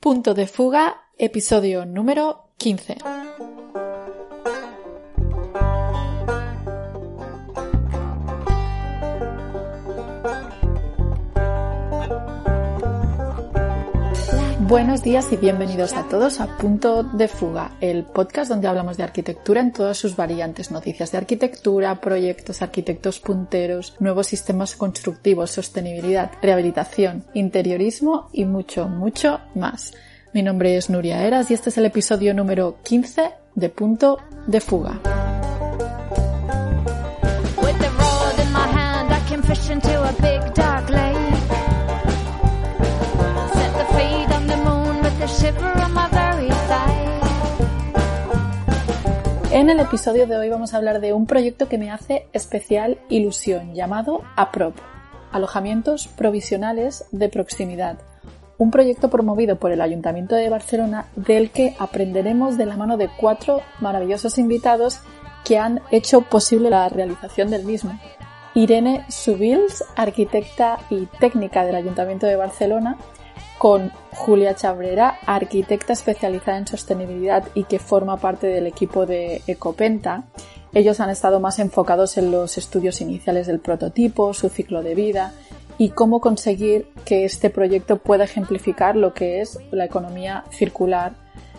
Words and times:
Punto 0.00 0.32
de 0.32 0.46
fuga, 0.46 1.02
episodio 1.18 1.84
número 1.84 2.48
15. 2.56 2.96
Buenos 14.70 15.02
días 15.02 15.32
y 15.32 15.36
bienvenidos 15.36 15.94
a 15.94 16.04
todos 16.04 16.38
a 16.38 16.56
Punto 16.56 17.02
de 17.02 17.26
Fuga, 17.26 17.72
el 17.80 18.04
podcast 18.04 18.48
donde 18.48 18.68
hablamos 18.68 18.96
de 18.96 19.02
arquitectura 19.02 19.60
en 19.60 19.72
todas 19.72 19.98
sus 19.98 20.14
variantes, 20.14 20.70
noticias 20.70 21.10
de 21.10 21.18
arquitectura, 21.18 22.00
proyectos, 22.00 22.62
arquitectos 22.62 23.18
punteros, 23.18 23.96
nuevos 23.98 24.28
sistemas 24.28 24.76
constructivos, 24.76 25.50
sostenibilidad, 25.50 26.30
rehabilitación, 26.40 27.24
interiorismo 27.34 28.28
y 28.32 28.44
mucho, 28.44 28.86
mucho 28.86 29.40
más. 29.56 29.92
Mi 30.32 30.44
nombre 30.44 30.76
es 30.76 30.88
Nuria 30.88 31.26
Eras 31.26 31.50
y 31.50 31.54
este 31.54 31.70
es 31.70 31.76
el 31.76 31.86
episodio 31.86 32.32
número 32.32 32.76
15 32.84 33.28
de 33.56 33.68
Punto 33.70 34.18
de 34.46 34.60
Fuga. 34.60 35.00
En 49.52 49.68
el 49.68 49.80
episodio 49.80 50.26
de 50.26 50.36
hoy 50.36 50.48
vamos 50.48 50.72
a 50.72 50.76
hablar 50.76 51.00
de 51.00 51.12
un 51.12 51.26
proyecto 51.26 51.68
que 51.68 51.76
me 51.76 51.90
hace 51.90 52.26
especial 52.32 52.98
ilusión 53.08 53.74
llamado 53.74 54.22
APROP, 54.36 54.76
Alojamientos 55.32 56.06
Provisionales 56.06 57.04
de 57.10 57.28
Proximidad, 57.28 57.98
un 58.58 58.70
proyecto 58.70 59.10
promovido 59.10 59.56
por 59.56 59.72
el 59.72 59.80
Ayuntamiento 59.80 60.34
de 60.34 60.48
Barcelona 60.48 61.06
del 61.16 61.50
que 61.50 61.74
aprenderemos 61.78 62.56
de 62.56 62.66
la 62.66 62.76
mano 62.76 62.96
de 62.96 63.08
cuatro 63.08 63.60
maravillosos 63.80 64.38
invitados 64.38 65.00
que 65.44 65.58
han 65.58 65.80
hecho 65.90 66.20
posible 66.22 66.70
la 66.70 66.88
realización 66.88 67.50
del 67.50 67.64
mismo. 67.64 67.98
Irene 68.54 69.04
Subils, 69.08 69.84
arquitecta 69.96 70.78
y 70.90 71.06
técnica 71.18 71.64
del 71.64 71.74
Ayuntamiento 71.74 72.26
de 72.26 72.36
Barcelona, 72.36 72.98
con 73.60 73.92
Julia 74.12 74.56
Chabrera, 74.56 75.18
arquitecta 75.26 75.92
especializada 75.92 76.56
en 76.56 76.66
sostenibilidad 76.66 77.44
y 77.52 77.64
que 77.64 77.78
forma 77.78 78.16
parte 78.16 78.46
del 78.46 78.66
equipo 78.66 79.04
de 79.04 79.42
Ecopenta. 79.46 80.24
Ellos 80.72 80.98
han 80.98 81.10
estado 81.10 81.40
más 81.40 81.58
enfocados 81.58 82.16
en 82.16 82.30
los 82.30 82.56
estudios 82.56 83.02
iniciales 83.02 83.46
del 83.46 83.60
prototipo, 83.60 84.32
su 84.32 84.48
ciclo 84.48 84.82
de 84.82 84.94
vida 84.94 85.34
y 85.76 85.90
cómo 85.90 86.22
conseguir 86.22 86.88
que 87.04 87.26
este 87.26 87.50
proyecto 87.50 87.98
pueda 87.98 88.24
ejemplificar 88.24 88.96
lo 88.96 89.12
que 89.12 89.42
es 89.42 89.58
la 89.72 89.84
economía 89.84 90.44
circular 90.50 91.12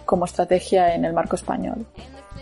como 0.03 0.25
estrategia 0.25 0.95
en 0.95 1.05
el 1.05 1.13
marco 1.13 1.35
español. 1.35 1.85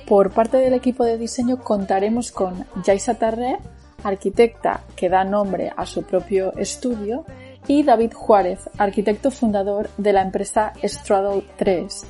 Por 0.07 0.31
parte 0.31 0.55
del 0.55 0.73
equipo 0.73 1.03
de 1.03 1.17
diseño 1.17 1.61
contaremos 1.61 2.31
con 2.31 2.66
Jaisa 2.85 3.16
Tarré, 3.16 3.57
arquitecta 4.05 4.85
que 4.95 5.09
da 5.09 5.25
nombre 5.25 5.73
a 5.75 5.85
su 5.85 6.03
propio 6.03 6.53
estudio 6.55 7.25
y 7.70 7.84
David 7.84 8.14
Juárez, 8.14 8.67
arquitecto 8.80 9.30
fundador 9.30 9.92
de 9.95 10.12
la 10.12 10.23
empresa 10.23 10.73
Straddle 10.84 11.45
3, 11.58 12.03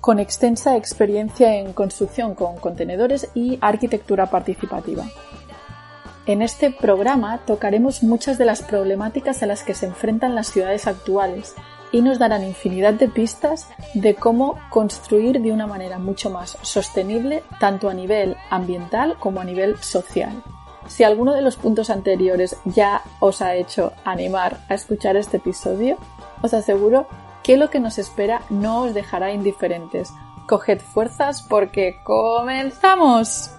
con 0.00 0.18
extensa 0.18 0.74
experiencia 0.74 1.54
en 1.54 1.74
construcción 1.74 2.34
con 2.34 2.56
contenedores 2.56 3.28
y 3.34 3.58
arquitectura 3.60 4.30
participativa. 4.30 5.04
En 6.24 6.40
este 6.40 6.70
programa 6.70 7.42
tocaremos 7.44 8.02
muchas 8.02 8.38
de 8.38 8.46
las 8.46 8.62
problemáticas 8.62 9.42
a 9.42 9.46
las 9.46 9.62
que 9.62 9.74
se 9.74 9.84
enfrentan 9.84 10.34
las 10.34 10.46
ciudades 10.46 10.86
actuales 10.86 11.54
y 11.92 12.00
nos 12.00 12.18
darán 12.18 12.42
infinidad 12.42 12.94
de 12.94 13.08
pistas 13.08 13.68
de 13.92 14.14
cómo 14.14 14.58
construir 14.70 15.42
de 15.42 15.52
una 15.52 15.66
manera 15.66 15.98
mucho 15.98 16.30
más 16.30 16.56
sostenible 16.62 17.42
tanto 17.60 17.90
a 17.90 17.94
nivel 17.94 18.34
ambiental 18.48 19.18
como 19.18 19.42
a 19.42 19.44
nivel 19.44 19.76
social. 19.76 20.42
Si 20.92 21.04
alguno 21.04 21.32
de 21.34 21.40
los 21.40 21.56
puntos 21.56 21.88
anteriores 21.88 22.60
ya 22.66 23.00
os 23.18 23.40
ha 23.40 23.54
hecho 23.54 23.94
animar 24.04 24.58
a 24.68 24.74
escuchar 24.74 25.16
este 25.16 25.38
episodio, 25.38 25.96
os 26.42 26.52
aseguro 26.52 27.06
que 27.42 27.56
lo 27.56 27.70
que 27.70 27.80
nos 27.80 27.96
espera 27.98 28.40
no 28.50 28.82
os 28.82 28.92
dejará 28.92 29.32
indiferentes. 29.32 30.12
Coged 30.46 30.80
fuerzas 30.80 31.46
porque 31.48 31.94
comenzamos. 32.04 33.56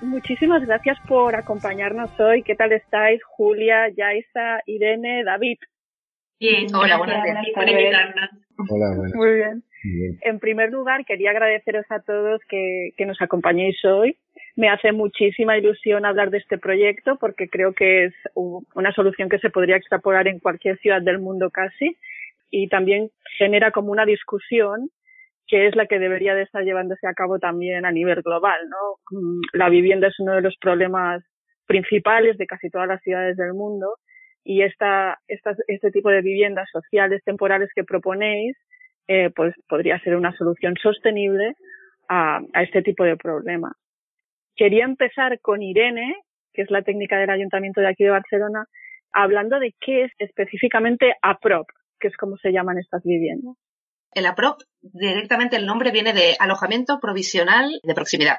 Muchísimas 0.00 0.64
gracias 0.64 0.96
por 1.06 1.36
acompañarnos 1.36 2.18
hoy. 2.18 2.42
¿Qué 2.42 2.54
tal 2.54 2.72
estáis? 2.72 3.22
Julia, 3.24 3.90
Yaisa, 3.94 4.62
Irene, 4.64 5.22
David. 5.22 5.58
Bien, 6.40 6.74
hola, 6.74 6.96
buenas 6.96 7.22
días. 7.22 7.36
Hola, 8.70 9.10
Muy 9.16 9.34
bien. 9.34 9.64
En 10.22 10.38
primer 10.38 10.70
lugar, 10.70 11.04
quería 11.04 11.30
agradeceros 11.30 11.84
a 11.90 12.00
todos 12.00 12.40
que, 12.48 12.92
que 12.96 13.04
nos 13.04 13.20
acompañéis 13.20 13.76
hoy 13.84 14.16
me 14.56 14.68
hace 14.68 14.92
muchísima 14.92 15.56
ilusión 15.56 16.04
hablar 16.04 16.30
de 16.30 16.38
este 16.38 16.58
proyecto 16.58 17.16
porque 17.16 17.48
creo 17.48 17.72
que 17.72 18.04
es 18.04 18.14
una 18.34 18.92
solución 18.92 19.28
que 19.28 19.38
se 19.38 19.50
podría 19.50 19.76
extrapolar 19.76 20.28
en 20.28 20.40
cualquier 20.40 20.78
ciudad 20.78 21.00
del 21.00 21.18
mundo 21.18 21.50
casi 21.50 21.96
y 22.50 22.68
también 22.68 23.10
genera 23.38 23.70
como 23.70 23.92
una 23.92 24.04
discusión 24.04 24.90
que 25.46 25.66
es 25.66 25.76
la 25.76 25.86
que 25.86 25.98
debería 25.98 26.34
de 26.34 26.42
estar 26.42 26.64
llevándose 26.64 27.06
a 27.06 27.14
cabo 27.14 27.38
también 27.38 27.84
a 27.84 27.92
nivel 27.92 28.22
global, 28.22 28.58
¿no? 28.70 29.18
Mm, 29.18 29.40
la 29.52 29.68
vivienda 29.68 30.08
es 30.08 30.18
uno 30.18 30.34
de 30.34 30.40
los 30.40 30.56
problemas 30.58 31.22
principales 31.66 32.38
de 32.38 32.46
casi 32.46 32.70
todas 32.70 32.88
las 32.88 33.02
ciudades 33.02 33.36
del 33.36 33.54
mundo 33.54 33.96
y 34.44 34.62
esta, 34.62 35.18
esta 35.28 35.54
este 35.66 35.90
tipo 35.90 36.10
de 36.10 36.22
viviendas 36.22 36.68
sociales 36.70 37.22
temporales 37.24 37.70
que 37.74 37.84
proponéis 37.84 38.56
eh, 39.08 39.30
pues 39.34 39.54
podría 39.68 39.98
ser 40.00 40.16
una 40.16 40.36
solución 40.36 40.74
sostenible 40.80 41.54
a, 42.08 42.40
a 42.52 42.62
este 42.62 42.82
tipo 42.82 43.04
de 43.04 43.16
problemas. 43.16 43.72
Quería 44.56 44.84
empezar 44.84 45.40
con 45.40 45.62
Irene, 45.62 46.14
que 46.52 46.62
es 46.62 46.70
la 46.70 46.82
técnica 46.82 47.18
del 47.18 47.30
Ayuntamiento 47.30 47.80
de 47.80 47.88
aquí 47.88 48.04
de 48.04 48.10
Barcelona, 48.10 48.66
hablando 49.12 49.58
de 49.58 49.74
qué 49.80 50.04
es 50.04 50.12
específicamente 50.18 51.14
APROP, 51.22 51.68
que 51.98 52.08
es 52.08 52.16
como 52.16 52.36
se 52.36 52.52
llaman 52.52 52.78
estas 52.78 53.02
viviendas. 53.04 53.56
El 54.14 54.26
APROP, 54.26 54.60
directamente 54.80 55.56
el 55.56 55.66
nombre 55.66 55.90
viene 55.90 56.12
de 56.12 56.36
alojamiento 56.38 56.98
provisional 57.00 57.80
de 57.82 57.94
proximidad, 57.94 58.38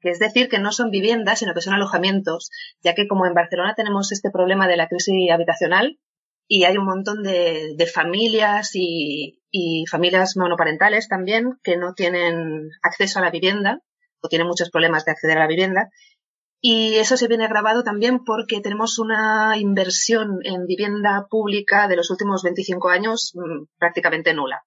que 0.00 0.10
es 0.10 0.18
decir, 0.18 0.48
que 0.48 0.58
no 0.58 0.72
son 0.72 0.90
viviendas, 0.90 1.38
sino 1.38 1.54
que 1.54 1.60
son 1.60 1.74
alojamientos, 1.74 2.50
ya 2.82 2.94
que 2.94 3.06
como 3.06 3.26
en 3.26 3.34
Barcelona 3.34 3.74
tenemos 3.76 4.10
este 4.10 4.30
problema 4.30 4.66
de 4.66 4.76
la 4.76 4.88
crisis 4.88 5.30
habitacional 5.30 5.98
y 6.48 6.64
hay 6.64 6.78
un 6.78 6.86
montón 6.86 7.22
de, 7.22 7.76
familias 7.92 8.70
y, 8.74 9.40
y 9.52 9.84
familias 9.88 10.36
monoparentales 10.36 11.08
también 11.08 11.58
que 11.62 11.76
no 11.76 11.94
tienen 11.94 12.70
acceso 12.82 13.18
a 13.18 13.22
la 13.22 13.30
vivienda 13.30 13.82
o 14.20 14.28
tiene 14.28 14.44
muchos 14.44 14.70
problemas 14.70 15.04
de 15.04 15.12
acceder 15.12 15.36
a 15.38 15.40
la 15.40 15.46
vivienda. 15.46 15.90
Y 16.60 16.96
eso 16.96 17.16
se 17.16 17.28
viene 17.28 17.44
agravado 17.44 17.84
también 17.84 18.24
porque 18.24 18.60
tenemos 18.60 18.98
una 18.98 19.56
inversión 19.58 20.40
en 20.42 20.66
vivienda 20.66 21.26
pública 21.30 21.86
de 21.86 21.96
los 21.96 22.10
últimos 22.10 22.42
25 22.42 22.88
años 22.88 23.32
mm, 23.34 23.66
prácticamente 23.78 24.34
nula. 24.34 24.64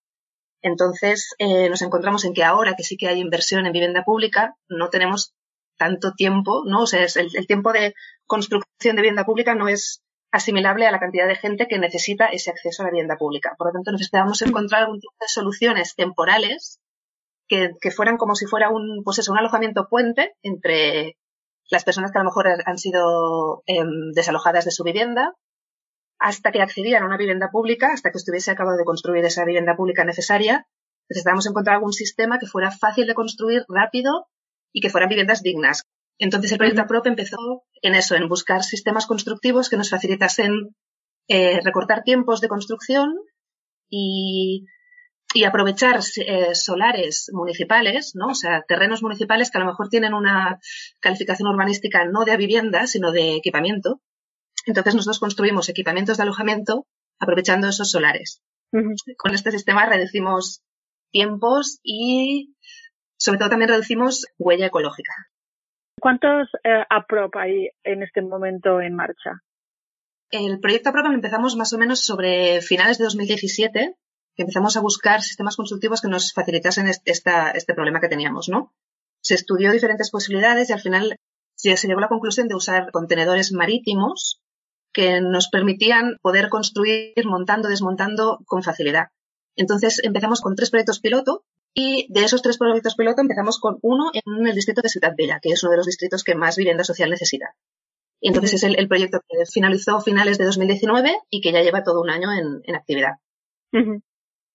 Entonces, 0.61 1.33
eh, 1.39 1.69
nos 1.69 1.81
encontramos 1.81 2.23
en 2.23 2.33
que 2.33 2.43
ahora 2.43 2.75
que 2.75 2.83
sí 2.83 2.95
que 2.95 3.07
hay 3.07 3.19
inversión 3.19 3.65
en 3.65 3.73
vivienda 3.73 4.03
pública, 4.03 4.55
no 4.69 4.89
tenemos 4.89 5.33
tanto 5.77 6.13
tiempo, 6.13 6.63
¿no? 6.65 6.83
O 6.83 6.87
sea, 6.87 7.03
el, 7.03 7.29
el 7.33 7.47
tiempo 7.47 7.73
de 7.73 7.93
construcción 8.25 8.95
de 8.95 9.01
vivienda 9.01 9.25
pública 9.25 9.55
no 9.55 9.67
es 9.67 10.01
asimilable 10.31 10.87
a 10.87 10.91
la 10.91 10.99
cantidad 10.99 11.27
de 11.27 11.35
gente 11.35 11.67
que 11.67 11.77
necesita 11.77 12.27
ese 12.27 12.51
acceso 12.51 12.81
a 12.81 12.85
la 12.85 12.91
vivienda 12.91 13.17
pública. 13.17 13.55
Por 13.57 13.67
lo 13.67 13.73
tanto, 13.73 13.91
necesitamos 13.91 14.41
encontrar 14.41 14.83
algún 14.83 14.99
tipo 14.99 15.13
de 15.19 15.27
soluciones 15.27 15.95
temporales 15.95 16.79
que, 17.51 17.91
fueran 17.91 18.17
como 18.17 18.35
si 18.35 18.45
fuera 18.45 18.69
un, 18.69 19.03
pues 19.03 19.19
eso, 19.19 19.33
un 19.33 19.37
alojamiento 19.37 19.87
puente 19.89 20.35
entre 20.41 21.17
las 21.69 21.83
personas 21.83 22.11
que 22.11 22.17
a 22.17 22.21
lo 22.21 22.29
mejor 22.29 22.47
han 22.65 22.77
sido 22.77 23.63
em, 23.65 24.11
desalojadas 24.13 24.63
de 24.63 24.71
su 24.71 24.83
vivienda 24.83 25.33
hasta 26.17 26.51
que 26.51 26.61
accedían 26.61 27.03
a 27.03 27.07
una 27.07 27.17
vivienda 27.17 27.49
pública, 27.51 27.91
hasta 27.91 28.11
que 28.11 28.19
estuviese 28.19 28.51
acabado 28.51 28.77
de 28.77 28.85
construir 28.85 29.25
esa 29.25 29.43
vivienda 29.43 29.75
pública 29.75 30.05
necesaria, 30.05 30.67
necesitábamos 31.09 31.47
encontrar 31.47 31.75
algún 31.75 31.93
sistema 31.93 32.39
que 32.39 32.45
fuera 32.45 32.71
fácil 32.71 33.07
de 33.07 33.15
construir, 33.15 33.63
rápido 33.67 34.27
y 34.71 34.81
que 34.81 34.89
fueran 34.89 35.09
viviendas 35.09 35.41
dignas. 35.41 35.83
Entonces 36.19 36.51
el 36.51 36.57
proyecto 36.57 36.83
APROP 36.83 37.07
empezó 37.07 37.63
en 37.81 37.95
eso, 37.95 38.15
en 38.15 38.29
buscar 38.29 38.63
sistemas 38.63 39.07
constructivos 39.07 39.69
que 39.69 39.77
nos 39.77 39.89
facilitasen 39.89 40.75
eh, 41.27 41.59
recortar 41.63 42.03
tiempos 42.03 42.39
de 42.39 42.47
construcción 42.47 43.15
y 43.89 44.67
y 45.33 45.45
aprovechar 45.45 45.99
eh, 46.17 46.55
solares 46.55 47.29
municipales, 47.33 48.13
¿no? 48.15 48.27
O 48.27 48.35
sea, 48.35 48.63
terrenos 48.67 49.01
municipales 49.01 49.49
que 49.49 49.57
a 49.57 49.61
lo 49.61 49.67
mejor 49.67 49.89
tienen 49.89 50.13
una 50.13 50.59
calificación 50.99 51.47
urbanística 51.47 52.05
no 52.05 52.25
de 52.25 52.37
vivienda, 52.37 52.87
sino 52.87 53.11
de 53.11 53.35
equipamiento. 53.35 54.01
Entonces 54.65 54.95
nosotros 54.95 55.19
construimos 55.19 55.69
equipamientos 55.69 56.17
de 56.17 56.23
alojamiento 56.23 56.85
aprovechando 57.19 57.67
esos 57.67 57.91
solares. 57.91 58.41
Con 59.17 59.33
este 59.33 59.51
sistema 59.51 59.85
reducimos 59.85 60.63
tiempos 61.11 61.79
y 61.83 62.55
sobre 63.17 63.37
todo 63.37 63.49
también 63.49 63.69
reducimos 63.69 64.25
huella 64.37 64.67
ecológica. 64.67 65.13
¿Cuántos 65.99 66.49
eh, 66.63 66.83
APROP 66.89 67.35
hay 67.35 67.69
en 67.83 68.01
este 68.01 68.21
momento 68.21 68.81
en 68.81 68.95
marcha? 68.95 69.43
El 70.31 70.59
proyecto 70.59 70.91
PROPA 70.91 71.09
lo 71.09 71.15
empezamos 71.15 71.55
más 71.57 71.73
o 71.73 71.77
menos 71.77 71.99
sobre 71.99 72.61
finales 72.61 72.97
de 72.97 73.03
2017, 73.03 73.95
empezamos 74.41 74.77
a 74.77 74.81
buscar 74.81 75.21
sistemas 75.21 75.55
consultivos 75.55 76.01
que 76.01 76.07
nos 76.07 76.33
facilitasen 76.33 76.87
este 76.87 77.73
problema 77.73 77.99
que 77.99 78.09
teníamos, 78.09 78.49
¿no? 78.49 78.73
Se 79.21 79.35
estudió 79.35 79.71
diferentes 79.71 80.09
posibilidades 80.09 80.69
y 80.69 80.73
al 80.73 80.81
final 80.81 81.15
se 81.55 81.87
llegó 81.87 81.99
a 81.99 82.01
la 82.01 82.07
conclusión 82.07 82.47
de 82.47 82.55
usar 82.55 82.91
contenedores 82.91 83.51
marítimos 83.51 84.41
que 84.93 85.21
nos 85.21 85.49
permitían 85.49 86.17
poder 86.21 86.49
construir 86.49 87.13
montando, 87.25 87.69
desmontando 87.69 88.39
con 88.45 88.63
facilidad. 88.63 89.07
Entonces 89.55 90.01
empezamos 90.03 90.41
con 90.41 90.55
tres 90.55 90.69
proyectos 90.69 90.99
piloto 90.99 91.43
y 91.73 92.11
de 92.11 92.25
esos 92.25 92.41
tres 92.41 92.57
proyectos 92.57 92.95
piloto 92.95 93.21
empezamos 93.21 93.59
con 93.59 93.77
uno 93.81 94.11
en 94.13 94.47
el 94.47 94.55
distrito 94.55 94.81
de 94.81 94.89
Ciudad 94.89 95.13
Bella, 95.17 95.39
que 95.41 95.49
es 95.49 95.63
uno 95.63 95.71
de 95.71 95.77
los 95.77 95.85
distritos 95.85 96.23
que 96.23 96.35
más 96.35 96.57
vivienda 96.57 96.83
social 96.83 97.09
necesita. 97.09 97.55
Y 98.19 98.27
entonces 98.27 98.53
es 98.53 98.63
el, 98.63 98.87
proyecto 98.87 99.19
que 99.27 99.45
finalizó 99.51 99.97
a 99.97 100.01
finales 100.01 100.37
de 100.37 100.45
2019 100.45 101.17
y 101.29 101.41
que 101.41 101.51
ya 101.51 101.61
lleva 101.61 101.83
todo 101.83 102.01
un 102.01 102.09
año 102.09 102.29
en, 102.31 102.75
actividad. 102.75 103.13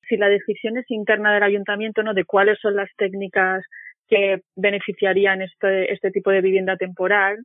Si 0.09 0.17
la 0.17 0.29
decisión 0.29 0.77
es 0.79 0.91
interna 0.91 1.35
del 1.35 1.43
ayuntamiento, 1.43 2.03
¿no? 2.03 2.15
De 2.15 2.25
cuáles 2.25 2.59
son 2.61 2.77
las 2.77 2.89
técnicas 2.97 3.65
que 4.09 4.43
beneficiarían 4.55 5.43
este, 5.43 5.93
este 5.93 6.11
tipo 6.11 6.31
de 6.31 6.41
vivienda 6.41 6.77
temporal, 6.77 7.45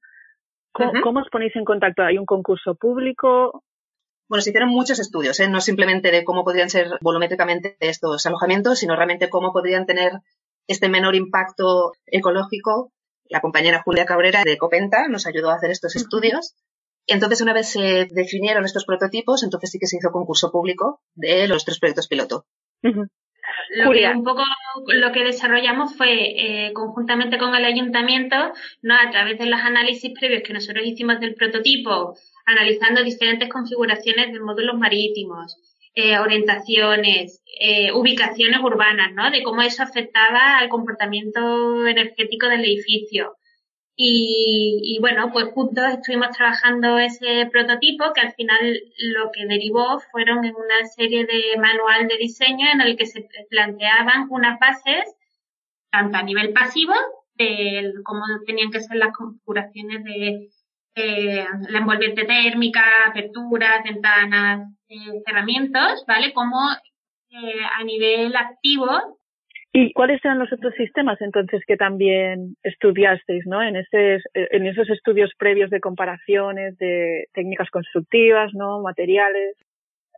¿cómo, 0.72 1.22
os 1.22 1.30
ponéis 1.30 1.56
en 1.56 1.66
contacto? 1.66 2.04
¿Hay 2.04 2.18
un 2.18 2.26
concurso 2.26 2.76
público? 2.76 3.64
Bueno, 4.30 4.42
se 4.42 4.52
hicieron 4.52 4.70
muchos 4.70 5.00
estudios, 5.00 5.40
¿eh? 5.40 5.50
no 5.50 5.60
simplemente 5.60 6.12
de 6.12 6.24
cómo 6.24 6.44
podrían 6.44 6.70
ser 6.70 6.88
volumétricamente 7.02 7.76
estos 7.80 8.26
alojamientos, 8.26 8.80
sino 8.80 8.96
realmente 8.96 9.30
cómo 9.30 9.52
podrían 9.52 9.86
tener 9.86 10.14
este 10.68 10.88
menor 10.88 11.16
impacto 11.16 11.94
ecológico 12.06 12.92
la 13.32 13.40
compañera 13.40 13.82
Julia 13.82 14.06
Cabrera 14.06 14.44
de 14.44 14.58
Copenta 14.58 15.08
nos 15.08 15.26
ayudó 15.26 15.52
a 15.52 15.56
hacer 15.56 15.72
estos 15.72 15.96
estudios. 15.96 16.54
Entonces, 17.08 17.42
una 17.42 17.54
vez 17.54 17.70
se 17.70 18.08
definieron 18.12 18.66
estos 18.66 18.86
prototipos, 18.86 19.44
entonces 19.44 19.72
sí 19.72 19.80
que 19.80 19.88
se 19.88 19.98
hizo 19.98 20.12
concurso 20.12 20.52
público 20.52 21.02
de 21.16 21.48
los 21.48 21.66
tres 21.66 21.80
proyectos 21.80 22.08
piloto. 22.08 22.46
Lo 22.82 23.92
que 23.92 24.08
un 24.08 24.24
poco 24.24 24.44
lo 24.88 25.12
que 25.12 25.24
desarrollamos 25.24 25.96
fue 25.96 26.68
eh, 26.68 26.74
conjuntamente 26.74 27.38
con 27.38 27.56
el 27.56 27.66
ayuntamiento, 27.66 28.36
¿no? 28.82 28.96
a 28.96 29.10
través 29.10 29.38
de 29.40 29.46
los 29.46 29.60
análisis 29.60 30.12
previos 30.18 30.44
que 30.44 30.54
nosotros 30.54 30.86
hicimos 30.86 31.20
del 31.20 31.36
prototipo, 31.36 32.16
analizando 32.46 33.04
diferentes 33.04 33.50
configuraciones 33.50 34.32
de 34.32 34.40
módulos 34.40 34.78
marítimos, 34.78 35.58
eh, 35.94 36.18
orientaciones, 36.20 37.44
eh, 37.60 37.92
ubicaciones 37.92 38.60
urbanas, 38.62 39.12
¿no? 39.14 39.30
De 39.30 39.44
cómo 39.44 39.62
eso 39.62 39.84
afectaba 39.84 40.58
al 40.58 40.70
comportamiento 40.70 41.86
energético 41.86 42.48
del 42.48 42.64
edificio. 42.64 43.36
Y, 44.04 44.98
bueno, 45.00 45.32
pues 45.32 45.54
juntos 45.54 45.86
estuvimos 45.94 46.30
trabajando 46.36 46.98
ese 46.98 47.48
prototipo 47.52 48.14
que 48.14 48.22
al 48.22 48.34
final 48.34 48.82
lo 48.98 49.32
que 49.32 49.46
derivó 49.46 50.00
fueron 50.12 50.44
en 50.44 50.56
una 50.56 50.86
serie 50.96 51.26
de 51.26 51.62
manual 51.62 52.08
de 52.08 52.18
diseño 52.18 52.66
en 52.74 52.82
el 52.82 52.98
que 52.98 53.06
se 53.06 53.28
planteaban 53.50 54.26
unas 54.32 54.58
bases, 54.60 55.16
tanto 55.92 56.18
a 56.18 56.24
nivel 56.24 56.52
pasivo, 56.52 56.94
de 57.36 57.94
cómo 58.04 58.24
tenían 58.48 58.72
que 58.72 58.80
ser 58.80 58.98
las 58.98 59.14
configuraciones 59.16 60.04
de 60.04 60.50
la 61.70 61.78
envolvente 61.78 62.26
térmica, 62.26 62.84
aperturas, 63.06 63.84
ventanas, 63.84 64.68
eh, 64.90 65.22
cerramientos, 65.26 66.04
¿vale? 66.08 66.34
Como 66.34 66.58
eh, 67.30 67.64
a 67.80 67.84
nivel 67.84 68.36
activo. 68.36 69.20
¿Y 69.74 69.94
cuáles 69.94 70.20
eran 70.26 70.40
los 70.40 70.52
otros 70.52 70.74
sistemas 70.76 71.22
entonces 71.22 71.62
que 71.66 71.78
también 71.78 72.58
estudiasteis, 72.62 73.46
¿no? 73.46 73.64
En, 73.64 73.78
ese, 73.78 74.18
en 74.34 74.68
esos 74.68 74.90
estudios 74.90 75.32
previos 75.38 75.70
de 75.70 75.80
comparaciones 75.80 76.78
de 76.78 77.30
técnicas 77.34 77.70
constructivas, 77.70 78.52
¿no? 78.54 78.82
Materiales. 78.82 79.56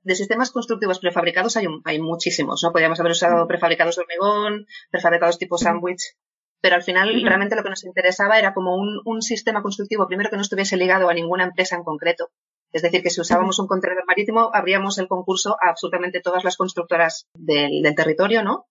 De 0.01 0.15
sistemas 0.15 0.51
constructivos 0.51 0.99
prefabricados 0.99 1.55
hay, 1.55 1.67
hay 1.85 2.01
muchísimos, 2.01 2.61
¿no? 2.63 2.71
Podríamos 2.71 2.99
haber 2.99 3.11
usado 3.11 3.47
prefabricados 3.47 3.95
de 3.95 4.01
hormigón, 4.01 4.65
prefabricados 4.89 5.37
tipo 5.37 5.59
sándwich, 5.59 6.15
pero 6.59 6.75
al 6.75 6.83
final 6.83 7.21
realmente 7.23 7.55
lo 7.55 7.63
que 7.63 7.69
nos 7.69 7.83
interesaba 7.83 8.39
era 8.39 8.55
como 8.55 8.75
un, 8.75 9.01
un, 9.05 9.21
sistema 9.21 9.61
constructivo, 9.61 10.07
primero 10.07 10.31
que 10.31 10.35
no 10.35 10.41
estuviese 10.41 10.77
ligado 10.77 11.09
a 11.09 11.13
ninguna 11.13 11.43
empresa 11.43 11.75
en 11.75 11.83
concreto. 11.83 12.29
Es 12.71 12.81
decir, 12.81 13.03
que 13.03 13.11
si 13.11 13.21
usábamos 13.21 13.59
un 13.59 13.67
contenedor 13.67 14.03
marítimo, 14.07 14.49
abríamos 14.51 14.97
el 14.97 15.07
concurso 15.07 15.57
a 15.61 15.69
absolutamente 15.69 16.21
todas 16.21 16.43
las 16.43 16.57
constructoras 16.57 17.27
del, 17.35 17.83
del 17.83 17.93
territorio, 17.93 18.43
¿no? 18.43 18.65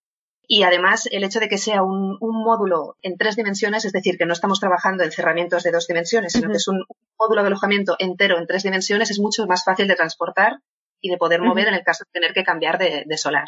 Y 0.46 0.64
además, 0.64 1.08
el 1.10 1.24
hecho 1.24 1.40
de 1.40 1.48
que 1.48 1.56
sea 1.56 1.82
un, 1.82 2.16
un, 2.20 2.44
módulo 2.44 2.96
en 3.02 3.16
tres 3.16 3.36
dimensiones, 3.36 3.84
es 3.84 3.92
decir, 3.92 4.18
que 4.18 4.26
no 4.26 4.32
estamos 4.32 4.60
trabajando 4.60 5.04
en 5.04 5.12
cerramientos 5.12 5.62
de 5.62 5.70
dos 5.70 5.86
dimensiones, 5.86 6.32
sino 6.32 6.50
que 6.50 6.56
es 6.56 6.68
un 6.68 6.84
módulo 7.18 7.42
de 7.42 7.46
alojamiento 7.46 7.96
entero 7.98 8.38
en 8.38 8.46
tres 8.46 8.64
dimensiones, 8.64 9.10
es 9.10 9.20
mucho 9.20 9.46
más 9.46 9.64
fácil 9.64 9.86
de 9.86 9.94
transportar 9.94 10.58
y 11.00 11.10
de 11.10 11.16
poder 11.16 11.40
mover 11.40 11.68
en 11.68 11.74
el 11.74 11.84
caso 11.84 12.04
de 12.04 12.20
tener 12.20 12.34
que 12.34 12.44
cambiar 12.44 12.78
de, 12.78 13.04
de 13.06 13.16
solar. 13.16 13.46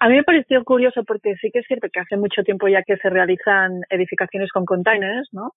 A 0.00 0.08
mí 0.08 0.16
me 0.16 0.24
pareció 0.24 0.64
curioso 0.64 1.04
porque 1.04 1.34
sí 1.40 1.50
que 1.52 1.60
es 1.60 1.66
cierto 1.66 1.88
que 1.92 2.00
hace 2.00 2.16
mucho 2.16 2.42
tiempo 2.42 2.66
ya 2.68 2.82
que 2.82 2.96
se 2.96 3.08
realizan 3.08 3.82
edificaciones 3.88 4.50
con 4.50 4.64
containers, 4.64 5.28
¿no? 5.32 5.52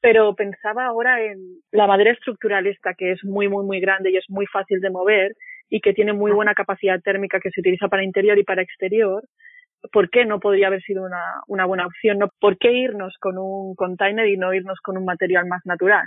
Pero 0.00 0.34
pensaba 0.34 0.86
ahora 0.86 1.22
en 1.22 1.60
la 1.70 1.86
madera 1.86 2.12
estructural 2.12 2.66
esta 2.66 2.94
que 2.94 3.12
es 3.12 3.22
muy, 3.22 3.48
muy, 3.48 3.64
muy 3.66 3.80
grande 3.80 4.10
y 4.10 4.16
es 4.16 4.24
muy 4.28 4.46
fácil 4.46 4.80
de 4.80 4.90
mover 4.90 5.36
y 5.74 5.80
que 5.80 5.94
tiene 5.94 6.12
muy 6.12 6.32
buena 6.32 6.52
capacidad 6.52 7.00
térmica 7.00 7.40
que 7.40 7.50
se 7.50 7.60
utiliza 7.60 7.88
para 7.88 8.04
interior 8.04 8.38
y 8.38 8.44
para 8.44 8.60
exterior. 8.60 9.24
¿Por 9.90 10.10
qué 10.10 10.26
no 10.26 10.38
podría 10.38 10.66
haber 10.66 10.82
sido 10.82 11.02
una, 11.02 11.24
una 11.46 11.64
buena 11.64 11.86
opción? 11.86 12.18
¿No? 12.18 12.28
¿Por 12.38 12.58
qué 12.58 12.72
irnos 12.72 13.16
con 13.18 13.38
un 13.38 13.74
container 13.74 14.28
y 14.28 14.36
no 14.36 14.52
irnos 14.52 14.80
con 14.82 14.98
un 14.98 15.06
material 15.06 15.46
más 15.46 15.62
natural? 15.64 16.04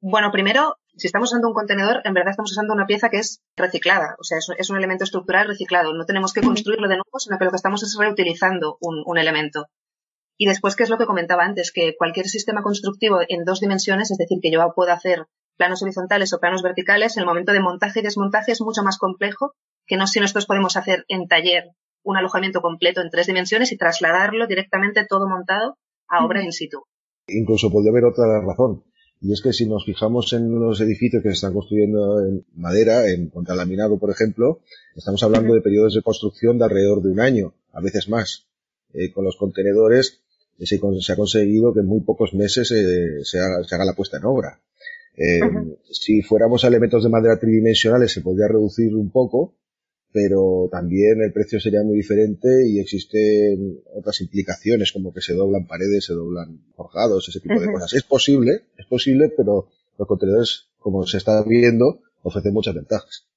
Bueno, 0.00 0.32
primero, 0.32 0.74
si 0.96 1.06
estamos 1.06 1.30
usando 1.30 1.46
un 1.46 1.54
contenedor, 1.54 2.00
en 2.02 2.14
verdad 2.14 2.32
estamos 2.32 2.50
usando 2.50 2.74
una 2.74 2.86
pieza 2.86 3.10
que 3.10 3.18
es 3.18 3.40
reciclada, 3.56 4.16
o 4.18 4.24
sea, 4.24 4.38
es, 4.38 4.70
un 4.70 4.76
elemento 4.76 5.04
estructural 5.04 5.46
reciclado. 5.46 5.94
No 5.94 6.04
tenemos 6.04 6.32
que 6.32 6.40
construirlo 6.40 6.88
de 6.88 6.96
nuevo, 6.96 7.18
sino 7.18 7.38
que 7.38 7.44
lo 7.44 7.52
que 7.52 7.56
estamos 7.56 7.84
es 7.84 7.96
reutilizando 7.96 8.76
un, 8.80 9.18
elemento. 9.18 9.66
Y 10.36 10.46
después, 10.46 10.74
¿qué 10.74 10.82
es 10.82 10.90
lo 10.90 10.98
que 10.98 11.06
comentaba 11.06 11.44
antes? 11.44 11.70
Que 11.72 11.94
cualquier 11.96 12.26
sistema 12.26 12.62
constructivo 12.62 13.20
en 13.28 13.44
dos 13.44 13.60
dimensiones, 13.60 14.10
es 14.10 14.18
decir, 14.18 14.38
que 14.42 14.50
yo 14.50 14.72
puedo 14.74 14.92
hacer 14.92 15.26
planos 15.58 15.82
horizontales 15.82 16.32
o 16.32 16.40
planos 16.40 16.62
verticales, 16.62 17.18
el 17.18 17.26
momento 17.26 17.52
de 17.52 17.60
montaje 17.60 18.00
y 18.00 18.02
desmontaje 18.02 18.52
es 18.52 18.62
mucho 18.62 18.82
más 18.82 18.96
complejo 18.96 19.52
que 19.86 19.96
no 19.96 20.06
si 20.06 20.20
nosotros 20.20 20.46
podemos 20.46 20.76
hacer 20.76 21.04
en 21.08 21.28
taller 21.28 21.64
un 22.02 22.16
alojamiento 22.16 22.62
completo 22.62 23.02
en 23.02 23.10
tres 23.10 23.26
dimensiones 23.26 23.72
y 23.72 23.76
trasladarlo 23.76 24.46
directamente 24.46 25.04
todo 25.06 25.28
montado 25.28 25.76
a 26.08 26.24
obra 26.24 26.42
in 26.42 26.52
situ. 26.52 26.84
Incluso 27.26 27.70
podría 27.70 27.90
haber 27.90 28.04
otra 28.04 28.40
razón. 28.40 28.84
Y 29.20 29.32
es 29.32 29.42
que 29.42 29.52
si 29.52 29.66
nos 29.66 29.84
fijamos 29.84 30.32
en 30.32 30.58
los 30.58 30.80
edificios 30.80 31.22
que 31.22 31.30
se 31.30 31.34
están 31.34 31.52
construyendo 31.52 32.20
en 32.24 32.46
madera, 32.54 33.08
en 33.10 33.28
contralaminado, 33.28 33.98
por 33.98 34.10
ejemplo, 34.10 34.60
estamos 34.94 35.22
hablando 35.24 35.54
de 35.54 35.60
periodos 35.60 35.94
de 35.94 36.02
construcción 36.02 36.56
de 36.56 36.64
alrededor 36.64 37.02
de 37.02 37.10
un 37.10 37.20
año, 37.20 37.54
a 37.72 37.80
veces 37.80 38.08
más. 38.08 38.46
Eh, 38.94 39.12
con 39.12 39.24
los 39.24 39.36
contenedores 39.36 40.22
eh, 40.58 40.66
se, 40.66 41.12
ha 41.12 41.16
conseguido 41.16 41.74
que 41.74 41.80
en 41.80 41.86
muy 41.86 42.00
pocos 42.00 42.32
meses 42.32 42.70
eh, 42.70 43.24
se, 43.24 43.38
haga, 43.38 43.84
la 43.84 43.94
puesta 43.94 44.18
en 44.18 44.24
obra. 44.24 44.60
Si 45.90 46.22
fuéramos 46.22 46.64
a 46.64 46.68
elementos 46.68 47.02
de 47.02 47.10
madera 47.10 47.38
tridimensionales 47.38 48.12
se 48.12 48.20
podría 48.20 48.48
reducir 48.48 48.94
un 48.94 49.10
poco, 49.10 49.54
pero 50.12 50.68
también 50.70 51.20
el 51.22 51.32
precio 51.32 51.60
sería 51.60 51.82
muy 51.82 51.96
diferente 51.96 52.48
y 52.66 52.78
existen 52.78 53.80
otras 53.94 54.20
implicaciones 54.20 54.92
como 54.92 55.12
que 55.12 55.20
se 55.20 55.34
doblan 55.34 55.66
paredes, 55.66 56.06
se 56.06 56.14
doblan 56.14 56.60
forjados, 56.74 57.28
ese 57.28 57.40
tipo 57.40 57.60
de 57.60 57.70
cosas. 57.70 57.92
Es 57.94 58.04
posible, 58.04 58.62
es 58.76 58.86
posible, 58.86 59.32
pero 59.36 59.68
los 59.98 60.08
contenedores, 60.08 60.68
como 60.78 61.06
se 61.06 61.18
está 61.18 61.42
viendo, 61.42 62.00
ofrecen 62.22 62.54
muchas 62.54 62.74
ventajas. 62.74 63.27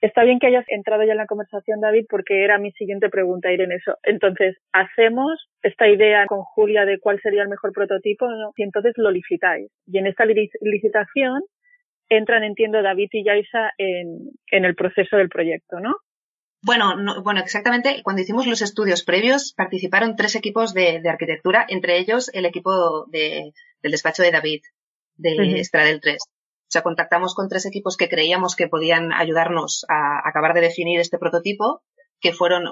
Está 0.00 0.22
bien 0.22 0.38
que 0.38 0.46
hayas 0.46 0.64
entrado 0.68 1.02
ya 1.04 1.12
en 1.12 1.18
la 1.18 1.26
conversación, 1.26 1.80
David, 1.80 2.06
porque 2.08 2.44
era 2.44 2.58
mi 2.58 2.70
siguiente 2.72 3.08
pregunta 3.08 3.52
ir 3.52 3.60
en 3.62 3.72
eso. 3.72 3.96
Entonces, 4.04 4.56
hacemos 4.72 5.48
esta 5.62 5.88
idea 5.88 6.26
con 6.26 6.42
Julia 6.42 6.84
de 6.84 7.00
cuál 7.00 7.20
sería 7.20 7.42
el 7.42 7.48
mejor 7.48 7.72
prototipo 7.72 8.26
y 8.56 8.62
entonces 8.62 8.92
lo 8.96 9.10
licitáis. 9.10 9.70
Y 9.86 9.98
en 9.98 10.06
esta 10.06 10.24
licitación 10.24 11.42
entran, 12.08 12.44
entiendo, 12.44 12.80
David 12.80 13.08
y 13.10 13.24
Yaisa 13.24 13.72
en, 13.76 14.30
en 14.52 14.64
el 14.64 14.76
proceso 14.76 15.16
del 15.16 15.28
proyecto, 15.28 15.80
¿no? 15.80 15.96
Bueno, 16.62 16.94
bueno, 17.22 17.40
exactamente. 17.40 18.02
Cuando 18.02 18.22
hicimos 18.22 18.46
los 18.46 18.62
estudios 18.62 19.04
previos, 19.04 19.52
participaron 19.56 20.16
tres 20.16 20.34
equipos 20.34 20.74
de, 20.74 21.02
arquitectura, 21.08 21.64
entre 21.68 21.98
ellos 21.98 22.30
el 22.34 22.46
equipo 22.46 23.06
del 23.06 23.52
despacho 23.82 24.22
de 24.22 24.32
David, 24.32 24.60
de 25.16 25.60
Estradel 25.60 26.00
3. 26.00 26.18
Sea, 26.78 26.84
contactamos 26.84 27.34
con 27.34 27.48
tres 27.48 27.66
equipos 27.66 27.96
que 27.96 28.08
creíamos 28.08 28.54
que 28.54 28.68
podían 28.68 29.12
ayudarnos 29.12 29.84
a 29.88 30.28
acabar 30.28 30.54
de 30.54 30.60
definir 30.60 31.00
este 31.00 31.18
prototipo, 31.18 31.82
que 32.20 32.32
fueron, 32.32 32.64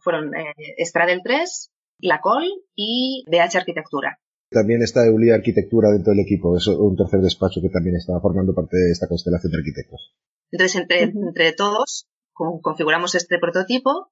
fueron 0.00 0.34
eh, 0.34 0.52
Estradel 0.76 1.22
3, 1.24 1.70
La 2.00 2.20
Col 2.20 2.44
y 2.74 3.24
BH 3.26 3.56
Arquitectura. 3.56 4.18
También 4.50 4.82
está 4.82 5.06
Euli 5.06 5.30
Arquitectura 5.30 5.88
dentro 5.90 6.10
del 6.10 6.20
equipo, 6.20 6.58
es 6.58 6.66
un 6.66 6.94
tercer 6.94 7.20
despacho 7.20 7.62
que 7.62 7.70
también 7.70 7.96
está 7.96 8.20
formando 8.20 8.54
parte 8.54 8.76
de 8.76 8.92
esta 8.92 9.08
constelación 9.08 9.52
de 9.52 9.58
arquitectos. 9.58 10.14
Entonces, 10.50 10.80
entre, 10.82 11.02
entre 11.04 11.52
todos, 11.52 12.06
configuramos 12.34 13.14
este 13.14 13.38
prototipo, 13.38 14.10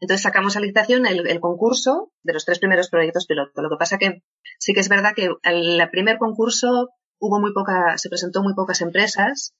entonces 0.00 0.22
sacamos 0.22 0.56
a 0.56 0.60
licitación 0.60 1.06
el, 1.06 1.40
concurso 1.40 2.12
de 2.22 2.32
los 2.32 2.46
tres 2.46 2.58
primeros 2.58 2.88
proyectos 2.88 3.26
piloto. 3.26 3.60
Lo 3.60 3.68
que 3.68 3.76
pasa 3.78 3.98
que 3.98 4.22
sí 4.58 4.72
que 4.72 4.80
es 4.80 4.88
verdad 4.88 5.12
que 5.14 5.28
el 5.42 5.90
primer 5.90 6.18
concurso 6.18 6.90
hubo 7.18 7.40
muy 7.40 7.52
poca, 7.52 7.98
se 7.98 8.08
presentó 8.08 8.42
muy 8.42 8.54
pocas 8.54 8.80
empresas, 8.80 9.54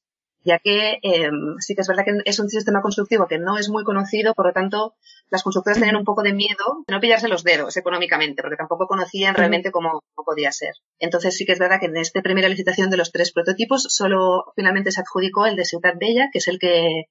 ya 0.47 0.61
que 0.61 0.99
eh, 1.03 1.31
sí 1.59 1.75
que 1.75 1.81
es 1.81 1.89
verdad 1.89 2.05
que 2.05 2.21
es 2.25 2.39
un 2.39 2.49
sistema 2.49 2.81
constructivo 2.81 3.27
que 3.27 3.39
no 3.39 3.59
es 3.59 3.69
muy 3.69 3.83
conocido, 3.83 4.33
por 4.33 4.47
lo 4.47 4.53
tanto, 4.53 4.95
las 5.29 5.43
constructoras 5.43 5.79
tenían 5.79 5.97
un 5.97 6.05
poco 6.05 6.23
de 6.23 6.33
miedo 6.33 6.85
de 6.87 6.95
no 6.95 7.01
pillarse 7.01 7.29
los 7.29 7.43
dedos 7.43 7.77
económicamente, 7.77 8.43
porque 8.43 8.57
tampoco 8.57 8.87
conocían 8.87 9.35
realmente 9.35 9.73
cómo, 9.73 10.05
podía 10.25 10.53
ser. 10.53 10.75
Entonces 11.01 11.37
sí 11.37 11.45
que 11.45 11.53
es 11.53 11.59
verdad 11.59 11.81
que 11.81 11.87
en 11.87 11.97
esta 11.97 12.23
primera 12.23 12.49
licitación 12.49 12.91
de 12.91 12.97
los 12.97 13.11
tres 13.11 13.33
prototipos 13.33 13.87
solo 13.89 14.53
finalmente 14.55 14.93
se 14.93 15.01
adjudicó 15.01 15.47
el 15.47 15.57
de 15.57 15.65
Ciudad 15.65 15.95
Bella, 15.99 16.29
que 16.33 16.39
es 16.39 16.49
el 16.49 16.59
que, 16.61 17.07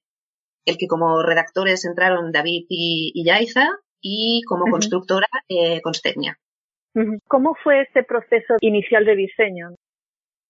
el 0.64 0.78
que 0.78 0.86
como 0.86 1.22
redactores 1.22 1.84
entraron 1.84 2.32
David 2.32 2.64
y, 2.70 3.22
Yaiza, 3.24 3.68
y 4.00 4.42
como 4.46 4.70
constructora 4.70 5.28
eh, 5.48 5.82
Constenia. 5.82 6.38
¿Cómo 7.28 7.54
fue 7.62 7.82
este 7.82 8.02
proceso 8.02 8.54
inicial 8.60 9.04
de 9.04 9.16
diseño? 9.16 9.74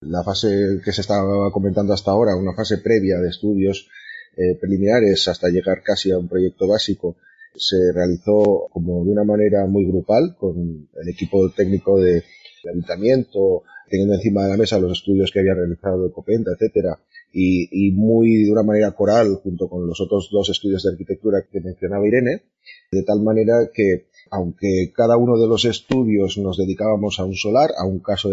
La 0.08 0.22
fase 0.22 0.80
que 0.84 0.92
se 0.92 1.00
estaba 1.00 1.50
comentando 1.50 1.92
hasta 1.92 2.10
ahora, 2.10 2.36
una 2.36 2.54
fase 2.54 2.78
previa 2.78 3.18
de 3.18 3.28
estudios 3.28 3.88
eh, 4.36 4.56
preliminares 4.60 5.28
hasta 5.28 5.48
llegar 5.48 5.82
casi 5.82 6.10
a 6.10 6.18
un 6.18 6.28
proyecto 6.28 6.68
básico, 6.68 7.16
se 7.54 7.76
realizó 7.92 8.68
como 8.70 9.04
de 9.04 9.10
una 9.10 9.24
manera 9.24 9.66
muy 9.66 9.86
grupal 9.86 10.36
con 10.38 10.88
el 10.94 11.08
equipo 11.08 11.50
técnico 11.50 12.00
de, 12.00 12.22
ayuntamiento, 12.70 13.62
teniendo 13.88 14.14
encima 14.14 14.44
de 14.44 14.50
la 14.50 14.56
mesa 14.56 14.78
los 14.78 14.98
estudios 14.98 15.30
que 15.30 15.40
había 15.40 15.54
realizado 15.54 16.12
Copenta, 16.12 16.50
etcétera, 16.52 16.98
y, 17.32 17.68
y, 17.70 17.92
muy 17.92 18.44
de 18.44 18.52
una 18.52 18.62
manera 18.62 18.92
coral 18.92 19.36
junto 19.42 19.68
con 19.68 19.86
los 19.86 20.00
otros 20.00 20.28
dos 20.32 20.48
estudios 20.50 20.82
de 20.82 20.90
arquitectura 20.90 21.44
que 21.50 21.60
mencionaba 21.60 22.06
Irene, 22.06 22.42
de 22.90 23.02
tal 23.02 23.22
manera 23.22 23.70
que 23.72 24.06
aunque 24.30 24.92
cada 24.94 25.16
uno 25.16 25.38
de 25.38 25.46
los 25.46 25.64
estudios 25.64 26.38
nos 26.38 26.56
dedicábamos 26.56 27.18
a 27.18 27.24
un 27.24 27.34
solar, 27.34 27.70
a 27.78 27.84
un 27.84 28.00
caso 28.00 28.30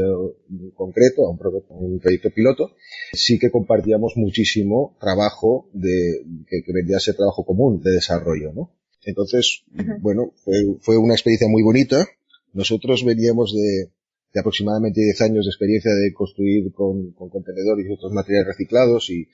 concreto, 0.75 1.27
a 1.27 1.31
un, 1.31 2.00
proyecto 2.00 2.29
piloto, 2.31 2.71
sí 3.13 3.39
que 3.39 3.51
compartíamos 3.51 4.13
muchísimo 4.15 4.95
trabajo 5.00 5.69
de, 5.73 6.23
que, 6.47 6.73
vendría 6.73 6.97
a 6.97 7.01
ser 7.01 7.15
trabajo 7.15 7.45
común 7.45 7.81
de 7.81 7.91
desarrollo, 7.91 8.53
¿no? 8.53 8.71
Entonces, 9.05 9.63
bueno, 10.00 10.33
fue, 10.79 10.97
una 10.97 11.13
experiencia 11.13 11.47
muy 11.47 11.62
bonita. 11.62 12.07
Nosotros 12.53 13.03
veníamos 13.03 13.53
de, 13.53 13.89
aproximadamente 14.39 15.01
10 15.01 15.21
años 15.21 15.45
de 15.45 15.50
experiencia 15.50 15.91
de 15.91 16.13
construir 16.13 16.71
con, 16.71 17.12
contenedores 17.12 17.85
y 17.85 17.91
otros 17.91 18.13
materiales 18.13 18.47
reciclados 18.47 19.09
y, 19.09 19.27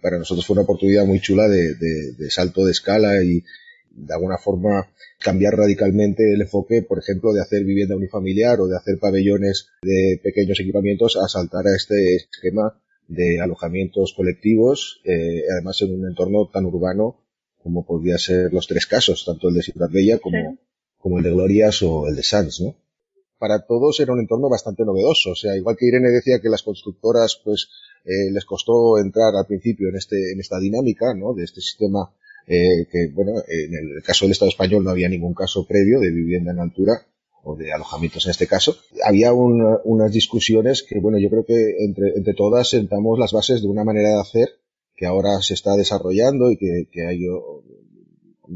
para 0.00 0.18
nosotros 0.18 0.46
fue 0.46 0.54
una 0.54 0.62
oportunidad 0.62 1.04
muy 1.04 1.20
chula 1.20 1.48
de, 1.48 1.74
de 1.74 2.30
salto 2.30 2.64
de 2.64 2.72
escala 2.72 3.22
y 3.22 3.42
de 3.90 4.14
alguna 4.14 4.38
forma 4.38 4.88
cambiar 5.18 5.54
radicalmente 5.54 6.32
el 6.32 6.42
enfoque, 6.42 6.82
por 6.82 6.98
ejemplo, 6.98 7.32
de 7.32 7.40
hacer 7.40 7.64
vivienda 7.64 7.96
unifamiliar 7.96 8.60
o 8.60 8.66
de 8.66 8.76
hacer 8.76 8.98
pabellones 8.98 9.68
de 9.82 10.20
pequeños 10.22 10.60
equipamientos 10.60 11.16
a 11.16 11.28
saltar 11.28 11.66
a 11.66 11.76
este 11.76 12.16
esquema 12.16 12.80
de 13.08 13.40
alojamientos 13.40 14.14
colectivos, 14.14 15.00
eh, 15.04 15.42
además 15.50 15.80
en 15.82 15.94
un 15.94 16.06
entorno 16.06 16.48
tan 16.52 16.66
urbano 16.66 17.24
como 17.62 17.84
podría 17.84 18.18
ser 18.18 18.52
los 18.52 18.66
tres 18.66 18.86
casos, 18.86 19.24
tanto 19.24 19.48
el 19.48 19.54
de 19.54 19.62
Ciudad 19.62 19.88
Bella 19.90 20.18
como, 20.18 20.58
como 20.98 21.18
el 21.18 21.24
de 21.24 21.32
Glorias 21.32 21.82
o 21.82 22.06
el 22.06 22.16
de 22.16 22.22
Sanz, 22.22 22.60
¿no? 22.60 22.76
Para 23.38 23.66
todos 23.66 24.00
era 24.00 24.12
un 24.12 24.20
entorno 24.20 24.48
bastante 24.48 24.84
novedoso, 24.84 25.30
o 25.30 25.34
sea, 25.34 25.56
igual 25.56 25.76
que 25.76 25.86
Irene 25.86 26.10
decía 26.10 26.40
que 26.40 26.48
las 26.48 26.62
constructoras, 26.62 27.40
pues, 27.44 27.68
eh, 28.04 28.30
les 28.32 28.44
costó 28.44 28.98
entrar 28.98 29.34
al 29.36 29.46
principio 29.46 29.88
en 29.88 29.96
este, 29.96 30.32
en 30.32 30.40
esta 30.40 30.58
dinámica, 30.58 31.14
¿no? 31.14 31.34
De 31.34 31.44
este 31.44 31.60
sistema 31.60 32.12
eh, 32.48 32.86
que, 32.90 33.08
bueno, 33.12 33.32
en 33.46 33.74
el 33.74 34.02
caso 34.02 34.24
del 34.24 34.32
Estado 34.32 34.48
español 34.48 34.82
no 34.82 34.90
había 34.90 35.08
ningún 35.08 35.34
caso 35.34 35.66
previo 35.66 36.00
de 36.00 36.10
vivienda 36.10 36.52
en 36.52 36.60
altura 36.60 37.06
o 37.42 37.56
de 37.56 37.72
alojamientos 37.72 38.24
en 38.26 38.30
este 38.30 38.46
caso. 38.46 38.76
Había 39.04 39.32
unas 39.32 40.12
discusiones 40.12 40.82
que, 40.82 40.98
bueno, 41.00 41.18
yo 41.18 41.28
creo 41.30 41.44
que 41.44 41.76
entre, 41.84 42.14
entre 42.16 42.34
todas 42.34 42.70
sentamos 42.70 43.18
las 43.18 43.32
bases 43.32 43.62
de 43.62 43.68
una 43.68 43.84
manera 43.84 44.10
de 44.10 44.20
hacer 44.20 44.48
que 44.96 45.06
ahora 45.06 45.40
se 45.40 45.54
está 45.54 45.76
desarrollando 45.76 46.50
y 46.50 46.56
que, 46.56 46.88
que 46.90 47.06
hay 47.06 47.20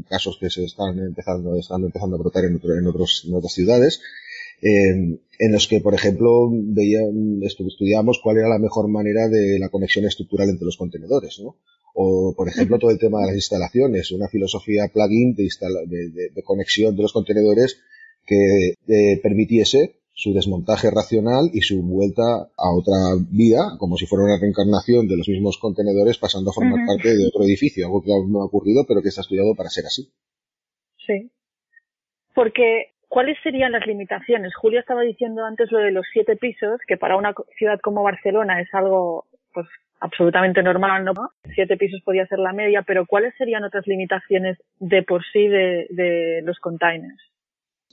casos 0.09 0.37
que 0.39 0.49
se 0.49 0.65
están 0.65 0.99
empezando, 0.99 1.55
están 1.55 1.83
empezando 1.83 2.15
a 2.15 2.19
brotar 2.19 2.45
en, 2.45 2.59
en, 2.61 2.87
otros, 2.87 3.25
en 3.27 3.35
otras 3.35 3.53
ciudades, 3.53 4.01
eh, 4.61 5.19
en 5.39 5.51
los 5.51 5.67
que, 5.67 5.81
por 5.81 5.93
ejemplo, 5.93 6.49
veía, 6.51 7.01
estudiamos 7.41 8.19
cuál 8.23 8.37
era 8.37 8.49
la 8.49 8.59
mejor 8.59 8.87
manera 8.87 9.27
de 9.29 9.59
la 9.59 9.69
conexión 9.69 10.05
estructural 10.05 10.49
entre 10.49 10.65
los 10.65 10.77
contenedores, 10.77 11.39
¿no? 11.41 11.57
O, 11.93 12.33
por 12.35 12.49
ejemplo, 12.49 12.79
todo 12.79 12.91
el 12.91 12.97
tema 12.97 13.21
de 13.21 13.27
las 13.27 13.35
instalaciones, 13.35 14.11
una 14.11 14.27
filosofía 14.27 14.87
plugin 14.91 15.35
de, 15.35 15.47
de, 15.87 16.29
de, 16.33 16.43
conexión 16.43 16.95
de 16.95 17.03
los 17.03 17.13
contenedores 17.13 17.79
que 18.25 18.73
eh, 18.87 19.19
permitiese 19.21 19.95
su 20.13 20.33
desmontaje 20.33 20.89
racional 20.91 21.49
y 21.53 21.61
su 21.61 21.81
vuelta 21.81 22.23
a 22.23 22.69
otra 22.73 23.17
vida, 23.31 23.77
como 23.79 23.97
si 23.97 24.05
fuera 24.05 24.25
una 24.25 24.39
reencarnación 24.39 25.07
de 25.07 25.17
los 25.17 25.27
mismos 25.27 25.57
contenedores 25.57 26.17
pasando 26.17 26.51
a 26.51 26.53
formar 26.53 26.85
parte 26.85 27.15
de 27.17 27.27
otro 27.27 27.43
edificio, 27.43 27.85
algo 27.85 28.03
que 28.03 28.11
aún 28.11 28.31
no 28.31 28.41
ha 28.41 28.45
ocurrido, 28.45 28.85
pero 28.87 29.01
que 29.01 29.09
está 29.09 29.21
estudiado 29.21 29.55
para 29.55 29.69
ser 29.69 29.85
así. 29.85 30.09
Sí. 31.05 31.31
Porque, 32.35 32.93
¿cuáles 33.07 33.37
serían 33.43 33.71
las 33.71 33.85
limitaciones? 33.87 34.53
Julia 34.55 34.81
estaba 34.81 35.01
diciendo 35.01 35.45
antes 35.45 35.71
lo 35.71 35.79
de 35.79 35.91
los 35.91 36.05
siete 36.13 36.35
pisos, 36.35 36.79
que 36.87 36.97
para 36.97 37.17
una 37.17 37.33
ciudad 37.57 37.79
como 37.81 38.03
Barcelona 38.03 38.61
es 38.61 38.69
algo, 38.73 39.25
pues, 39.53 39.67
absolutamente 40.03 40.61
normal, 40.61 41.05
¿no? 41.05 41.13
Siete 41.55 41.77
pisos 41.77 42.01
podía 42.03 42.27
ser 42.27 42.39
la 42.39 42.51
media, 42.51 42.83
pero 42.85 43.05
¿cuáles 43.07 43.33
serían 43.37 43.63
otras 43.63 43.87
limitaciones 43.87 44.57
de 44.79 45.01
por 45.03 45.21
sí 45.31 45.47
de, 45.47 45.87
de 45.89 46.41
los 46.43 46.59
containers? 46.59 47.21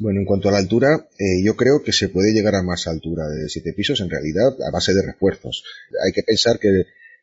Bueno, 0.01 0.19
en 0.19 0.27
cuanto 0.27 0.49
a 0.49 0.53
la 0.53 0.59
altura, 0.59 0.89
eh, 1.19 1.45
yo 1.45 1.55
creo 1.55 1.83
que 1.85 1.93
se 1.93 2.09
puede 2.09 2.33
llegar 2.33 2.57
a 2.57 2.65
más 2.65 2.89
altura 2.89 3.29
de 3.29 3.49
siete 3.49 3.73
pisos, 3.77 4.01
en 4.01 4.11
realidad, 4.11 4.51
a 4.67 4.73
base 4.73 4.93
de 4.93 5.07
refuerzos. 5.07 5.63
Hay 6.05 6.13
que 6.13 6.23
pensar 6.23 6.59
que, 6.59 6.69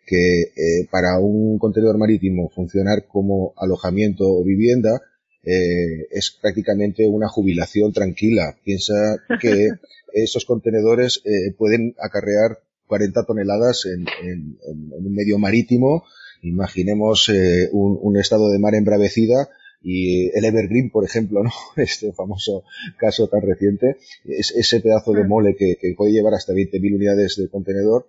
que 0.06 0.42
eh, 0.56 0.88
para 0.90 1.20
un 1.20 1.58
contenedor 1.60 1.98
marítimo 1.98 2.50
funcionar 2.50 3.08
como 3.08 3.54
alojamiento 3.58 4.24
o 4.24 4.44
vivienda 4.46 5.02
eh, 5.44 6.08
es 6.12 6.38
prácticamente 6.42 7.08
una 7.08 7.28
jubilación 7.28 7.92
tranquila. 7.92 8.56
Piensa 8.64 8.94
que 9.42 9.70
esos 10.14 10.46
contenedores 10.46 11.22
eh, 11.26 11.54
pueden 11.58 11.94
acarrear 12.00 12.60
40 12.88 13.26
toneladas 13.26 13.86
en, 13.86 14.06
en, 14.24 14.58
en, 14.68 15.06
un 15.06 15.14
medio 15.14 15.38
marítimo. 15.38 16.06
Imaginemos 16.42 17.30
eh, 17.30 17.70
un, 17.72 17.98
un, 18.02 18.18
estado 18.18 18.50
de 18.50 18.60
mar 18.60 18.76
embravecida 18.76 19.50
y 19.82 20.30
el 20.38 20.46
Evergreen, 20.46 20.90
por 20.90 21.06
ejemplo, 21.06 21.44
¿no? 21.44 21.52
Este 21.82 22.14
famoso 22.14 22.64
caso 22.98 23.28
tan 23.28 23.42
reciente, 23.42 23.98
es 24.26 24.52
ese 24.52 24.82
pedazo 24.82 25.14
de 25.14 25.24
mm. 25.24 25.28
mole 25.28 25.56
que, 25.56 25.78
que 25.80 25.94
puede 25.96 26.12
llevar 26.12 26.34
hasta 26.34 26.54
20.000 26.54 26.96
unidades 26.96 27.36
de 27.38 27.50
contenedor, 27.50 28.08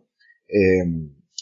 eh, 0.48 0.84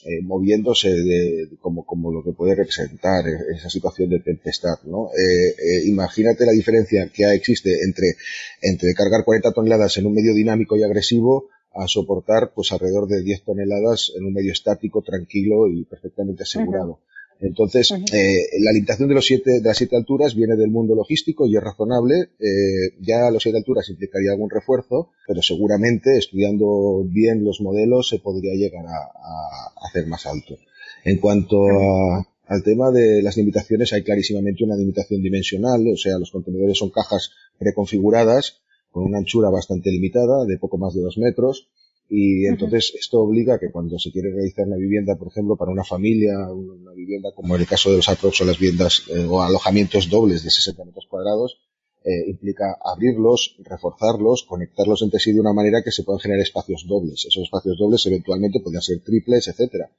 eh, 0.04 0.22
moviéndose 0.22 0.90
de, 0.90 1.48
como, 1.58 1.84
como 1.84 2.12
lo 2.12 2.22
que 2.22 2.32
puede 2.32 2.54
representar 2.54 3.24
esa 3.26 3.68
situación 3.68 4.08
de 4.10 4.20
tempestad, 4.20 4.78
¿no? 4.84 5.08
Eh, 5.08 5.48
eh, 5.48 5.82
imagínate 5.86 6.46
la 6.46 6.52
diferencia 6.52 7.10
que 7.12 7.24
existe 7.34 7.82
entre, 7.82 8.14
entre 8.62 8.94
cargar 8.94 9.24
40 9.24 9.52
toneladas 9.52 9.96
en 9.96 10.06
un 10.06 10.14
medio 10.14 10.32
dinámico 10.32 10.76
y 10.76 10.84
agresivo 10.84 11.48
a 11.76 11.86
soportar 11.88 12.52
pues 12.54 12.72
alrededor 12.72 13.08
de 13.08 13.22
10 13.22 13.44
toneladas 13.44 14.12
en 14.16 14.24
un 14.24 14.32
medio 14.32 14.52
estático, 14.52 15.02
tranquilo 15.02 15.68
y 15.68 15.84
perfectamente 15.84 16.42
asegurado. 16.42 17.00
Entonces, 17.38 17.92
eh, 17.92 18.46
la 18.60 18.72
limitación 18.72 19.08
de 19.08 19.14
los 19.14 19.26
siete, 19.26 19.60
de 19.60 19.68
las 19.68 19.76
siete 19.76 19.94
alturas 19.94 20.34
viene 20.34 20.56
del 20.56 20.70
mundo 20.70 20.94
logístico 20.94 21.46
y 21.46 21.54
es 21.54 21.62
razonable. 21.62 22.30
Eh, 22.40 22.96
ya 23.00 23.26
a 23.26 23.30
las 23.30 23.42
siete 23.42 23.58
alturas 23.58 23.90
implicaría 23.90 24.32
algún 24.32 24.48
refuerzo, 24.48 25.10
pero 25.26 25.42
seguramente 25.42 26.16
estudiando 26.16 27.04
bien 27.04 27.44
los 27.44 27.60
modelos 27.60 28.08
se 28.08 28.20
podría 28.20 28.54
llegar 28.54 28.86
a, 28.86 28.96
a 28.96 29.86
hacer 29.86 30.06
más 30.06 30.24
alto. 30.24 30.56
En 31.04 31.18
cuanto 31.18 31.68
a, 31.68 32.26
al 32.46 32.62
tema 32.62 32.90
de 32.90 33.22
las 33.22 33.36
limitaciones, 33.36 33.92
hay 33.92 34.02
clarísimamente 34.02 34.64
una 34.64 34.76
limitación 34.76 35.20
dimensional, 35.20 35.86
o 35.92 35.96
sea, 35.96 36.18
los 36.18 36.30
contenedores 36.30 36.78
son 36.78 36.90
cajas 36.90 37.32
preconfiguradas 37.58 38.60
con 38.96 39.04
una 39.04 39.18
anchura 39.18 39.50
bastante 39.50 39.90
limitada, 39.90 40.46
de 40.46 40.56
poco 40.56 40.78
más 40.78 40.94
de 40.94 41.02
dos 41.02 41.18
metros, 41.18 41.68
y 42.08 42.46
entonces 42.46 42.94
esto 42.98 43.20
obliga 43.20 43.56
a 43.56 43.58
que 43.58 43.70
cuando 43.70 43.98
se 43.98 44.10
quiere 44.10 44.30
realizar 44.32 44.66
una 44.66 44.78
vivienda, 44.78 45.16
por 45.16 45.28
ejemplo, 45.28 45.54
para 45.54 45.70
una 45.70 45.84
familia, 45.84 46.32
una 46.50 46.92
vivienda 46.92 47.28
como 47.36 47.54
en 47.54 47.60
el 47.60 47.66
caso 47.66 47.90
de 47.90 47.96
los 47.96 48.08
aprox 48.08 48.40
o 48.40 48.46
las 48.46 48.58
viviendas 48.58 49.02
eh, 49.14 49.26
o 49.28 49.42
alojamientos 49.42 50.08
dobles 50.08 50.44
de 50.44 50.50
60 50.50 50.82
metros 50.86 51.04
cuadrados, 51.10 51.58
eh, 52.04 52.24
implica 52.26 52.78
abrirlos, 52.82 53.56
reforzarlos, 53.58 54.44
conectarlos 54.44 55.02
entre 55.02 55.20
sí 55.20 55.34
de 55.34 55.40
una 55.40 55.52
manera 55.52 55.82
que 55.82 55.92
se 55.92 56.02
puedan 56.02 56.20
generar 56.20 56.40
espacios 56.40 56.86
dobles. 56.88 57.26
Esos 57.26 57.42
espacios 57.42 57.76
dobles 57.76 58.06
eventualmente 58.06 58.60
podrían 58.60 58.80
ser 58.80 59.00
triples, 59.00 59.46
etcétera, 59.48 59.90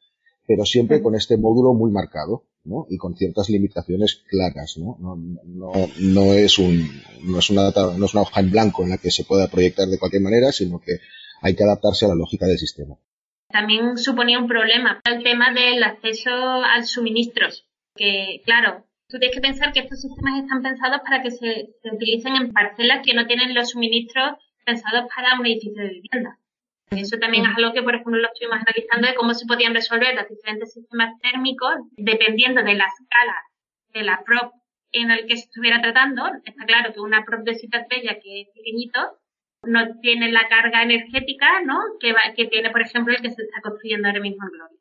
pero 0.47 0.65
siempre 0.65 1.01
con 1.01 1.13
este 1.13 1.37
módulo 1.37 1.73
muy 1.73 1.91
marcado, 1.91 2.45
¿no? 2.63 2.87
Y 2.89 2.97
con 2.97 3.15
ciertas 3.15 3.49
limitaciones 3.49 4.23
claras, 4.27 4.77
¿no? 4.77 4.97
No, 4.99 5.15
no, 5.45 5.71
no 5.99 6.33
es 6.33 6.57
un, 6.57 6.89
no 7.23 7.39
es 7.39 7.49
una, 7.49 7.69
no 7.97 8.05
es 8.05 8.13
una 8.13 8.21
hoja 8.21 8.39
en 8.39 8.51
blanco 8.51 8.83
en 8.83 8.89
la 8.91 8.97
que 8.97 9.11
se 9.11 9.25
pueda 9.25 9.49
proyectar 9.49 9.87
de 9.87 9.99
cualquier 9.99 10.23
manera, 10.23 10.51
sino 10.53 10.79
que 10.79 10.99
hay 11.41 11.53
que 11.53 11.63
adaptarse 11.63 12.05
a 12.05 12.09
la 12.09 12.15
lógica 12.15 12.45
del 12.47 12.57
sistema. 12.57 12.95
También 13.49 13.97
suponía 13.97 14.39
un 14.39 14.47
problema 14.47 15.01
el 15.05 15.23
tema 15.23 15.53
del 15.53 15.83
acceso 15.83 16.31
al 16.31 16.85
suministros, 16.85 17.67
que 17.95 18.41
claro, 18.45 18.85
tú 19.09 19.19
tienes 19.19 19.35
que 19.35 19.41
pensar 19.41 19.73
que 19.73 19.81
estos 19.81 20.01
sistemas 20.01 20.41
están 20.41 20.61
pensados 20.61 21.01
para 21.01 21.21
que 21.21 21.31
se, 21.31 21.73
utilicen 21.91 22.35
en 22.35 22.53
parcelas 22.53 23.05
que 23.05 23.13
no 23.13 23.25
tienen 23.27 23.53
los 23.53 23.69
suministros 23.69 24.37
pensados 24.65 25.07
para 25.13 25.39
un 25.39 25.45
edificio 25.45 25.81
de 25.81 25.89
vivienda. 25.89 26.39
Eso 26.91 27.17
también 27.19 27.45
es 27.45 27.57
algo 27.57 27.73
que, 27.73 27.83
por 27.83 27.95
ejemplo, 27.95 28.17
lo 28.17 28.27
estuvimos 28.27 28.59
analizando 28.59 29.07
de 29.07 29.15
cómo 29.15 29.33
se 29.33 29.45
podían 29.45 29.73
resolver 29.73 30.15
los 30.15 30.27
diferentes 30.29 30.73
sistemas 30.73 31.19
térmicos 31.21 31.75
dependiendo 31.97 32.63
de 32.63 32.75
la 32.75 32.85
escala 32.85 33.35
de 33.93 34.03
la 34.03 34.23
prop 34.23 34.53
en 34.91 35.11
el 35.11 35.27
que 35.27 35.35
se 35.35 35.45
estuviera 35.45 35.81
tratando. 35.81 36.23
Está 36.45 36.65
claro 36.65 36.93
que 36.93 36.99
una 36.99 37.25
prop 37.25 37.41
de 37.43 37.55
citas 37.55 37.85
bella 37.89 38.19
que 38.21 38.41
es 38.41 38.47
pequeñito 38.55 38.99
no 39.63 39.99
tiene 39.99 40.31
la 40.31 40.47
carga 40.47 40.83
energética 40.83 41.61
¿no? 41.61 41.79
que, 41.99 42.13
que 42.35 42.45
tiene, 42.45 42.69
por 42.69 42.81
ejemplo, 42.81 43.13
el 43.13 43.21
que 43.21 43.31
se 43.31 43.41
está 43.41 43.59
construyendo 43.61 44.07
ahora 44.07 44.21
mismo 44.21 44.45
en 44.45 44.51
Gloria 44.51 44.77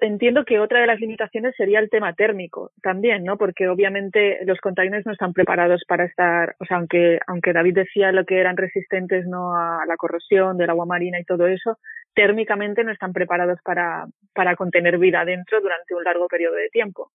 entiendo 0.00 0.44
que 0.44 0.58
otra 0.58 0.80
de 0.80 0.86
las 0.86 1.00
limitaciones 1.00 1.54
sería 1.56 1.78
el 1.80 1.90
tema 1.90 2.12
térmico 2.14 2.72
también, 2.82 3.24
¿no? 3.24 3.36
Porque 3.36 3.68
obviamente 3.68 4.38
los 4.44 4.58
containers 4.60 5.06
no 5.06 5.12
están 5.12 5.32
preparados 5.32 5.82
para 5.86 6.04
estar, 6.04 6.56
o 6.58 6.64
sea, 6.64 6.78
aunque, 6.78 7.18
aunque 7.26 7.52
David 7.52 7.74
decía 7.74 8.12
lo 8.12 8.24
que 8.24 8.38
eran 8.38 8.56
resistentes, 8.56 9.26
¿no? 9.26 9.56
A 9.56 9.84
la 9.86 9.96
corrosión 9.96 10.56
del 10.56 10.70
agua 10.70 10.86
marina 10.86 11.18
y 11.20 11.24
todo 11.24 11.46
eso, 11.46 11.78
térmicamente 12.14 12.84
no 12.84 12.92
están 12.92 13.12
preparados 13.12 13.58
para, 13.64 14.06
para 14.34 14.56
contener 14.56 14.98
vida 14.98 15.24
dentro 15.24 15.60
durante 15.60 15.94
un 15.94 16.04
largo 16.04 16.28
periodo 16.28 16.56
de 16.56 16.68
tiempo. 16.68 17.10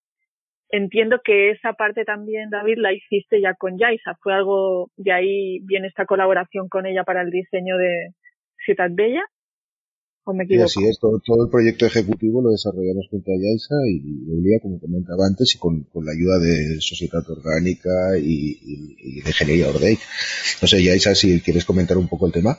Entiendo 0.70 1.22
que 1.24 1.52
esa 1.52 1.74
parte 1.74 2.04
también, 2.04 2.50
David, 2.50 2.78
la 2.78 2.94
hiciste 2.94 3.40
ya 3.40 3.54
con 3.54 3.78
Yaisa. 3.78 4.16
Fue 4.22 4.34
algo, 4.34 4.90
de 4.98 5.12
ahí 5.12 5.60
viene 5.66 5.88
esta 5.88 6.06
colaboración 6.06 6.68
con 6.68 6.88
ella 6.88 7.04
para 7.04 7.22
el 7.22 7.30
diseño 7.30 7.78
de 7.78 8.14
Ciudad 8.66 8.90
Bella. 8.92 9.24
¿O 10.26 10.34
me 10.34 10.44
equivoco? 10.44 10.64
Y 10.64 10.66
así 10.66 10.80
es, 10.88 11.00
todo, 11.00 11.20
el 11.20 11.52
proyecto 11.52 11.86
ejecutivo 11.86 12.42
lo 12.42 12.52
desarrollamos 12.52 13.08
junto 13.10 13.32
a 13.32 13.36
Yaisa 13.36 13.76
y 13.92 14.32
Eulia, 14.32 14.60
como 14.62 14.80
comentaba 14.80 15.28
antes, 15.28 15.56
y 15.56 15.60
con, 15.60 15.86
la 16.06 16.12
ayuda 16.12 16.40
de 16.40 16.80
Sociedad 16.80 17.24
Orgánica 17.30 18.18
y, 18.18 19.22
de 19.22 19.30
Ingeniería 19.30 19.70
Ordei. 19.70 19.96
No 20.62 20.68
sé, 20.68 20.84
Yaisa, 20.84 21.16
si 21.16 21.42
quieres 21.42 21.66
comentar 21.66 21.98
un 21.98 22.08
poco 22.08 22.28
el 22.28 22.34
tema. 22.34 22.56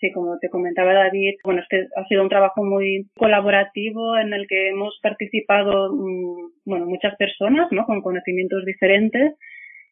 Sí, 0.00 0.12
como 0.12 0.38
te 0.38 0.48
comentaba 0.48 0.94
David, 0.94 1.34
bueno, 1.42 1.60
este 1.60 1.88
ha 1.96 2.06
sido 2.06 2.22
un 2.22 2.28
trabajo 2.28 2.64
muy 2.64 3.10
colaborativo 3.16 4.16
en 4.16 4.32
el 4.32 4.46
que 4.46 4.70
hemos 4.70 4.98
participado, 5.02 5.92
mm, 5.92 6.52
bueno, 6.64 6.86
muchas 6.86 7.16
personas, 7.16 7.66
¿no? 7.72 7.84
Con 7.84 8.00
conocimientos 8.02 8.64
diferentes 8.64 9.34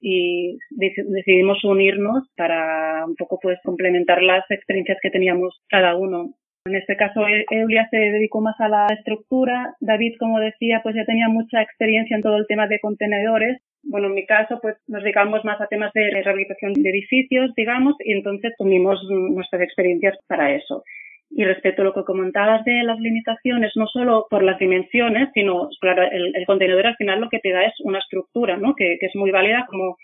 y 0.00 0.58
decidimos 0.70 1.64
unirnos 1.64 2.28
para 2.36 3.04
un 3.06 3.16
poco 3.16 3.38
pues 3.42 3.58
complementar 3.64 4.22
las 4.22 4.44
experiencias 4.50 4.98
que 5.02 5.10
teníamos 5.10 5.60
cada 5.68 5.96
uno. 5.96 6.34
En 6.66 6.74
este 6.74 6.96
caso, 6.96 7.26
e-, 7.28 7.46
Eulia 7.50 7.88
se 7.90 7.96
dedicó 7.96 8.40
más 8.40 8.58
a 8.60 8.68
la 8.68 8.86
estructura. 8.88 9.74
David, 9.80 10.14
como 10.18 10.40
decía, 10.40 10.80
pues 10.82 10.96
ya 10.96 11.04
tenía 11.04 11.28
mucha 11.28 11.62
experiencia 11.62 12.16
en 12.16 12.22
todo 12.22 12.36
el 12.36 12.46
tema 12.46 12.66
de 12.66 12.80
contenedores. 12.80 13.62
Bueno, 13.84 14.08
en 14.08 14.14
mi 14.14 14.26
caso, 14.26 14.58
pues 14.60 14.76
nos 14.88 15.02
dedicamos 15.04 15.44
más 15.44 15.60
a 15.60 15.68
temas 15.68 15.92
de 15.92 16.10
rehabilitación 16.10 16.72
de 16.72 16.90
edificios, 16.90 17.54
digamos, 17.56 17.94
y 18.00 18.12
entonces 18.12 18.52
unimos 18.58 19.00
nuestras 19.08 19.62
experiencias 19.62 20.18
para 20.26 20.52
eso. 20.52 20.82
Y 21.30 21.44
respecto 21.44 21.82
a 21.82 21.84
lo 21.84 21.94
que 21.94 22.02
comentabas 22.02 22.64
de 22.64 22.82
las 22.82 22.98
limitaciones, 22.98 23.72
no 23.76 23.86
solo 23.86 24.26
por 24.28 24.42
las 24.42 24.58
dimensiones, 24.58 25.28
sino, 25.34 25.68
claro, 25.80 26.02
el, 26.10 26.44
contenedor 26.46 26.86
al 26.86 26.96
final 26.96 27.20
lo 27.20 27.28
que 27.28 27.38
te 27.38 27.52
da 27.52 27.64
es 27.64 27.74
una 27.84 28.00
estructura, 28.00 28.56
¿no? 28.56 28.74
Que 28.74 28.98
es 29.00 29.14
muy 29.14 29.30
válida 29.30 29.66
como 29.68 29.96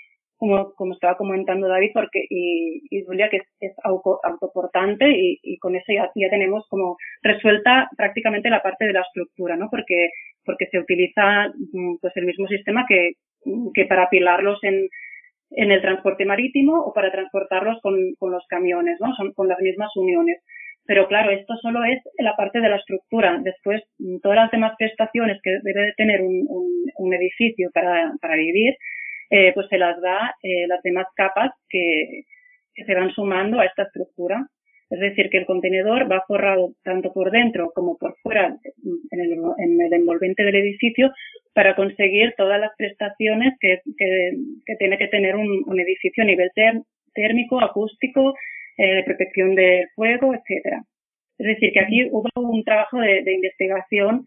como, 0.42 0.74
como 0.74 0.94
estaba 0.94 1.16
comentando 1.16 1.68
David, 1.68 1.92
porque, 1.94 2.26
y, 2.28 2.82
y 2.90 3.04
Julia, 3.04 3.28
que 3.30 3.42
es, 3.60 3.72
autoportante 3.84 5.08
y, 5.08 5.38
y, 5.40 5.56
con 5.58 5.76
eso 5.76 5.92
ya, 5.94 6.10
ya 6.16 6.30
tenemos 6.30 6.66
como 6.68 6.96
resuelta 7.22 7.88
prácticamente 7.96 8.50
la 8.50 8.60
parte 8.60 8.86
de 8.86 8.92
la 8.92 9.02
estructura, 9.02 9.54
¿no? 9.56 9.68
Porque, 9.70 10.08
porque 10.44 10.66
se 10.66 10.80
utiliza 10.80 11.46
mm, 11.72 11.98
pues 12.00 12.12
el 12.16 12.26
mismo 12.26 12.48
sistema 12.48 12.84
que, 12.88 13.12
que 13.72 13.84
para 13.84 14.06
apilarlos 14.06 14.58
en, 14.64 14.88
en 15.52 15.70
el 15.70 15.80
transporte 15.80 16.24
marítimo 16.24 16.74
o 16.76 16.92
para 16.92 17.12
transportarlos 17.12 17.78
con, 17.80 17.94
con 18.18 18.32
los 18.32 18.44
camiones, 18.48 18.98
¿no? 18.98 19.14
Son 19.14 19.32
con 19.34 19.46
las 19.46 19.60
mismas 19.60 19.94
uniones. 19.94 20.42
Pero 20.86 21.06
claro, 21.06 21.30
esto 21.30 21.54
solo 21.62 21.84
es 21.84 22.02
la 22.18 22.34
parte 22.34 22.60
de 22.60 22.68
la 22.68 22.78
estructura. 22.78 23.38
Después, 23.44 23.80
todas 24.20 24.38
las 24.38 24.50
demás 24.50 24.72
prestaciones 24.76 25.38
que 25.40 25.52
debe 25.62 25.86
de 25.86 25.92
tener 25.92 26.20
un, 26.20 26.46
un, 26.48 26.66
un 26.96 27.14
edificio 27.14 27.70
para, 27.72 28.12
para 28.20 28.34
vivir, 28.34 28.74
eh, 29.32 29.50
pues 29.54 29.66
se 29.68 29.78
las 29.78 29.98
da 30.02 30.34
eh, 30.42 30.66
las 30.68 30.82
demás 30.82 31.06
capas 31.16 31.52
que, 31.70 32.24
se 32.74 32.94
van 32.94 33.10
sumando 33.12 33.60
a 33.60 33.64
esta 33.64 33.84
estructura. 33.84 34.46
Es 34.90 35.00
decir, 35.00 35.30
que 35.30 35.38
el 35.38 35.46
contenedor 35.46 36.10
va 36.10 36.24
forrado 36.26 36.72
tanto 36.84 37.14
por 37.14 37.30
dentro 37.30 37.70
como 37.74 37.96
por 37.96 38.14
fuera 38.22 38.54
en 39.10 39.20
el, 39.20 39.32
en 39.32 39.80
el 39.80 39.92
envolvente 39.94 40.42
del 40.42 40.56
edificio 40.56 41.10
para 41.54 41.74
conseguir 41.74 42.34
todas 42.36 42.60
las 42.60 42.72
prestaciones 42.76 43.54
que, 43.58 43.80
que, 43.96 44.76
tiene 44.78 44.98
que 44.98 45.08
tener 45.08 45.34
un, 45.36 45.80
edificio 45.80 46.24
a 46.24 46.26
nivel 46.26 46.50
térmico, 47.14 47.60
acústico, 47.62 48.34
eh, 48.76 49.02
protección 49.04 49.54
del 49.54 49.88
fuego, 49.94 50.34
etcétera. 50.34 50.82
Es 51.38 51.46
decir, 51.46 51.72
que 51.72 51.80
aquí 51.80 52.08
hubo 52.10 52.28
un 52.36 52.64
trabajo 52.64 52.98
de 52.98 53.32
investigación 53.32 54.26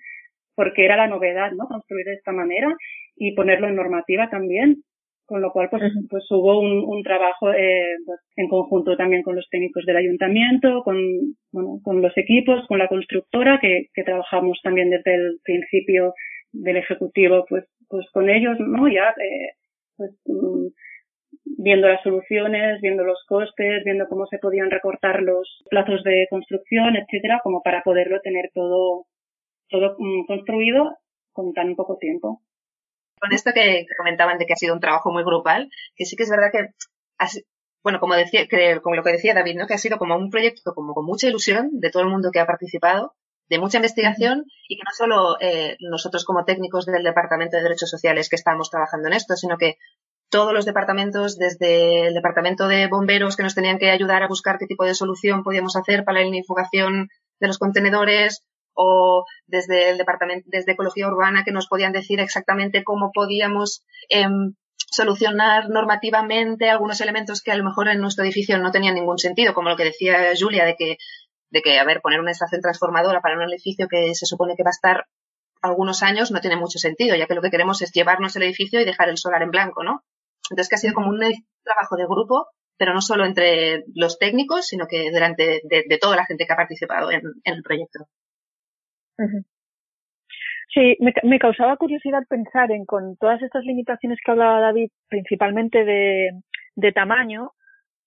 porque 0.56 0.86
era 0.86 0.98
la 0.98 1.08
novedad, 1.08 1.52
¿no? 1.52 1.68
Construir 1.68 2.08
de 2.08 2.14
esta 2.14 2.32
manera 2.32 2.74
y 3.16 3.34
ponerlo 3.36 3.68
en 3.68 3.76
normativa 3.76 4.30
también 4.30 4.84
con 5.26 5.42
lo 5.42 5.52
cual 5.52 5.70
pues, 5.70 5.82
pues 6.10 6.24
hubo 6.30 6.60
un, 6.60 6.84
un 6.86 7.04
trabajo 7.04 7.52
eh, 7.52 7.96
pues, 8.06 8.20
en 8.36 8.48
conjunto 8.48 8.96
también 8.96 9.24
con 9.24 9.36
los 9.36 9.48
técnicos 9.50 9.84
del 9.86 9.98
ayuntamiento, 9.98 10.84
con, 10.84 10.98
bueno, 11.52 11.80
con 11.84 12.02
los 12.02 12.16
equipos, 12.18 12.66
con 12.68 12.78
la 12.78 12.88
constructora, 12.88 13.60
que, 13.60 13.88
que 13.94 14.04
trabajamos 14.04 14.60
también 14.64 14.90
desde 14.90 15.16
el 15.16 15.40
principio 15.44 16.14
del 16.52 16.78
ejecutivo 16.78 17.46
pues, 17.50 17.66
pues 17.90 18.06
con 18.14 18.30
ellos, 18.30 18.58
¿no? 18.60 18.88
Ya, 18.88 19.10
eh, 19.10 19.54
pues, 19.98 20.12
mm, 20.26 20.68
viendo 21.58 21.88
las 21.88 22.04
soluciones, 22.04 22.80
viendo 22.82 23.04
los 23.04 23.24
costes, 23.28 23.84
viendo 23.84 24.08
cómo 24.08 24.28
se 24.28 24.38
podían 24.38 24.70
recortar 24.70 25.22
los 25.24 25.64
plazos 25.70 26.04
de 26.04 26.28
construcción, 26.30 26.96
etcétera, 26.96 27.42
como 27.44 27.62
para 27.64 27.82
poderlo 27.82 28.20
tener 28.22 28.52
todo, 28.54 29.06
todo 29.70 29.96
mm, 29.98 30.26
construido 30.28 30.98
con 31.34 31.54
tan 31.54 31.76
poco 31.76 31.98
tiempo 31.98 32.42
con 33.20 33.34
esto 33.34 33.52
que, 33.54 33.86
comentaban 33.98 34.38
de 34.38 34.46
que 34.46 34.54
ha 34.54 34.58
sido 34.58 34.74
un 34.74 34.80
trabajo 34.80 35.12
muy 35.12 35.24
grupal, 35.24 35.70
que 35.96 36.06
sí 36.06 36.16
que 36.16 36.24
es 36.24 36.30
verdad 36.30 36.52
que, 36.52 36.70
bueno, 37.84 38.00
como 38.00 38.16
decía, 38.16 38.48
como 38.82 38.96
lo 38.96 39.04
que 39.04 39.12
decía 39.12 39.34
David, 39.34 39.58
¿no? 39.58 39.68
Que 39.68 39.76
ha 39.76 39.80
sido 39.80 39.98
como 39.98 40.16
un 40.16 40.30
proyecto 40.30 40.74
como 40.74 40.94
con 40.94 41.06
mucha 41.06 41.28
ilusión 41.28 41.70
de 41.74 41.92
todo 41.92 42.04
el 42.04 42.10
mundo 42.10 42.32
que 42.32 42.40
ha 42.40 42.48
participado, 42.48 43.14
de 43.50 43.60
mucha 43.60 43.78
investigación 43.78 44.46
y 44.68 44.78
que 44.78 44.84
no 44.84 44.92
solo 44.98 45.38
eh, 45.40 45.78
nosotros 45.80 46.26
como 46.26 46.46
técnicos 46.46 46.86
del 46.86 47.04
Departamento 47.04 47.58
de 47.58 47.64
Derechos 47.64 47.90
Sociales 47.90 48.28
que 48.30 48.36
estamos 48.36 48.70
trabajando 48.72 49.08
en 49.08 49.14
esto, 49.14 49.36
sino 49.36 49.58
que 49.58 49.78
todos 50.30 50.54
los 50.54 50.66
departamentos, 50.66 51.38
desde 51.38 52.08
el 52.08 52.14
departamento 52.14 52.68
de 52.68 52.88
bomberos 52.88 53.36
que 53.36 53.44
nos 53.44 53.56
tenían 53.56 53.78
que 53.78 53.92
ayudar 53.92 54.24
a 54.24 54.28
buscar 54.28 54.58
qué 54.58 54.66
tipo 54.66 54.84
de 54.84 54.96
solución 54.96 55.44
podíamos 55.44 55.76
hacer 55.76 56.04
para 56.04 56.22
la 56.22 56.36
infugación 56.36 57.10
de 57.40 57.48
los 57.48 57.60
contenedores, 57.60 58.44
o 58.76 59.26
desde 59.48 59.90
el 59.90 59.98
departamento, 59.98 60.48
desde 60.52 60.74
ecología 60.74 61.08
urbana 61.08 61.44
que 61.44 61.52
nos 61.52 61.68
podían 61.68 61.92
decir 61.92 62.20
exactamente 62.20 62.84
cómo 62.84 63.12
podíamos 63.14 63.84
em, 64.10 64.54
solucionar 64.92 65.70
normativamente 65.70 66.70
algunos 66.70 67.02
elementos 67.02 67.42
que 67.42 67.52
a 67.52 67.58
lo 67.58 67.64
mejor 67.64 67.90
en 67.90 68.00
nuestro 68.00 68.24
edificio 68.24 68.58
no 68.58 68.72
tenían 68.72 68.96
ningún 68.96 69.18
sentido, 69.18 69.54
como 69.54 69.70
lo 69.70 69.76
que 69.76 69.86
decía 69.86 70.32
Julia 70.40 70.66
de 70.66 70.76
que, 70.76 70.98
de 71.50 71.62
que, 71.62 71.80
a 71.80 71.84
ver, 71.84 72.02
poner 72.02 72.20
una 72.20 72.32
estación 72.32 72.62
transformadora 72.62 73.22
para 73.22 73.36
un 73.36 73.44
edificio 73.44 73.88
que 73.88 74.14
se 74.16 74.26
supone 74.26 74.56
que 74.56 74.64
va 74.64 74.70
a 74.70 74.78
estar 74.78 75.06
algunos 75.62 76.04
años 76.04 76.32
no 76.32 76.42
tiene 76.42 76.58
mucho 76.58 76.80
sentido, 76.80 77.16
ya 77.16 77.26
que 77.26 77.34
lo 77.34 77.42
que 77.42 77.50
queremos 77.50 77.82
es 77.82 77.92
llevarnos 77.92 78.36
el 78.36 78.44
edificio 78.44 78.80
y 78.80 78.86
dejar 78.86 79.10
el 79.10 79.18
solar 79.18 79.42
en 79.42 79.52
blanco, 79.52 79.84
¿no? 79.84 80.04
Entonces 80.50 80.70
que 80.70 80.76
ha 80.76 80.80
sido 80.80 80.94
como 80.94 81.10
un 81.10 81.20
trabajo 81.64 81.96
de 81.98 82.06
grupo, 82.06 82.48
pero 82.78 82.94
no 82.94 83.02
solo 83.02 83.26
entre 83.26 83.84
los 83.94 84.20
técnicos, 84.20 84.68
sino 84.68 84.86
que 84.88 85.10
durante 85.12 85.62
de, 85.64 85.98
toda 86.00 86.16
la 86.16 86.26
gente 86.26 86.46
que 86.46 86.54
ha 86.54 86.58
participado 86.58 87.12
en 87.12 87.22
el 87.44 87.64
proyecto. 87.64 88.08
Sí, 90.76 90.98
me, 91.00 91.40
causaba 91.40 91.78
curiosidad 91.78 92.24
pensar 92.28 92.70
en 92.72 92.86
con 92.86 93.16
todas 93.16 93.42
estas 93.42 93.64
limitaciones 93.64 94.20
que 94.24 94.32
hablaba 94.32 94.60
David, 94.60 94.90
principalmente 95.08 95.86
de, 95.86 96.92
tamaño, 96.92 97.52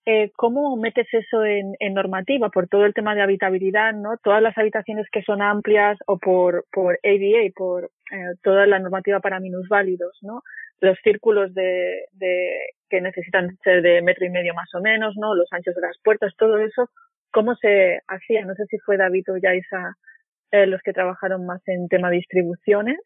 eh, 0.05 0.31
¿cómo 0.37 0.77
metes 0.77 1.07
eso 1.13 1.45
en, 1.45 1.75
normativa? 1.95 2.51
Por 2.51 2.69
todo 2.69 2.85
el 2.85 2.93
tema 2.93 3.15
de 3.15 3.23
habitabilidad, 3.23 3.95
¿no? 3.95 4.19
Todas 4.23 4.43
las 4.43 4.57
habitaciones 4.59 5.07
que 5.11 5.23
son 5.23 5.41
amplias 5.41 5.97
o 6.07 6.19
por, 6.19 6.67
por 6.71 6.99
ADA, 7.03 7.51
por 7.57 7.85
eh, 7.85 8.35
toda 8.43 8.67
la 8.67 8.79
normativa 8.79 9.21
para 9.21 9.41
minusválidos, 9.41 10.19
¿no? 10.21 10.43
Los 10.81 10.99
círculos 11.03 11.55
de, 11.55 12.05
de, 12.13 12.59
que 12.91 13.01
necesitan 13.01 13.57
ser 13.65 13.81
de 13.81 14.03
metro 14.03 14.27
y 14.27 14.31
medio 14.31 14.53
más 14.53 14.69
o 14.75 14.81
menos, 14.81 15.15
¿no? 15.17 15.35
Los 15.35 15.51
anchos 15.53 15.75
de 15.75 15.81
las 15.81 15.97
puertas, 16.05 16.35
todo 16.37 16.59
eso, 16.59 16.91
¿cómo 17.31 17.55
se 17.57 18.01
hacía? 18.09 18.45
No 18.45 18.55
sé 18.55 18.67
si 18.67 18.79
fue 18.79 18.99
David 18.99 19.25
o 19.31 19.39
Yaisa 19.39 19.97
eh, 20.53 20.67
los 20.67 20.81
que 20.83 20.93
trabajaron 20.93 21.47
más 21.47 21.61
en 21.67 21.89
tema 21.89 22.11
de 22.11 22.17
distribuciones. 22.17 22.99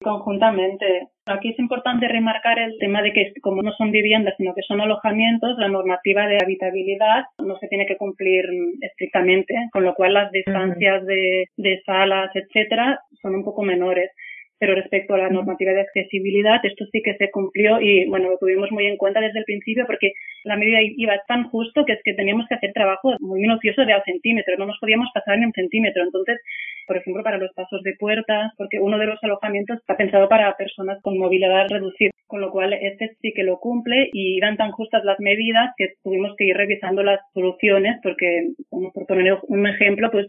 Conjuntamente. 0.00 1.08
Aquí 1.26 1.50
es 1.50 1.58
importante 1.58 2.06
remarcar 2.06 2.58
el 2.60 2.78
tema 2.78 3.02
de 3.02 3.12
que 3.12 3.32
como 3.42 3.62
no 3.62 3.72
son 3.72 3.90
viviendas, 3.90 4.34
sino 4.36 4.54
que 4.54 4.62
son 4.62 4.80
alojamientos, 4.80 5.58
la 5.58 5.68
normativa 5.68 6.26
de 6.28 6.38
habitabilidad 6.40 7.24
no 7.44 7.58
se 7.58 7.66
tiene 7.66 7.84
que 7.84 7.96
cumplir 7.96 8.44
estrictamente, 8.80 9.54
con 9.72 9.84
lo 9.84 9.94
cual 9.94 10.14
las 10.14 10.30
distancias 10.30 11.04
de, 11.04 11.46
de 11.56 11.82
salas, 11.84 12.30
etcétera, 12.34 13.00
son 13.20 13.34
un 13.34 13.44
poco 13.44 13.62
menores. 13.62 14.12
Pero 14.58 14.74
respecto 14.74 15.14
a 15.14 15.18
la 15.18 15.30
normativa 15.30 15.72
de 15.72 15.80
accesibilidad, 15.80 16.60
esto 16.62 16.84
sí 16.92 17.00
que 17.02 17.14
se 17.16 17.30
cumplió 17.30 17.80
y, 17.80 18.06
bueno, 18.06 18.30
lo 18.30 18.38
tuvimos 18.38 18.70
muy 18.70 18.86
en 18.86 18.96
cuenta 18.96 19.20
desde 19.20 19.38
el 19.38 19.44
principio 19.44 19.86
porque 19.86 20.12
la 20.44 20.56
medida 20.56 20.78
iba 20.82 21.14
tan 21.26 21.48
justo 21.50 21.84
que 21.84 21.92
es 21.92 22.00
que 22.04 22.14
teníamos 22.14 22.46
que 22.48 22.54
hacer 22.54 22.72
trabajo 22.72 23.14
muy 23.20 23.40
minucioso 23.40 23.84
de 23.84 23.92
al 23.92 24.02
centímetro, 24.04 24.56
no 24.58 24.66
nos 24.66 24.78
podíamos 24.80 25.08
pasar 25.14 25.38
ni 25.38 25.46
un 25.46 25.52
centímetro. 25.52 26.02
Entonces, 26.02 26.40
por 26.86 26.96
ejemplo, 26.96 27.22
para 27.22 27.38
los 27.38 27.52
pasos 27.54 27.82
de 27.82 27.94
puertas, 27.98 28.52
porque 28.56 28.80
uno 28.80 28.98
de 28.98 29.06
los 29.06 29.22
alojamientos 29.22 29.78
está 29.78 29.96
pensado 29.96 30.28
para 30.28 30.56
personas 30.56 30.98
con 31.02 31.18
movilidad 31.18 31.66
reducida, 31.68 32.10
con 32.26 32.40
lo 32.40 32.50
cual 32.50 32.72
este 32.72 33.16
sí 33.20 33.32
que 33.34 33.42
lo 33.42 33.58
cumple 33.58 34.08
y 34.12 34.40
dan 34.40 34.56
tan 34.56 34.72
justas 34.72 35.04
las 35.04 35.20
medidas 35.20 35.72
que 35.76 35.94
tuvimos 36.02 36.34
que 36.36 36.46
ir 36.46 36.56
revisando 36.56 37.02
las 37.02 37.20
soluciones 37.32 37.98
porque, 38.02 38.48
como 38.70 38.92
por 38.92 39.06
poner 39.06 39.38
un 39.42 39.66
ejemplo, 39.66 40.10
pues 40.10 40.26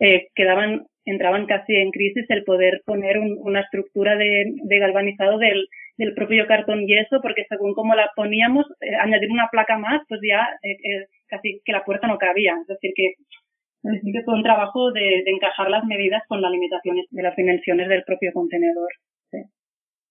eh, 0.00 0.28
quedaban 0.34 0.86
entraban 1.04 1.46
casi 1.46 1.74
en 1.74 1.90
crisis 1.90 2.24
el 2.28 2.44
poder 2.44 2.82
poner 2.84 3.18
una 3.18 3.60
estructura 3.60 4.16
de, 4.16 4.78
galvanizado 4.78 5.38
del, 5.38 5.66
propio 6.16 6.46
cartón 6.46 6.86
yeso, 6.86 7.20
porque 7.22 7.44
según 7.48 7.74
cómo 7.74 7.94
la 7.94 8.10
poníamos, 8.16 8.66
eh, 8.80 8.96
añadir 9.00 9.30
una 9.30 9.48
placa 9.52 9.78
más, 9.78 10.02
pues 10.08 10.20
ya 10.26 10.40
eh, 10.62 10.72
eh, 10.72 11.06
casi 11.28 11.60
que 11.64 11.72
la 11.72 11.84
puerta 11.84 12.08
no 12.08 12.18
cabía. 12.18 12.54
Es 12.60 12.66
decir, 12.66 12.90
que 12.96 13.14
sí 14.02 14.12
que 14.12 14.22
fue 14.24 14.34
un 14.34 14.42
trabajo 14.42 14.90
de, 14.92 15.22
encajar 15.26 15.70
las 15.70 15.84
medidas 15.84 16.22
con 16.28 16.42
las 16.42 16.50
limitaciones 16.50 17.06
de 17.10 17.22
las 17.22 17.36
dimensiones 17.36 17.88
del 17.88 18.04
propio 18.04 18.32
contenedor. 18.32 18.88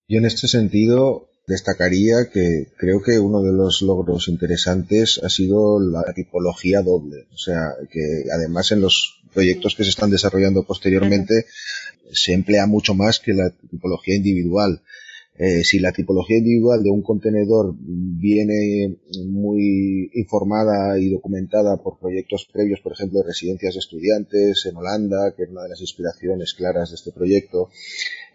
Yo 0.07 0.19
en 0.19 0.25
este 0.25 0.47
sentido 0.47 1.27
destacaría 1.47 2.31
que 2.31 2.67
creo 2.77 3.01
que 3.03 3.19
uno 3.19 3.41
de 3.41 3.53
los 3.53 3.81
logros 3.81 4.27
interesantes 4.27 5.21
ha 5.23 5.29
sido 5.29 5.79
la 5.79 6.13
tipología 6.13 6.81
doble. 6.81 7.27
O 7.33 7.37
sea, 7.37 7.75
que 7.91 8.29
además 8.33 8.71
en 8.71 8.81
los 8.81 9.20
proyectos 9.33 9.75
que 9.75 9.83
se 9.83 9.89
están 9.89 10.09
desarrollando 10.09 10.63
posteriormente 10.63 11.45
se 12.11 12.33
emplea 12.33 12.67
mucho 12.67 12.93
más 12.93 13.19
que 13.19 13.33
la 13.33 13.51
tipología 13.69 14.15
individual. 14.15 14.81
Eh, 15.37 15.63
si 15.63 15.79
la 15.79 15.91
tipología 15.91 16.37
individual 16.37 16.83
de 16.83 16.91
un 16.91 17.01
contenedor 17.01 17.73
viene 17.79 18.97
muy 19.25 20.11
informada 20.13 20.99
y 20.99 21.09
documentada 21.09 21.77
por 21.77 21.97
proyectos 21.97 22.47
previos, 22.51 22.81
por 22.81 22.91
ejemplo, 22.91 23.19
de 23.19 23.27
residencias 23.27 23.73
de 23.73 23.79
estudiantes 23.79 24.65
en 24.69 24.75
Holanda, 24.75 25.33
que 25.35 25.43
es 25.43 25.49
una 25.49 25.63
de 25.63 25.69
las 25.69 25.81
inspiraciones 25.81 26.53
claras 26.53 26.89
de 26.89 26.95
este 26.95 27.11
proyecto, 27.11 27.69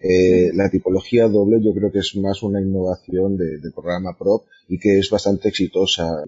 eh, 0.00 0.50
la 0.54 0.70
tipología 0.70 1.28
doble 1.28 1.62
yo 1.62 1.72
creo 1.74 1.92
que 1.92 2.00
es 2.00 2.16
más 2.16 2.42
una 2.42 2.60
innovación 2.60 3.36
del 3.36 3.72
programa 3.72 4.16
PROP 4.18 4.46
y 4.68 4.78
que 4.78 4.98
es 4.98 5.10
bastante 5.10 5.48
exitosa. 5.48 6.24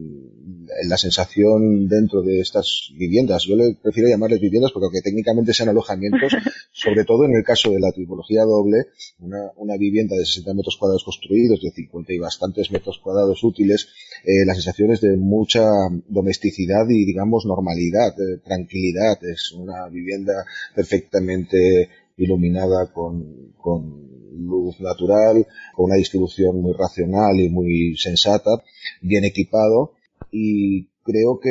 La 0.87 0.97
sensación 0.97 1.89
dentro 1.89 2.23
de 2.23 2.41
estas 2.41 2.91
viviendas, 2.95 3.45
yo 3.45 3.57
le 3.57 3.75
prefiero 3.83 4.09
llamarles 4.09 4.41
viviendas 4.41 4.71
porque 4.71 4.85
aunque 4.85 5.01
técnicamente 5.01 5.53
sean 5.53 5.71
alojamientos, 5.71 6.33
sobre 6.73 7.05
todo 7.05 7.25
en 7.25 7.35
el 7.35 7.43
caso 7.43 7.73
de 7.73 7.81
la 7.81 7.91
tipología 7.91 8.43
doble, 8.43 8.87
una, 9.19 9.51
una 9.57 9.77
vivienda 9.77 10.15
de 10.17 10.25
60 10.25 10.55
metros 10.55 10.77
cuadrados 10.77 11.05
construidos, 11.05 11.61
de 11.63 11.71
50 11.71 12.13
y 12.13 12.19
bastantes 12.19 12.71
metros 12.71 13.01
cuadrados 13.03 13.43
útiles, 13.43 13.89
eh, 14.25 14.45
la 14.47 14.55
sensación 14.55 14.93
es 14.93 15.01
de 15.01 15.17
mucha 15.17 15.65
domesticidad 16.07 16.89
y 16.89 17.05
digamos 17.05 17.47
normalidad, 17.47 18.15
eh, 18.21 18.39
tranquilidad. 18.45 19.19
Es 19.25 19.53
una 19.53 19.89
vivienda 19.89 20.45
perfectamente 20.75 21.89
iluminada 22.17 22.93
con, 22.93 23.55
con 23.57 24.18
luz 24.39 24.81
natural, 24.81 25.47
con 25.75 25.87
una 25.87 25.97
distribución 25.97 26.61
muy 26.61 26.73
racional 26.73 27.39
y 27.41 27.49
muy 27.49 27.97
sensata, 27.97 28.51
bien 29.01 29.25
equipado. 29.25 29.93
Y 30.31 30.89
creo 31.03 31.39
que, 31.41 31.51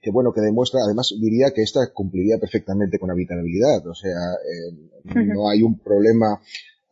que 0.00 0.10
bueno, 0.10 0.32
que 0.32 0.40
demuestra, 0.40 0.80
además 0.84 1.14
diría 1.20 1.52
que 1.54 1.62
esta 1.62 1.92
cumpliría 1.92 2.38
perfectamente 2.38 2.98
con 2.98 3.10
habitabilidad, 3.10 3.86
o 3.86 3.94
sea, 3.94 4.10
eh, 4.10 5.24
no 5.26 5.48
hay 5.48 5.62
un 5.62 5.78
problema 5.78 6.40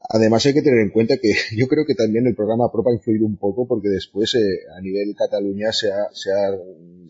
Además 0.01 0.47
hay 0.47 0.55
que 0.55 0.63
tener 0.63 0.81
en 0.81 0.91
cuenta 0.91 1.17
que 1.19 1.33
yo 1.57 1.67
creo 1.67 1.85
que 1.85 1.95
también 1.95 2.27
el 2.27 2.35
programa 2.35 2.71
PROP 2.71 2.89
ha 2.89 2.93
influido 2.93 3.27
un 3.27 3.37
poco 3.37 3.67
porque 3.67 3.89
después 3.89 4.35
eh, 4.35 4.61
a 4.77 4.81
nivel 4.81 5.15
Cataluña 5.17 5.73
se 5.73 5.93
ha, 5.93 6.09
se, 6.13 6.31
ha, 6.31 6.57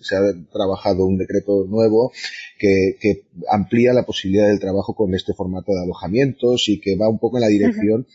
se 0.01 0.17
ha 0.17 0.21
trabajado 0.51 1.07
un 1.07 1.19
decreto 1.19 1.65
nuevo 1.69 2.13
que, 2.59 2.97
que, 3.01 3.27
amplía 3.51 3.93
la 3.93 4.05
posibilidad 4.05 4.49
del 4.49 4.61
trabajo 4.61 4.95
con 4.95 5.15
este 5.15 5.35
formato 5.35 5.73
de 5.73 5.83
alojamientos 5.83 6.69
y 6.69 6.81
que 6.81 6.97
va 6.97 7.09
un 7.09 7.19
poco 7.19 7.37
en 7.37 7.43
la 7.43 7.49
dirección 7.49 8.07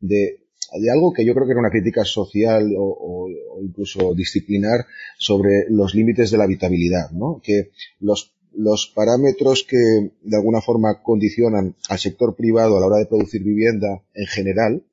de, 0.00 0.40
de 0.80 0.90
algo 0.90 1.12
que 1.12 1.24
yo 1.24 1.34
creo 1.34 1.46
que 1.46 1.52
era 1.52 1.60
una 1.60 1.70
crítica 1.70 2.04
social 2.04 2.74
o, 2.76 2.84
o, 2.84 3.28
o 3.56 3.62
incluso 3.62 4.14
disciplinar 4.14 4.86
sobre 5.18 5.66
los 5.68 5.94
límites 5.94 6.30
de 6.30 6.38
la 6.38 6.44
habitabilidad, 6.44 7.10
¿no? 7.12 7.40
Que 7.42 7.70
los 8.00 8.34
los 8.54 8.92
parámetros 8.94 9.64
que 9.68 9.76
de 9.76 10.36
alguna 10.36 10.60
forma 10.60 11.02
condicionan 11.02 11.74
al 11.88 11.98
sector 11.98 12.34
privado 12.36 12.76
a 12.76 12.80
la 12.80 12.86
hora 12.86 12.98
de 12.98 13.06
producir 13.06 13.42
vivienda 13.42 14.02
en 14.14 14.26
general 14.26 14.84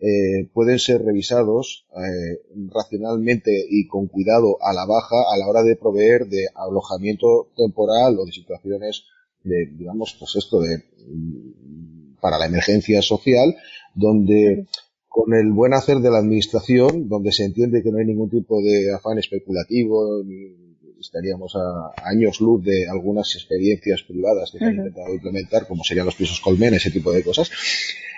eh, 0.00 0.48
pueden 0.52 0.78
ser 0.78 1.02
revisados 1.02 1.86
eh, 1.96 2.40
racionalmente 2.72 3.66
y 3.68 3.88
con 3.88 4.06
cuidado 4.06 4.56
a 4.62 4.72
la 4.72 4.86
baja 4.86 5.16
a 5.32 5.36
la 5.36 5.48
hora 5.48 5.62
de 5.62 5.76
proveer 5.76 6.26
de 6.26 6.46
alojamiento 6.54 7.48
temporal 7.56 8.16
o 8.18 8.24
de 8.24 8.32
situaciones 8.32 9.04
de 9.42 9.66
digamos 9.66 10.16
pues 10.18 10.36
esto 10.36 10.60
de 10.60 10.78
mm, 10.78 12.18
para 12.20 12.38
la 12.38 12.46
emergencia 12.46 13.02
social 13.02 13.56
donde 13.94 14.66
con 15.08 15.34
el 15.34 15.50
buen 15.52 15.74
hacer 15.74 15.98
de 15.98 16.10
la 16.10 16.18
administración 16.18 17.08
donde 17.08 17.32
se 17.32 17.44
entiende 17.44 17.82
que 17.82 17.90
no 17.90 17.98
hay 17.98 18.06
ningún 18.06 18.30
tipo 18.30 18.62
de 18.62 18.94
afán 18.94 19.18
especulativo 19.18 20.22
ni 20.24 20.67
estaríamos 21.00 21.54
a 21.56 21.92
años 22.08 22.40
luz 22.40 22.64
de 22.64 22.88
algunas 22.88 23.34
experiencias 23.34 24.02
privadas 24.02 24.50
que 24.50 24.58
se 24.58 24.64
han 24.64 24.76
intentado 24.76 25.14
implementar, 25.14 25.66
como 25.66 25.84
serían 25.84 26.06
los 26.06 26.16
pisos 26.16 26.40
colmen, 26.40 26.74
ese 26.74 26.90
tipo 26.90 27.12
de 27.12 27.22
cosas. 27.22 27.50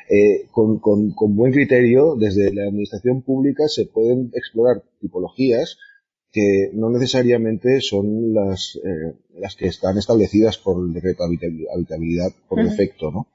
Eh, 0.09 0.47
con, 0.51 0.81
con, 0.81 1.13
con, 1.13 1.37
buen 1.37 1.53
criterio, 1.53 2.17
desde 2.17 2.53
la 2.53 2.65
administración 2.65 3.23
pública 3.23 3.69
se 3.69 3.87
pueden 3.87 4.33
explorar 4.35 4.83
tipologías 5.01 5.79
que 6.33 6.71
no 6.75 6.91
necesariamente 6.91 7.81
son 7.81 8.35
las, 8.35 8.77
eh, 8.85 9.15
las 9.39 9.57
que 9.57 9.67
están 9.67 9.99
establecidas 9.99 10.59
por 10.59 10.85
el 10.85 10.93
decreto 10.93 11.25
de 11.29 11.67
habitabilidad 11.75 12.33
por 12.49 12.63
defecto, 12.63 13.11
¿no? 13.11 13.29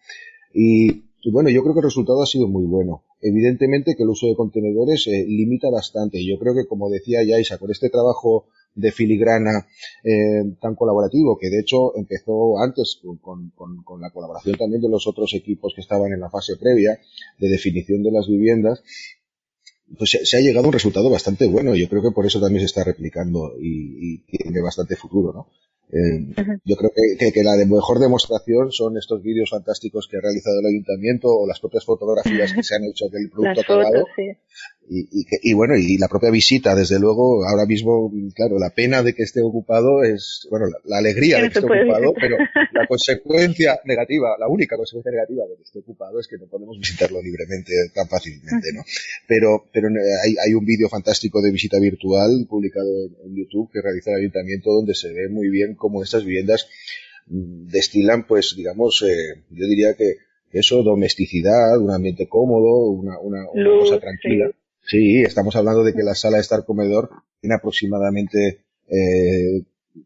Y, 0.53 1.03
y, 1.21 1.31
bueno, 1.31 1.49
yo 1.49 1.61
creo 1.61 1.73
que 1.73 1.79
el 1.79 1.85
resultado 1.85 2.21
ha 2.21 2.25
sido 2.25 2.47
muy 2.47 2.65
bueno. 2.65 3.03
Evidentemente 3.21 3.95
que 3.95 4.03
el 4.03 4.09
uso 4.09 4.27
de 4.27 4.35
contenedores 4.35 5.07
eh, 5.07 5.25
limita 5.27 5.69
bastante. 5.69 6.25
Yo 6.25 6.37
creo 6.39 6.53
que, 6.53 6.67
como 6.67 6.89
decía 6.89 7.23
Yaisa, 7.23 7.57
con 7.57 7.71
este 7.71 7.89
trabajo 7.89 8.47
de 8.75 8.91
filigrana 8.91 9.65
eh, 10.03 10.43
tan 10.61 10.75
colaborativo, 10.75 11.37
que 11.37 11.49
de 11.49 11.61
hecho 11.61 11.95
empezó 11.95 12.59
antes 12.59 12.99
con, 13.21 13.49
con, 13.49 13.81
con, 13.83 14.01
la 14.01 14.11
colaboración 14.11 14.57
también 14.57 14.81
de 14.81 14.89
los 14.89 15.07
otros 15.07 15.33
equipos 15.33 15.73
que 15.73 15.81
estaban 15.81 16.11
en 16.11 16.19
la 16.19 16.29
fase 16.29 16.57
previa 16.57 16.99
de 17.39 17.49
definición 17.49 18.03
de 18.03 18.11
las 18.11 18.27
viviendas, 18.27 18.83
pues 19.97 20.11
se, 20.11 20.25
se 20.25 20.37
ha 20.37 20.41
llegado 20.41 20.65
a 20.65 20.69
un 20.69 20.73
resultado 20.73 21.09
bastante 21.09 21.47
bueno. 21.47 21.75
Yo 21.75 21.87
creo 21.87 22.01
que 22.01 22.11
por 22.11 22.25
eso 22.25 22.41
también 22.41 22.59
se 22.59 22.65
está 22.65 22.83
replicando 22.83 23.53
y, 23.59 24.15
y 24.15 24.17
tiene 24.25 24.61
bastante 24.61 24.95
futuro, 24.95 25.31
¿no? 25.33 25.47
Eh, 25.91 26.33
yo 26.65 26.75
creo 26.75 26.91
que, 27.19 27.31
que, 27.31 27.43
la 27.43 27.55
de 27.55 27.67
mejor 27.67 27.99
demostración 27.99 28.71
son 28.71 28.97
estos 28.97 29.21
vídeos 29.21 29.51
fantásticos 29.51 30.07
que 30.09 30.17
ha 30.17 30.21
realizado 30.21 30.59
el 30.59 30.65
ayuntamiento 30.65 31.27
o 31.27 31.47
las 31.47 31.59
propias 31.59 31.85
fotografías 31.85 32.53
que 32.53 32.63
se 32.63 32.75
han 32.75 32.83
hecho 32.85 33.07
del 33.09 33.29
producto 33.29 33.61
acabado. 33.61 34.05
Y, 34.87 34.99
y, 34.99 35.25
y, 35.41 35.53
bueno, 35.53 35.75
y 35.75 35.97
la 35.97 36.07
propia 36.07 36.29
visita, 36.29 36.75
desde 36.75 36.99
luego, 36.99 37.43
ahora 37.47 37.65
mismo, 37.65 38.11
claro, 38.35 38.59
la 38.59 38.69
pena 38.69 39.01
de 39.01 39.13
que 39.13 39.23
esté 39.23 39.41
ocupado 39.41 40.03
es, 40.03 40.47
bueno, 40.51 40.67
la, 40.83 40.97
alegría 40.97 41.37
de 41.37 41.49
que 41.49 41.59
esté 41.59 41.65
ocupado, 41.65 42.13
pero 42.13 42.37
la 42.71 42.85
consecuencia 42.87 43.79
negativa, 43.85 44.35
la 44.37 44.47
única 44.47 44.77
consecuencia 44.77 45.11
negativa 45.11 45.43
de 45.47 45.55
que 45.55 45.63
esté 45.63 45.79
ocupado 45.79 46.19
es 46.19 46.27
que 46.27 46.37
no 46.37 46.45
podemos 46.45 46.77
visitarlo 46.77 47.19
libremente 47.21 47.73
tan 47.95 48.07
fácilmente, 48.07 48.73
¿no? 48.73 48.83
Pero, 49.27 49.65
pero 49.73 49.87
hay, 49.87 50.35
hay 50.45 50.53
un 50.53 50.65
vídeo 50.65 50.87
fantástico 50.87 51.41
de 51.41 51.51
visita 51.51 51.79
virtual 51.79 52.45
publicado 52.47 52.87
en, 53.05 53.15
en 53.25 53.35
YouTube 53.35 53.71
que 53.73 53.81
realiza 53.81 54.11
el 54.11 54.17
ayuntamiento 54.17 54.71
donde 54.71 54.93
se 54.93 55.11
ve 55.11 55.29
muy 55.29 55.49
bien 55.49 55.73
cómo 55.73 56.03
estas 56.03 56.23
viviendas 56.25 56.67
mm, 57.25 57.69
destilan, 57.69 58.27
pues, 58.27 58.53
digamos, 58.55 59.01
eh, 59.01 59.41
yo 59.49 59.65
diría 59.65 59.95
que 59.95 60.17
eso, 60.51 60.83
domesticidad, 60.83 61.79
un 61.79 61.91
ambiente 61.91 62.27
cómodo, 62.27 62.91
una, 62.91 63.19
una, 63.19 63.49
una 63.51 63.79
cosa 63.79 63.99
tranquila. 63.99 64.47
Sí. 64.47 64.64
Estamos 64.91 65.55
hablando 65.55 65.83
de 65.83 65.93
que 65.93 66.03
la 66.03 66.15
sala 66.15 66.37
de 66.37 66.41
estar 66.41 66.65
comedor 66.65 67.09
tiene 67.41 67.55
aproximadamente 67.55 68.65
eh, 68.87 69.63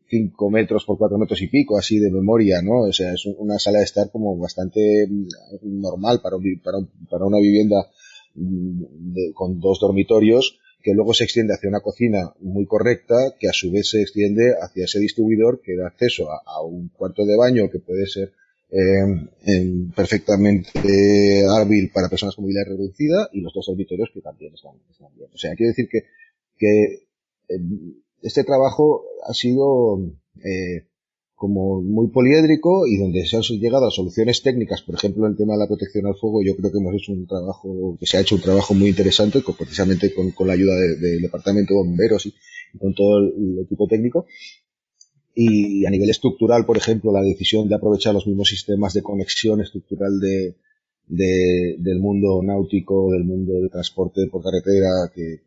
5 0.09 0.49
metros 0.49 0.85
por 0.85 0.97
4 0.97 1.17
metros 1.17 1.41
y 1.41 1.47
pico, 1.47 1.77
así 1.77 1.99
de 1.99 2.11
memoria, 2.11 2.61
¿no? 2.61 2.81
O 2.81 2.93
sea, 2.93 3.13
es 3.13 3.25
una 3.25 3.59
sala 3.59 3.79
de 3.79 3.85
estar 3.85 4.11
como 4.11 4.37
bastante 4.37 5.07
mm, 5.07 5.81
normal 5.81 6.21
para, 6.21 6.37
para, 6.63 6.77
para 7.09 7.25
una 7.25 7.39
vivienda 7.39 7.89
mm, 8.35 9.13
de, 9.13 9.33
con 9.33 9.59
dos 9.59 9.79
dormitorios 9.79 10.59
que 10.81 10.93
luego 10.93 11.13
se 11.13 11.25
extiende 11.25 11.53
hacia 11.53 11.69
una 11.69 11.81
cocina 11.81 12.33
muy 12.39 12.65
correcta, 12.65 13.35
que 13.37 13.49
a 13.49 13.53
su 13.53 13.69
vez 13.71 13.89
se 13.89 14.01
extiende 14.01 14.53
hacia 14.61 14.85
ese 14.85 14.99
distribuidor 14.99 15.61
que 15.61 15.75
da 15.75 15.87
acceso 15.87 16.29
a 16.31 16.63
un 16.63 16.87
cuarto 16.89 17.25
de 17.25 17.35
baño 17.35 17.69
que 17.69 17.79
puede 17.79 18.07
ser 18.07 18.31
eh, 18.71 19.91
perfectamente 19.95 21.43
hábil 21.47 21.91
para 21.91 22.09
personas 22.09 22.35
con 22.35 22.43
movilidad 22.43 22.67
reducida 22.67 23.29
y 23.33 23.41
los 23.41 23.53
dos 23.53 23.67
auditorios 23.69 24.09
que 24.13 24.21
también 24.21 24.53
están, 24.53 24.73
bien. 25.15 25.29
O 25.33 25.37
sea, 25.37 25.55
quiero 25.55 25.69
decir 25.69 25.87
que, 25.89 26.03
que 26.57 27.07
eh, 27.49 27.59
este 28.21 28.43
trabajo 28.43 29.03
ha 29.27 29.33
sido 29.33 29.99
eh, 30.43 30.85
como 31.39 31.81
muy 31.81 32.09
poliédrico 32.09 32.85
y 32.85 32.97
donde 32.97 33.25
se 33.25 33.37
han 33.37 33.43
llegado 33.43 33.87
a 33.87 33.91
soluciones 33.91 34.43
técnicas, 34.43 34.81
por 34.81 34.95
ejemplo, 34.95 35.25
el 35.25 35.37
tema 35.37 35.53
de 35.53 35.59
la 35.59 35.67
protección 35.67 36.05
al 36.05 36.15
fuego, 36.15 36.43
yo 36.43 36.53
creo 36.57 36.69
que 36.69 36.79
hemos 36.79 36.93
hecho 36.93 37.13
un 37.13 37.25
trabajo, 37.25 37.95
que 37.97 38.05
se 38.05 38.17
ha 38.17 38.21
hecho 38.21 38.35
un 38.35 38.41
trabajo 38.41 38.73
muy 38.73 38.89
interesante, 38.89 39.41
precisamente 39.57 40.13
con, 40.13 40.33
la 40.45 40.53
ayuda 40.53 40.75
del 40.75 41.21
Departamento 41.21 41.73
de 41.73 41.79
Bomberos 41.79 42.25
y, 42.25 42.33
con 42.77 42.93
todo 42.93 43.19
el, 43.19 43.59
equipo 43.63 43.87
técnico. 43.87 44.25
Y 45.35 45.85
a 45.85 45.89
nivel 45.89 46.09
estructural, 46.09 46.65
por 46.65 46.77
ejemplo, 46.77 47.11
la 47.11 47.21
decisión 47.21 47.69
de 47.69 47.75
aprovechar 47.75 48.13
los 48.13 48.27
mismos 48.27 48.49
sistemas 48.49 48.93
de 48.93 49.03
conexión 49.03 49.61
estructural 49.61 50.19
de, 50.19 50.55
del 51.09 51.99
mundo 51.99 52.41
náutico, 52.43 53.11
del 53.11 53.23
mundo 53.23 53.53
de 53.61 53.69
transporte 53.69 54.27
por 54.31 54.43
carretera, 54.43 55.11
que, 55.13 55.41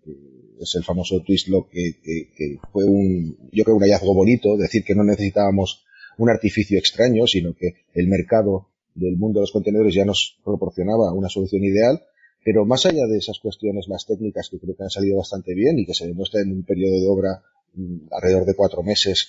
es 0.61 0.75
el 0.77 0.85
famoso 0.85 1.21
twist 1.21 1.49
lock, 1.49 1.71
que, 1.71 1.97
que, 2.03 2.59
fue 2.73 2.85
un, 2.85 3.37
yo 3.51 3.64
creo 3.64 3.77
un 3.77 3.83
hallazgo 3.83 4.14
bonito, 4.14 4.57
decir 4.57 4.85
que 4.85 4.95
no 4.95 5.03
necesitábamos 5.03 5.85
un 6.18 6.31
artificio 6.31 6.79
extraño, 6.79 7.27
sino 7.27 7.55
que 7.55 7.75
el 7.95 8.07
mercado 8.07 8.68
del 8.95 9.16
mundo 9.16 9.40
de 9.40 9.45
los 9.45 9.53
contenedores 9.53 9.95
ya 9.95 10.05
nos 10.05 10.38
proporcionaba 10.45 11.12
una 11.12 11.29
solución 11.29 11.64
ideal, 11.64 12.03
pero 12.45 12.64
más 12.64 12.87
allá 12.87 13.07
de 13.07 13.18
esas 13.18 13.38
cuestiones 13.38 13.88
más 13.88 14.07
técnicas 14.07 14.49
que 14.51 14.59
creo 14.59 14.77
que 14.77 14.83
han 14.83 14.90
salido 14.90 15.18
bastante 15.18 15.55
bien 15.55 15.79
y 15.79 15.87
que 15.87 15.95
se 15.95 16.07
demuestra 16.07 16.40
en 16.40 16.53
un 16.53 16.64
periodo 16.64 17.01
de 17.01 17.09
obra 17.09 17.42
mm, 17.75 18.09
alrededor 18.11 18.45
de 18.47 18.55
cuatro 18.55 18.83
meses 18.83 19.29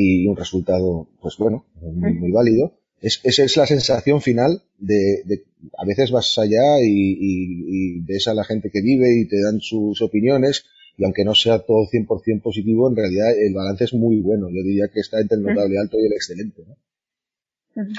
y 0.00 0.28
un 0.28 0.36
resultado, 0.36 1.08
pues 1.20 1.36
bueno, 1.38 1.66
muy 1.80 2.30
válido, 2.30 2.78
es, 3.00 3.20
esa 3.24 3.42
es 3.42 3.56
la 3.56 3.66
sensación 3.66 4.20
final 4.20 4.62
de, 4.78 5.22
de 5.24 5.44
a 5.76 5.84
veces 5.84 6.12
vas 6.12 6.38
allá 6.38 6.80
y, 6.82 7.16
y, 7.20 8.00
ves 8.00 8.28
a 8.28 8.34
la 8.34 8.44
gente 8.44 8.70
que 8.70 8.80
vive 8.80 9.08
y 9.20 9.26
te 9.26 9.42
dan 9.42 9.60
sus 9.60 10.00
opiniones 10.00 10.66
y 10.96 11.04
aunque 11.04 11.24
no 11.24 11.34
sea 11.34 11.58
todo 11.60 11.86
100% 11.92 12.42
positivo, 12.42 12.88
en 12.88 12.96
realidad 12.96 13.30
el 13.36 13.54
balance 13.54 13.84
es 13.84 13.94
muy 13.94 14.20
bueno. 14.20 14.48
Yo 14.48 14.62
diría 14.62 14.88
que 14.92 15.00
está 15.00 15.20
entre 15.20 15.38
el 15.38 15.44
notable 15.44 15.78
alto 15.78 15.96
y 15.98 16.06
el 16.06 16.12
excelente. 16.12 16.62
¿no? 16.66 16.76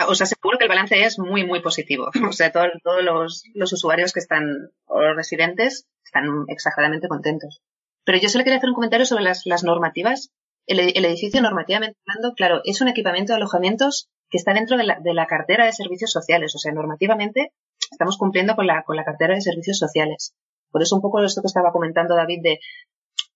Os 0.08 0.22
aseguro 0.22 0.58
que 0.58 0.66
el 0.66 0.70
balance 0.70 1.02
es 1.04 1.20
muy, 1.20 1.46
muy 1.46 1.62
positivo. 1.62 2.10
O 2.28 2.34
sea, 2.34 2.52
todos 2.52 3.04
los, 3.04 3.44
los 3.54 3.74
usuarios 3.74 4.12
que 4.14 4.20
están, 4.20 4.72
o 4.86 5.02
los 5.02 5.16
residentes, 5.16 5.86
están 6.04 6.26
exageradamente 6.48 7.08
contentos. 7.08 7.62
Pero 8.04 8.18
yo 8.20 8.30
solo 8.30 8.44
quería 8.44 8.58
hacer 8.58 8.70
un 8.70 8.76
comentario 8.76 9.06
sobre 9.06 9.24
las, 9.24 9.46
las 9.46 9.64
normativas. 9.64 10.32
El, 10.70 11.04
edificio, 11.04 11.42
normativamente 11.42 11.98
hablando, 12.06 12.36
claro, 12.36 12.62
es 12.64 12.80
un 12.80 12.90
equipamiento 12.90 13.34
de 13.34 13.38
alojamientos 13.38 14.08
que 14.30 14.38
está 14.38 14.54
dentro 14.54 14.78
de 14.78 14.84
la, 14.84 15.00
de 15.02 15.16
la 15.16 15.26
cartera 15.26 15.66
de 15.66 15.74
servicios 15.74 16.12
sociales. 16.12 16.54
O 16.54 16.60
sea, 16.60 16.72
normativamente 16.72 17.54
estamos 17.92 18.20
cumpliendo 18.20 18.56
con 18.56 18.68
la, 18.68 18.84
con 18.84 18.96
la 18.96 19.04
cartera 19.04 19.34
de 19.34 19.42
servicios 19.42 19.80
sociales. 19.80 20.36
Por 20.70 20.84
eso 20.84 20.96
un 20.96 21.02
poco 21.02 21.24
esto 21.24 21.42
que 21.42 21.48
estaba 21.48 21.72
comentando 21.72 22.16
David 22.16 22.42
de 22.44 22.60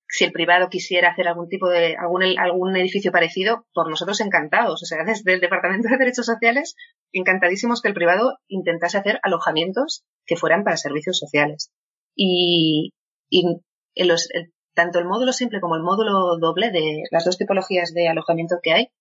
si 0.07 0.25
el 0.25 0.31
privado 0.31 0.69
quisiera 0.69 1.09
hacer 1.09 1.27
algún 1.27 1.49
tipo 1.49 1.67
de, 1.69 1.95
algún, 1.95 2.21
algún 2.37 2.75
edificio 2.75 3.11
parecido, 3.11 3.65
por 3.73 3.89
nosotros 3.89 4.21
encantados. 4.21 4.83
O 4.83 4.85
sea, 4.85 5.03
desde 5.07 5.33
el 5.33 5.39
Departamento 5.39 5.89
de 5.89 5.97
Derechos 5.97 6.27
Sociales, 6.27 6.75
encantadísimos 7.11 7.81
que 7.81 7.87
el 7.87 7.95
privado 7.95 8.37
intentase 8.47 8.99
hacer 8.99 9.19
alojamientos 9.23 10.03
que 10.27 10.35
fueran 10.35 10.63
para 10.63 10.77
servicios 10.77 11.17
sociales. 11.17 11.71
Y, 12.15 12.93
y 13.27 14.03
los, 14.03 14.29
tanto 14.73 14.99
el 14.99 15.05
módulo 15.05 15.33
simple 15.33 15.61
como 15.61 15.75
el 15.75 15.83
módulo 15.83 16.37
doble 16.37 16.71
de 16.71 17.03
las 17.11 17.25
dos 17.25 17.37
tipologías 17.37 17.93
de 17.93 18.07
alojamiento 18.09 18.59
que 18.61 18.73
hay 18.73 18.91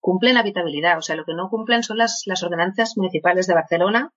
cumplen 0.00 0.36
habitabilidad. 0.36 0.98
O 0.98 1.02
sea, 1.02 1.16
lo 1.16 1.24
que 1.24 1.34
no 1.34 1.48
cumplen 1.48 1.82
son 1.82 1.98
las, 1.98 2.22
las 2.26 2.42
ordenanzas 2.42 2.96
municipales 2.96 3.46
de 3.46 3.54
Barcelona 3.54 4.12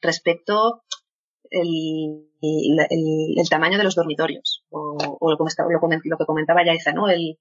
respecto 0.00 0.82
el, 1.50 2.28
el, 2.42 3.48
tamaño 3.48 3.78
de 3.78 3.84
los 3.84 3.94
dormitorios 3.94 4.64
o, 4.70 4.96
o 5.20 5.30
lo, 5.30 5.36
lo, 5.38 6.18
que 6.18 6.26
comentaba 6.26 6.64
Yaiza, 6.64 6.92
¿no? 6.92 7.08
El, 7.08 7.38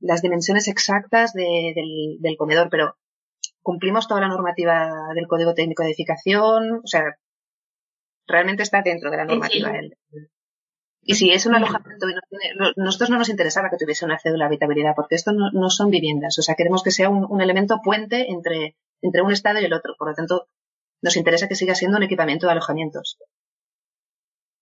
las 0.00 0.22
dimensiones 0.22 0.68
exactas 0.68 1.32
de, 1.32 1.72
del, 1.74 2.18
del, 2.20 2.36
comedor, 2.36 2.68
pero 2.70 2.96
cumplimos 3.62 4.08
toda 4.08 4.20
la 4.20 4.28
normativa 4.28 4.90
del 5.14 5.26
Código 5.26 5.54
Técnico 5.54 5.82
de 5.82 5.90
Edificación, 5.90 6.80
o 6.84 6.86
sea, 6.86 7.16
realmente 8.26 8.62
está 8.62 8.82
dentro 8.82 9.10
de 9.10 9.16
la 9.16 9.24
normativa. 9.24 9.72
Y 11.08 11.14
si 11.14 11.30
es 11.30 11.46
un 11.46 11.54
alojamiento 11.54 12.08
y 12.08 12.14
no 12.14 12.20
tiene, 12.28 12.72
nosotros 12.76 13.10
no 13.10 13.18
nos 13.18 13.28
interesaba 13.28 13.70
que 13.70 13.76
tuviese 13.76 14.04
una 14.04 14.18
cédula 14.18 14.44
de 14.44 14.48
habitabilidad, 14.48 14.94
porque 14.96 15.14
esto 15.14 15.32
no, 15.32 15.52
no 15.52 15.70
son 15.70 15.88
viviendas. 15.88 16.36
O 16.40 16.42
sea, 16.42 16.56
queremos 16.56 16.82
que 16.82 16.90
sea 16.90 17.08
un, 17.08 17.24
un, 17.28 17.40
elemento 17.40 17.80
puente 17.82 18.28
entre, 18.28 18.76
entre 19.02 19.22
un 19.22 19.30
estado 19.30 19.60
y 19.60 19.64
el 19.64 19.72
otro. 19.72 19.94
Por 19.96 20.08
lo 20.08 20.14
tanto, 20.14 20.48
nos 21.02 21.16
interesa 21.16 21.46
que 21.46 21.54
siga 21.54 21.76
siendo 21.76 21.96
un 21.96 22.02
equipamiento 22.02 22.46
de 22.46 22.52
alojamientos. 22.52 23.18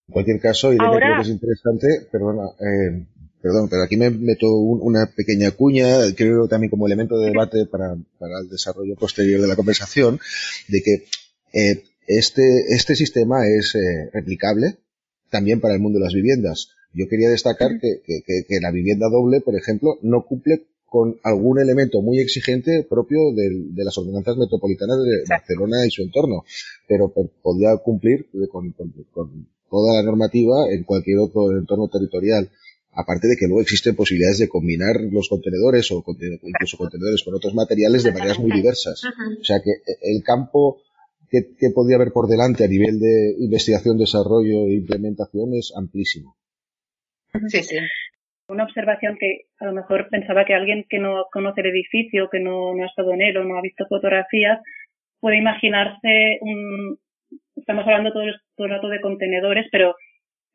En 0.06 0.12
cualquier 0.12 0.38
caso, 0.38 0.70
Irene, 0.70 0.86
Ahora... 0.86 1.06
creo 1.06 1.16
que 1.16 1.22
es 1.22 1.28
interesante, 1.28 1.86
perdona, 2.12 2.50
eh, 2.60 3.06
perdón, 3.40 3.68
pero 3.70 3.82
aquí 3.82 3.96
me 3.96 4.10
meto 4.10 4.46
un, 4.52 4.80
una 4.82 5.06
pequeña 5.16 5.50
cuña, 5.52 5.86
creo 6.14 6.46
también 6.46 6.68
como 6.70 6.86
elemento 6.86 7.16
de 7.16 7.30
debate 7.30 7.64
para, 7.64 7.96
para 8.18 8.40
el 8.40 8.50
desarrollo 8.50 8.96
posterior 8.96 9.40
de 9.40 9.48
la 9.48 9.56
conversación, 9.56 10.20
de 10.68 10.82
que 10.82 11.04
eh, 11.54 11.84
este, 12.06 12.74
este 12.74 12.94
sistema 12.96 13.46
es 13.46 13.74
eh, 13.76 14.10
replicable, 14.12 14.83
también 15.34 15.60
para 15.60 15.74
el 15.74 15.80
mundo 15.80 15.98
de 15.98 16.04
las 16.04 16.14
viviendas. 16.14 16.68
Yo 16.92 17.08
quería 17.08 17.28
destacar 17.28 17.80
que, 17.80 18.02
que, 18.06 18.44
que, 18.46 18.60
la 18.60 18.70
vivienda 18.70 19.08
doble, 19.10 19.40
por 19.40 19.56
ejemplo, 19.56 19.98
no 20.02 20.24
cumple 20.24 20.62
con 20.86 21.18
algún 21.24 21.58
elemento 21.58 22.00
muy 22.02 22.20
exigente 22.20 22.86
propio 22.88 23.32
de, 23.34 23.50
de 23.50 23.84
las 23.84 23.98
ordenanzas 23.98 24.36
metropolitanas 24.36 24.98
de 25.02 25.24
Barcelona 25.28 25.84
y 25.84 25.90
su 25.90 26.02
entorno, 26.02 26.44
pero, 26.86 27.12
podría 27.42 27.76
cumplir 27.78 28.28
con, 28.48 28.70
con, 28.70 28.92
con, 29.10 29.48
toda 29.68 29.94
la 29.94 30.04
normativa 30.04 30.70
en 30.70 30.84
cualquier 30.84 31.18
otro 31.18 31.50
entorno 31.50 31.88
territorial. 31.88 32.48
Aparte 32.92 33.26
de 33.26 33.34
que 33.34 33.46
luego 33.46 33.60
existen 33.60 33.96
posibilidades 33.96 34.38
de 34.38 34.48
combinar 34.48 35.00
los 35.10 35.28
contenedores 35.28 35.90
o 35.90 36.04
incluso 36.44 36.76
contenedores 36.76 37.24
con 37.24 37.34
otros 37.34 37.54
materiales 37.54 38.04
de 38.04 38.12
maneras 38.12 38.38
muy 38.38 38.52
diversas. 38.52 39.02
O 39.40 39.42
sea 39.42 39.58
que 39.58 39.72
el 40.00 40.22
campo 40.22 40.78
que, 41.30 41.70
podría 41.74 41.96
haber 41.96 42.12
por 42.12 42.28
delante 42.28 42.64
a 42.64 42.68
nivel 42.68 42.98
de 43.00 43.34
investigación, 43.38 43.98
desarrollo 43.98 44.66
e 44.66 44.74
implementación 44.74 45.54
es 45.54 45.72
amplísimo. 45.76 46.36
Sí, 47.48 47.62
sí. 47.62 47.78
Una 48.48 48.64
observación 48.64 49.16
que 49.18 49.46
a 49.58 49.64
lo 49.66 49.72
mejor 49.72 50.08
pensaba 50.10 50.44
que 50.44 50.54
alguien 50.54 50.84
que 50.88 50.98
no 50.98 51.26
conoce 51.32 51.62
el 51.62 51.68
edificio, 51.68 52.28
que 52.30 52.40
no, 52.40 52.74
no 52.74 52.84
ha 52.84 52.86
estado 52.86 53.12
en 53.14 53.22
él 53.22 53.36
o 53.38 53.44
no 53.44 53.56
ha 53.56 53.62
visto 53.62 53.86
fotografías, 53.88 54.60
puede 55.18 55.38
imaginarse 55.38 56.38
un, 56.42 56.98
estamos 57.56 57.84
hablando 57.84 58.12
todo 58.12 58.24
todo 58.56 58.66
el 58.66 58.72
rato 58.72 58.88
de 58.88 59.00
contenedores, 59.00 59.66
pero, 59.72 59.96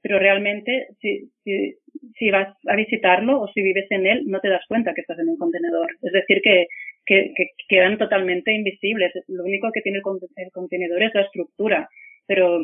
pero 0.01 0.19
realmente 0.19 0.87
si, 1.01 1.31
si, 1.43 1.75
si 2.17 2.29
vas 2.29 2.55
a 2.67 2.75
visitarlo 2.75 3.41
o 3.41 3.47
si 3.47 3.61
vives 3.61 3.87
en 3.89 4.05
él, 4.05 4.23
no 4.27 4.39
te 4.39 4.49
das 4.49 4.63
cuenta 4.67 4.93
que 4.93 5.01
estás 5.01 5.19
en 5.19 5.29
un 5.29 5.37
contenedor. 5.37 5.89
Es 6.01 6.13
decir, 6.13 6.41
que 6.43 6.67
que, 7.09 7.33
quedan 7.67 7.97
totalmente 7.97 8.53
invisibles. 8.53 9.11
Lo 9.27 9.43
único 9.43 9.71
que 9.73 9.81
tiene 9.81 9.97
el, 9.97 10.51
contenedor 10.51 11.03
es 11.03 11.13
la 11.15 11.21
estructura, 11.21 11.89
pero 12.27 12.59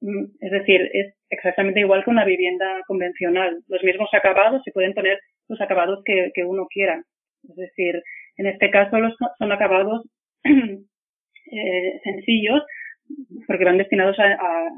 mm, 0.00 0.24
es 0.40 0.50
decir, 0.50 0.90
es 0.92 1.14
exactamente 1.30 1.80
igual 1.80 2.04
que 2.04 2.10
una 2.10 2.26
vivienda 2.26 2.82
convencional. 2.86 3.58
Los 3.68 3.82
mismos 3.82 4.10
acabados, 4.12 4.62
se 4.64 4.72
pueden 4.72 4.92
poner 4.92 5.18
los 5.48 5.60
acabados 5.60 6.02
que, 6.04 6.44
uno 6.44 6.66
quiera. 6.68 7.02
Es 7.48 7.56
decir, 7.56 8.02
en 8.36 8.46
este 8.46 8.70
caso 8.70 8.98
los, 8.98 9.14
son 9.38 9.52
acabados 9.52 10.06
eh, 10.44 12.00
sencillos 12.04 12.62
porque 13.46 13.64
van 13.64 13.78
destinados 13.78 14.18
a, 14.18 14.68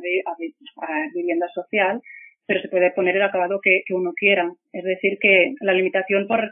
vivienda 1.14 1.46
social, 1.54 2.00
pero 2.46 2.60
se 2.60 2.68
puede 2.68 2.90
poner 2.92 3.16
el 3.16 3.22
acabado 3.22 3.60
que, 3.62 3.82
que 3.86 3.94
uno 3.94 4.12
quiera. 4.14 4.52
Es 4.72 4.84
decir, 4.84 5.18
que 5.20 5.54
la 5.60 5.72
limitación 5.72 6.26
por 6.26 6.50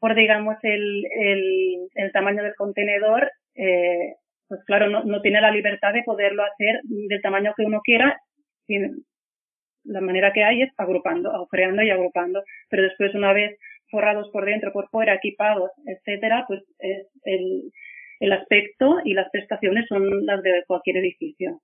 por 0.00 0.14
digamos 0.14 0.56
el, 0.62 1.04
el, 1.04 1.88
el 1.94 2.12
tamaño 2.12 2.42
del 2.42 2.54
contenedor, 2.56 3.30
eh, 3.54 4.14
pues 4.48 4.64
claro, 4.64 4.88
no, 4.88 5.04
no 5.04 5.20
tiene 5.20 5.40
la 5.40 5.52
libertad 5.52 5.92
de 5.92 6.02
poderlo 6.02 6.42
hacer 6.42 6.80
del 6.82 7.22
tamaño 7.22 7.54
que 7.56 7.64
uno 7.64 7.80
quiera. 7.84 8.18
La 9.84 10.00
manera 10.00 10.32
que 10.32 10.44
hay 10.44 10.62
es 10.62 10.70
agrupando, 10.76 11.30
agujereando 11.30 11.82
y 11.82 11.90
agrupando, 11.90 12.42
pero 12.68 12.82
después 12.82 13.14
una 13.14 13.32
vez 13.32 13.58
forrados 13.90 14.30
por 14.32 14.44
dentro, 14.44 14.72
por 14.72 14.88
fuera, 14.88 15.14
equipados, 15.14 15.70
etcétera, 15.86 16.44
pues 16.46 16.62
es 16.78 17.06
el, 17.24 17.70
el 18.20 18.32
aspecto 18.32 18.98
y 19.04 19.14
las 19.14 19.28
prestaciones 19.30 19.86
son 19.88 20.26
las 20.26 20.42
de 20.42 20.64
cualquier 20.66 20.98
edificio. 20.98 21.60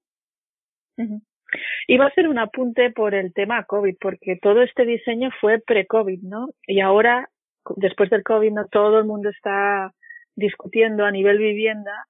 Iba 1.86 2.06
a 2.06 2.08
hacer 2.08 2.28
un 2.28 2.38
apunte 2.38 2.90
por 2.90 3.14
el 3.14 3.32
tema 3.32 3.64
COVID, 3.64 3.96
porque 4.00 4.36
todo 4.40 4.62
este 4.62 4.84
diseño 4.84 5.30
fue 5.40 5.60
pre-COVID, 5.60 6.22
¿no? 6.22 6.48
Y 6.66 6.80
ahora 6.80 7.28
después 7.76 8.10
del 8.10 8.22
COVID 8.22 8.52
no 8.52 8.66
todo 8.66 8.98
el 8.98 9.04
mundo 9.04 9.30
está 9.30 9.92
discutiendo 10.36 11.04
a 11.04 11.10
nivel 11.10 11.38
vivienda 11.38 12.06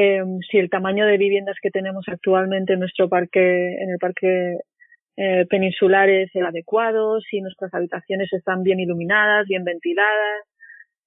eh, 0.00 0.22
si 0.48 0.58
el 0.58 0.70
tamaño 0.70 1.06
de 1.06 1.16
viviendas 1.16 1.56
que 1.60 1.70
tenemos 1.70 2.04
actualmente 2.06 2.74
en 2.74 2.78
nuestro 2.78 3.08
parque, 3.08 3.74
en 3.82 3.90
el 3.90 3.98
parque 3.98 4.58
eh, 5.16 5.44
peninsular 5.50 6.08
es 6.08 6.30
el 6.36 6.46
adecuado, 6.46 7.20
si 7.20 7.40
nuestras 7.40 7.74
habitaciones 7.74 8.32
están 8.32 8.62
bien 8.62 8.78
iluminadas, 8.78 9.48
bien 9.48 9.64
ventiladas. 9.64 10.44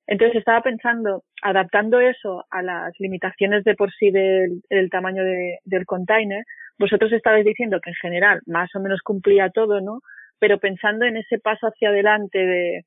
Entonces 0.08 0.40
estaba 0.40 0.62
pensando, 0.62 1.24
adaptando 1.42 2.02
eso 2.02 2.44
a 2.52 2.62
las 2.62 2.92
limitaciones 3.00 3.64
de 3.64 3.76
por 3.76 3.94
sí 3.94 4.12
del, 4.12 4.62
tamaño 4.92 5.24
de, 5.24 5.60
del 5.64 5.86
container, 5.86 6.44
vosotros 6.78 7.14
estabais 7.14 7.46
diciendo 7.46 7.80
que 7.82 7.92
en 7.92 7.96
general 7.96 8.42
más 8.46 8.76
o 8.76 8.82
menos 8.82 9.02
cumplía 9.02 9.52
todo, 9.52 9.80
¿no? 9.80 10.02
Pero 10.38 10.60
pensando 10.60 11.06
en 11.06 11.16
ese 11.16 11.40
paso 11.40 11.68
hacia 11.68 11.90
adelante 11.90 12.40
de 12.40 12.82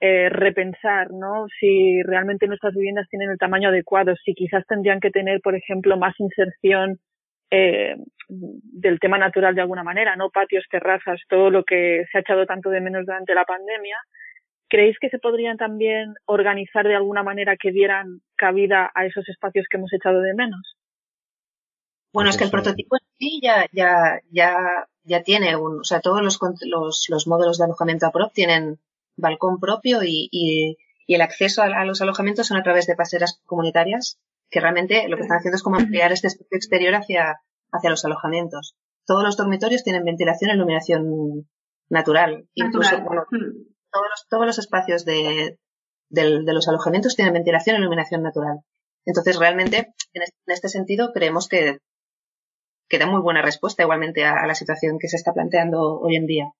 eh, 0.00 0.28
repensar, 0.28 1.10
¿no? 1.10 1.46
Si 1.58 2.02
realmente 2.04 2.46
nuestras 2.46 2.74
viviendas 2.74 3.08
tienen 3.08 3.30
el 3.30 3.38
tamaño 3.38 3.70
adecuado, 3.70 4.14
si 4.24 4.32
quizás 4.34 4.64
tendrían 4.66 5.00
que 5.00 5.10
tener, 5.10 5.40
por 5.40 5.56
ejemplo, 5.56 5.96
más 5.96 6.14
inserción 6.20 7.00
eh, 7.50 7.96
del 8.28 9.00
tema 9.00 9.18
natural 9.18 9.54
de 9.54 9.62
alguna 9.62 9.82
manera, 9.82 10.14
¿no? 10.14 10.30
Patios, 10.30 10.64
terrazas, 10.70 11.20
todo 11.28 11.50
lo 11.50 11.64
que 11.64 12.04
se 12.12 12.18
ha 12.18 12.20
echado 12.20 12.46
tanto 12.46 12.70
de 12.70 12.80
menos 12.80 13.06
durante 13.06 13.34
la 13.34 13.44
pandemia. 13.44 13.96
¿Creéis 14.68 14.96
que 15.00 15.08
se 15.08 15.18
podrían 15.18 15.56
también 15.56 16.14
organizar 16.26 16.86
de 16.86 16.94
alguna 16.94 17.22
manera 17.22 17.56
que 17.56 17.72
dieran 17.72 18.20
cabida 18.36 18.92
a 18.94 19.06
esos 19.06 19.28
espacios 19.28 19.66
que 19.68 19.78
hemos 19.78 19.92
echado 19.92 20.20
de 20.20 20.34
menos? 20.34 20.76
Bueno, 22.12 22.30
es 22.30 22.36
que 22.36 22.44
el 22.44 22.50
prototipo 22.50 22.96
en 22.96 23.06
sí 23.18 23.40
ya, 23.42 23.66
ya, 23.72 24.20
ya, 24.30 24.86
ya 25.04 25.22
tiene 25.22 25.56
un, 25.56 25.80
o 25.80 25.84
sea, 25.84 26.00
todos 26.00 26.22
los, 26.22 26.38
los, 26.66 27.06
los 27.08 27.26
módulos 27.26 27.58
de 27.58 27.64
alojamiento 27.64 28.06
APROP 28.06 28.32
tienen 28.32 28.78
balcón 29.18 29.60
propio 29.60 30.02
y, 30.02 30.28
y, 30.30 30.76
y 31.06 31.14
el 31.14 31.20
acceso 31.20 31.62
a, 31.62 31.66
a, 31.66 31.84
los 31.84 32.00
alojamientos 32.00 32.46
son 32.46 32.56
a 32.56 32.62
través 32.62 32.86
de 32.86 32.96
paseras 32.96 33.40
comunitarias 33.44 34.18
que 34.50 34.60
realmente 34.60 35.08
lo 35.08 35.16
que 35.16 35.22
están 35.22 35.38
haciendo 35.38 35.56
es 35.56 35.62
como 35.62 35.76
ampliar 35.76 36.12
este 36.12 36.28
espacio 36.28 36.56
exterior 36.56 36.94
hacia, 36.94 37.40
hacia 37.72 37.90
los 37.90 38.04
alojamientos. 38.04 38.76
Todos 39.06 39.22
los 39.24 39.36
dormitorios 39.36 39.84
tienen 39.84 40.04
ventilación 40.04 40.50
e 40.50 40.54
iluminación 40.54 41.48
natural. 41.88 42.48
Incluso, 42.54 43.00
bueno, 43.02 43.24
todos, 43.30 44.06
los, 44.10 44.28
todos 44.28 44.46
los 44.46 44.58
espacios 44.58 45.04
de, 45.04 45.58
de, 46.10 46.42
de, 46.44 46.52
los 46.52 46.68
alojamientos 46.68 47.16
tienen 47.16 47.34
ventilación 47.34 47.76
e 47.76 47.80
iluminación 47.80 48.22
natural. 48.22 48.60
Entonces, 49.04 49.38
realmente, 49.38 49.94
en 50.12 50.22
este, 50.22 50.36
en 50.46 50.52
este 50.52 50.68
sentido, 50.68 51.12
creemos 51.12 51.48
que, 51.48 51.78
que 52.88 52.98
da 52.98 53.06
muy 53.06 53.20
buena 53.20 53.42
respuesta 53.42 53.82
igualmente 53.82 54.24
a, 54.24 54.42
a 54.42 54.46
la 54.46 54.54
situación 54.54 54.98
que 54.98 55.08
se 55.08 55.16
está 55.16 55.32
planteando 55.32 56.00
hoy 56.00 56.16
en 56.16 56.26
día. 56.26 56.52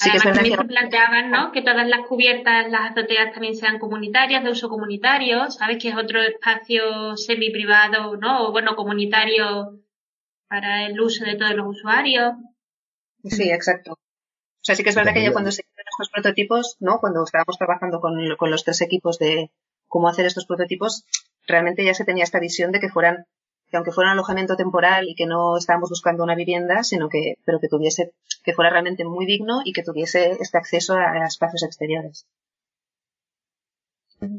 Sí 0.00 0.10
Además, 0.10 0.36
también 0.36 0.56
se 0.56 0.64
planteaban 0.64 1.30
¿no? 1.30 1.50
que 1.50 1.62
todas 1.62 1.86
las 1.88 2.06
cubiertas, 2.06 2.70
las 2.70 2.92
azoteas 2.92 3.32
también 3.32 3.56
sean 3.56 3.80
comunitarias, 3.80 4.44
de 4.44 4.50
uso 4.50 4.68
comunitario, 4.68 5.50
¿sabes? 5.50 5.78
Que 5.82 5.88
es 5.88 5.96
otro 5.96 6.22
espacio 6.22 7.16
semi-privado, 7.16 8.16
¿no? 8.16 8.46
O 8.46 8.52
bueno, 8.52 8.76
comunitario 8.76 9.80
para 10.48 10.86
el 10.86 11.00
uso 11.00 11.24
de 11.24 11.34
todos 11.34 11.54
los 11.54 11.66
usuarios. 11.66 12.34
Sí, 13.24 13.50
exacto. 13.50 13.92
O 13.92 14.62
sea, 14.62 14.76
sí 14.76 14.84
que 14.84 14.90
es 14.90 14.94
verdad 14.94 15.14
que 15.14 15.24
yo 15.24 15.32
cuando 15.32 15.50
se 15.50 15.62
hicieron 15.62 15.86
estos 15.90 16.10
prototipos, 16.10 16.76
¿no? 16.78 17.00
Cuando 17.00 17.24
estábamos 17.24 17.58
trabajando 17.58 18.00
con, 18.00 18.36
con 18.36 18.52
los 18.52 18.62
tres 18.62 18.80
equipos 18.82 19.18
de 19.18 19.50
cómo 19.88 20.08
hacer 20.08 20.26
estos 20.26 20.46
prototipos, 20.46 21.04
realmente 21.46 21.84
ya 21.84 21.94
se 21.94 22.04
tenía 22.04 22.22
esta 22.22 22.38
visión 22.38 22.70
de 22.70 22.78
que 22.78 22.88
fueran 22.88 23.26
que 23.70 23.76
aunque 23.76 23.92
fuera 23.92 24.10
un 24.10 24.14
alojamiento 24.14 24.56
temporal 24.56 25.08
y 25.08 25.14
que 25.14 25.26
no 25.26 25.56
estábamos 25.56 25.90
buscando 25.90 26.24
una 26.24 26.34
vivienda, 26.34 26.82
sino 26.82 27.08
que, 27.08 27.34
pero 27.44 27.60
que 27.60 27.68
tuviese, 27.68 28.12
que 28.44 28.54
fuera 28.54 28.70
realmente 28.70 29.04
muy 29.04 29.26
digno 29.26 29.60
y 29.64 29.72
que 29.72 29.82
tuviese 29.82 30.36
este 30.40 30.58
acceso 30.58 30.94
a, 30.94 31.12
a 31.12 31.26
espacios 31.26 31.62
exteriores. 31.62 32.26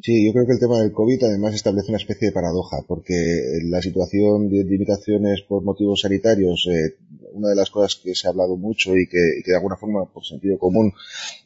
Sí, 0.03 0.25
yo 0.25 0.33
creo 0.33 0.45
que 0.45 0.51
el 0.51 0.59
tema 0.59 0.81
del 0.81 0.91
COVID 0.91 1.23
además 1.23 1.55
establece 1.55 1.87
una 1.87 1.99
especie 1.99 2.27
de 2.27 2.33
paradoja, 2.33 2.79
porque 2.85 3.13
la 3.63 3.81
situación 3.81 4.49
de 4.49 4.65
limitaciones 4.65 5.41
por 5.47 5.63
motivos 5.63 6.01
sanitarios, 6.01 6.67
eh, 6.69 6.97
una 7.31 7.49
de 7.49 7.55
las 7.55 7.69
cosas 7.69 8.01
que 8.03 8.13
se 8.13 8.27
ha 8.27 8.31
hablado 8.31 8.57
mucho 8.57 8.97
y 8.97 9.07
que, 9.07 9.39
y 9.39 9.43
que 9.43 9.51
de 9.51 9.57
alguna 9.57 9.77
forma, 9.77 10.05
por 10.11 10.25
sentido 10.25 10.59
común, 10.59 10.91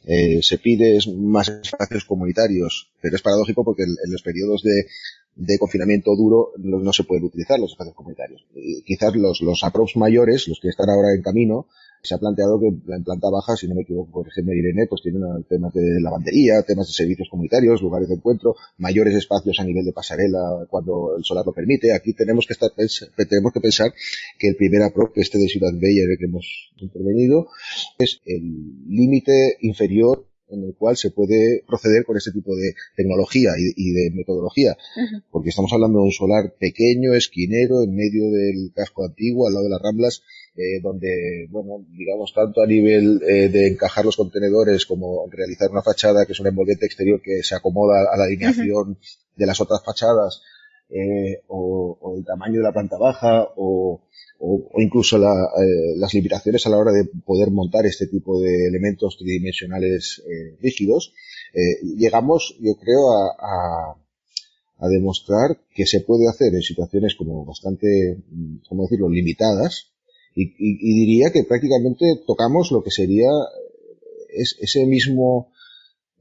eh, 0.04 0.40
se 0.42 0.58
pide 0.58 0.96
es 0.96 1.06
más 1.06 1.48
espacios 1.48 2.04
comunitarios, 2.04 2.90
pero 3.00 3.14
es 3.14 3.22
paradójico 3.22 3.62
porque 3.64 3.84
en, 3.84 3.90
en 4.04 4.10
los 4.10 4.22
periodos 4.22 4.62
de, 4.64 4.86
de 5.36 5.58
confinamiento 5.58 6.14
duro 6.16 6.52
no, 6.58 6.92
se 6.92 7.04
pueden 7.04 7.24
utilizar 7.24 7.58
los 7.58 7.72
espacios 7.72 7.94
comunitarios. 7.94 8.46
Y 8.54 8.82
quizás 8.82 9.14
los, 9.16 9.40
los 9.40 9.64
aprops 9.64 9.96
mayores, 9.96 10.48
los 10.48 10.60
que 10.60 10.68
están 10.68 10.90
ahora 10.90 11.12
en 11.14 11.22
camino, 11.22 11.66
se 12.04 12.14
ha 12.14 12.18
planteado 12.18 12.60
que 12.60 12.66
en 12.66 13.02
planta 13.02 13.30
baja, 13.30 13.56
si 13.56 13.66
no 13.66 13.74
me 13.74 13.82
equivoco, 13.82 14.12
por 14.12 14.28
ejemplo, 14.28 14.52
Irene, 14.52 14.86
pues 14.86 15.00
tienen 15.02 15.22
temas 15.48 15.72
de 15.72 16.00
lavandería, 16.02 16.62
temas 16.62 16.86
de 16.86 16.92
servicios 16.92 17.28
comunitarios, 17.30 17.80
lugares 17.80 18.08
de 18.08 18.16
encuentro, 18.16 18.54
mayores 18.76 19.14
espacios 19.14 19.58
a 19.58 19.64
nivel 19.64 19.86
de 19.86 19.92
pasarela 19.92 20.66
cuando 20.68 21.16
el 21.16 21.24
solar 21.24 21.46
lo 21.46 21.52
permite. 21.52 21.94
Aquí 21.94 22.12
tenemos 22.12 22.46
que 22.46 22.52
estar, 22.52 22.70
tenemos 22.72 23.52
que 23.52 23.60
pensar 23.60 23.92
que 24.38 24.48
el 24.48 24.56
primer 24.56 24.82
APROP, 24.82 25.16
este 25.16 25.38
de 25.38 25.48
Ciudad 25.48 25.72
Bella 25.72 26.04
en 26.04 26.10
el 26.10 26.18
que 26.18 26.26
hemos 26.26 26.72
intervenido, 26.76 27.48
es 27.98 28.20
el 28.26 28.86
límite 28.86 29.56
inferior 29.62 30.26
en 30.48 30.62
el 30.64 30.74
cual 30.76 30.96
se 30.96 31.10
puede 31.10 31.64
proceder 31.66 32.04
con 32.04 32.16
este 32.16 32.32
tipo 32.32 32.54
de 32.54 32.74
tecnología 32.96 33.50
y, 33.58 33.72
y 33.76 33.92
de 33.92 34.10
metodología. 34.14 34.76
Uh 34.96 35.00
-huh. 35.00 35.22
Porque 35.30 35.48
estamos 35.50 35.72
hablando 35.72 35.98
de 35.98 36.04
un 36.04 36.12
solar 36.12 36.54
pequeño, 36.58 37.14
esquinero, 37.14 37.82
en 37.82 37.94
medio 37.94 38.30
del 38.30 38.72
casco 38.74 39.04
antiguo, 39.04 39.46
al 39.46 39.54
lado 39.54 39.64
de 39.64 39.70
las 39.70 39.82
ramblas, 39.82 40.22
eh, 40.56 40.80
donde, 40.82 41.46
bueno, 41.50 41.84
digamos, 41.96 42.32
tanto 42.34 42.62
a 42.62 42.66
nivel 42.66 43.20
eh, 43.28 43.48
de 43.48 43.68
encajar 43.68 44.04
los 44.04 44.16
contenedores 44.16 44.86
como 44.86 45.26
realizar 45.30 45.70
una 45.70 45.82
fachada 45.82 46.26
que 46.26 46.32
es 46.32 46.40
un 46.40 46.46
envolvente 46.46 46.86
exterior 46.86 47.20
que 47.22 47.42
se 47.42 47.54
acomoda 47.56 48.06
a 48.12 48.16
la 48.16 48.24
alineación 48.24 48.90
uh 48.90 48.94
-huh. 48.94 49.18
de 49.36 49.46
las 49.46 49.60
otras 49.60 49.82
fachadas, 49.84 50.42
eh, 50.90 51.40
o, 51.48 51.98
o, 52.00 52.16
el 52.18 52.24
tamaño 52.24 52.58
de 52.58 52.62
la 52.62 52.72
planta 52.72 52.96
baja, 52.98 53.48
o, 53.56 54.02
o, 54.44 54.68
o 54.72 54.80
incluso 54.80 55.16
la, 55.16 55.32
eh, 55.32 55.96
las 55.96 56.12
limitaciones 56.12 56.66
a 56.66 56.70
la 56.70 56.76
hora 56.76 56.92
de 56.92 57.04
poder 57.24 57.50
montar 57.50 57.86
este 57.86 58.06
tipo 58.06 58.40
de 58.40 58.66
elementos 58.66 59.16
tridimensionales 59.16 60.22
eh, 60.26 60.56
rígidos, 60.60 61.12
eh, 61.54 61.80
llegamos, 61.96 62.54
yo 62.60 62.74
creo, 62.74 63.12
a, 63.12 63.36
a, 63.38 63.96
a, 64.84 64.88
demostrar 64.88 65.58
que 65.74 65.86
se 65.86 66.00
puede 66.00 66.28
hacer 66.28 66.54
en 66.54 66.62
situaciones 66.62 67.14
como 67.14 67.44
bastante, 67.44 68.18
¿cómo 68.68 68.82
decirlo?, 68.82 69.08
limitadas, 69.08 69.88
y, 70.34 70.42
y, 70.42 70.76
y 70.80 71.06
diría 71.06 71.30
que 71.30 71.44
prácticamente 71.44 72.04
tocamos 72.26 72.70
lo 72.70 72.82
que 72.82 72.90
sería 72.90 73.30
es, 74.28 74.56
ese 74.60 74.84
mismo 74.84 75.52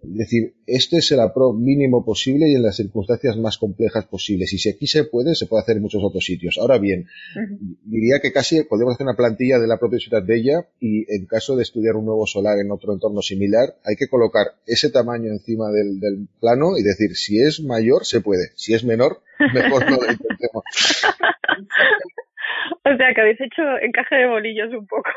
es 0.04 0.18
decir, 0.18 0.56
este 0.68 0.98
es 0.98 1.10
el 1.12 1.22
apro 1.22 1.54
mínimo 1.54 2.04
posible 2.06 2.50
y 2.50 2.56
en 2.56 2.64
las 2.64 2.76
circunstancias 2.76 3.38
más 3.38 3.58
complejas 3.58 4.06
posibles. 4.06 4.52
Y 4.54 4.58
si 4.58 4.70
aquí 4.70 4.88
se 4.88 5.06
puede, 5.06 5.36
se 5.36 5.46
puede 5.48 5.64
hacer 5.64 5.78
en 5.78 5.84
muchos 5.84 6.04
otros 6.04 6.26
sitios. 6.26 6.58
Ahora 6.60 6.78
bien, 6.78 7.08
uh 7.36 7.40
-huh. 7.40 7.78
diría 7.86 8.20
que 8.22 8.34
casi 8.34 8.64
podemos 8.64 8.96
hacer 8.96 9.06
una 9.06 9.16
plantilla 9.16 9.60
de 9.60 9.68
la 9.68 9.80
propia 9.80 10.00
ciudad 10.00 10.26
bella 10.26 10.68
y 10.80 11.06
en 11.14 11.26
caso 11.26 11.56
de 11.56 11.64
estudiar 11.64 11.96
un 11.96 12.06
nuevo 12.06 12.28
solar 12.28 12.60
en 12.60 12.72
otro 12.72 12.94
entorno 12.94 13.22
similar, 13.22 13.76
hay 13.86 13.96
que 13.96 14.08
colocar 14.08 14.56
ese 14.66 14.90
tamaño 14.90 15.32
encima 15.32 15.72
del, 15.72 16.00
del 16.00 16.28
plano 16.40 16.78
y 16.78 16.84
decir, 16.84 17.16
si 17.16 17.42
es 17.42 17.62
mayor, 17.62 18.06
se 18.06 18.22
puede. 18.22 18.52
Si 18.56 18.74
es 18.74 18.84
menor, 18.84 19.22
mejor 19.40 19.90
no 19.90 19.98
lo 19.98 20.12
intentemos. 20.12 20.64
o 22.84 22.98
sea, 22.98 23.14
que 23.16 23.22
habéis 23.22 23.42
hecho 23.42 23.62
encaje 23.82 24.16
de 24.16 24.28
bolillos 24.28 24.74
un 24.78 24.88
poco. 24.88 25.10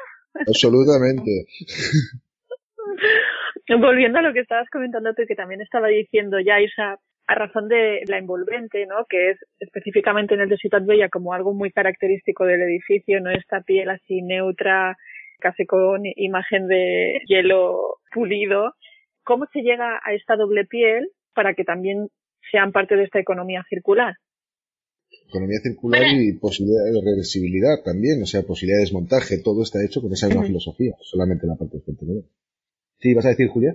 Absolutamente. 0.47 1.47
Volviendo 3.81 4.19
a 4.19 4.23
lo 4.23 4.33
que 4.33 4.41
estabas 4.41 4.69
comentando 4.71 5.15
tú, 5.15 5.23
que 5.27 5.35
también 5.35 5.61
estaba 5.61 5.89
diciendo 5.89 6.39
ya 6.41 6.61
Isa, 6.61 6.99
a 7.27 7.35
razón 7.35 7.69
de 7.69 8.03
la 8.07 8.19
envolvente, 8.19 8.87
¿no? 8.87 9.05
Que 9.09 9.31
es 9.31 9.39
específicamente 9.59 10.35
en 10.35 10.43
el 10.43 10.49
de 10.49 10.57
Ciudad 10.57 10.83
Bella 10.83 11.09
como 11.09 11.33
algo 11.33 11.55
muy 11.55 11.73
característico 11.73 12.45
del 12.45 12.63
edificio, 12.63 13.21
¿no? 13.21 13.31
Esta 13.31 13.63
piel 13.63 13.91
así 13.91 14.23
neutra, 14.23 14.97
casi 15.41 15.67
con 15.67 16.03
imagen 16.05 16.69
de 16.69 17.21
hielo 17.27 17.99
pulido. 18.13 18.75
¿Cómo 19.25 19.47
se 19.53 19.61
llega 19.61 20.01
a 20.05 20.15
esta 20.15 20.37
doble 20.37 20.67
piel 20.67 21.11
para 21.35 21.55
que 21.55 21.65
también 21.65 22.09
sean 22.53 22.71
parte 22.71 22.95
de 22.95 23.05
esta 23.05 23.19
economía 23.19 23.65
circular? 23.69 24.15
Economía 25.29 25.59
circular 25.63 26.03
y 26.07 26.39
posibilidad 26.39 26.85
de 26.85 27.01
reversibilidad 27.05 27.83
también, 27.85 28.23
o 28.23 28.27
sea, 28.27 28.43
posibilidad 28.43 28.79
de 28.79 28.85
desmontaje, 28.85 29.43
todo 29.43 29.63
está 29.63 29.85
hecho 29.85 30.01
con 30.01 30.13
esa 30.13 30.27
misma 30.27 30.43
uh 30.43 30.45
-huh. 30.45 30.49
filosofía, 30.49 30.93
solamente 31.03 31.47
la 31.47 31.57
parte 31.57 31.79
del 31.79 31.85
contenedor. 31.85 32.25
Sí, 33.07 33.15
¿vas 33.15 33.27
a 33.27 33.29
decir, 33.39 33.47
Julia? 33.47 33.71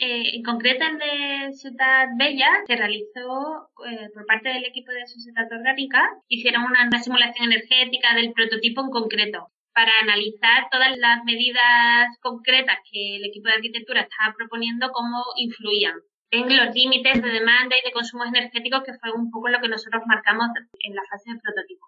Eh, 0.00 0.34
en 0.34 0.42
concreto, 0.42 0.84
el 0.84 0.98
de 0.98 1.52
Ciudad 1.52 2.08
Bella 2.18 2.50
se 2.66 2.74
realizó 2.74 3.70
eh, 3.86 4.10
por 4.12 4.26
parte 4.26 4.48
del 4.48 4.64
equipo 4.64 4.90
de 4.90 5.06
Sociedad 5.06 5.46
Orgánica. 5.52 6.02
Hicieron 6.26 6.64
una, 6.64 6.90
simulación 7.00 7.52
energética 7.52 8.12
del 8.16 8.32
prototipo 8.32 8.80
en 8.80 8.90
concreto 8.90 9.52
para 9.72 9.92
analizar 10.02 10.66
todas 10.72 10.98
las 10.98 11.22
medidas 11.22 12.10
concretas 12.20 12.78
que 12.90 13.18
el 13.18 13.24
equipo 13.24 13.46
de 13.46 13.54
arquitectura 13.54 14.00
estaba 14.00 14.34
proponiendo, 14.36 14.90
cómo 14.90 15.22
influían 15.36 15.94
en 16.32 16.56
los 16.56 16.74
límites 16.74 17.22
de 17.22 17.30
demanda 17.30 17.76
y 17.78 17.86
de 17.86 17.92
consumos 17.92 18.26
energéticos, 18.34 18.82
que 18.82 18.98
fue 18.98 19.12
un 19.12 19.30
poco 19.30 19.48
lo 19.48 19.60
que 19.60 19.68
nosotros 19.68 20.02
marcamos 20.06 20.48
en 20.80 20.96
la 20.96 21.02
fase 21.08 21.30
de 21.30 21.38
prototipo. 21.38 21.86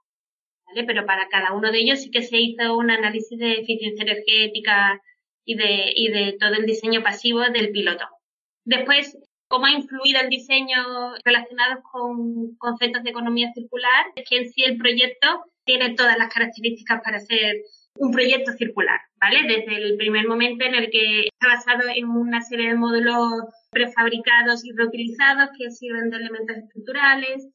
¿Vale? 0.69 0.85
Pero 0.85 1.07
para 1.07 1.27
cada 1.27 1.55
uno 1.55 1.73
de 1.73 1.79
ellos 1.79 2.01
sí 2.03 2.13
que 2.13 2.23
se 2.23 2.39
hizo 2.39 2.77
un 2.77 2.93
análisis 2.93 3.37
de 3.37 3.63
eficiencia 3.63 4.05
energética, 4.05 5.03
y 5.47 5.55
de, 5.55 5.93
y 5.95 6.09
de 6.09 6.37
todo 6.39 6.55
el 6.55 6.67
diseño 6.67 7.03
pasivo 7.03 7.41
del 7.41 7.71
piloto. 7.71 8.05
Después, 8.65 9.17
cómo 9.49 9.67
ha 9.67 9.71
influido 9.71 10.21
el 10.21 10.29
diseño 10.29 11.15
relacionado 11.25 11.81
con 11.91 12.57
conceptos 12.57 13.03
de 13.05 13.11
economía 13.11 13.53
circular, 13.55 14.07
es 14.17 14.29
que 14.29 14.39
en 14.39 14.51
sí 14.51 14.65
el 14.65 14.77
proyecto 14.77 15.45
tiene 15.65 15.95
todas 15.95 16.19
las 16.19 16.33
características 16.33 17.01
para 17.03 17.21
ser 17.21 17.57
un 17.99 18.11
proyecto 18.11 18.53
circular, 18.53 19.01
¿vale? 19.21 19.43
Desde 19.43 19.77
el 19.77 19.97
primer 19.97 20.29
momento 20.29 20.65
en 20.65 20.75
el 20.75 20.91
que 20.91 21.29
está 21.29 21.49
basado 21.49 21.89
en 21.89 22.07
una 22.07 22.43
serie 22.43 22.69
de 22.69 22.75
módulos 22.75 23.45
prefabricados 23.71 24.65
y 24.65 24.73
reutilizados 24.73 25.51
que 25.57 25.71
sirven 25.71 26.11
de 26.11 26.17
elementos 26.19 26.57
estructurales, 26.57 27.49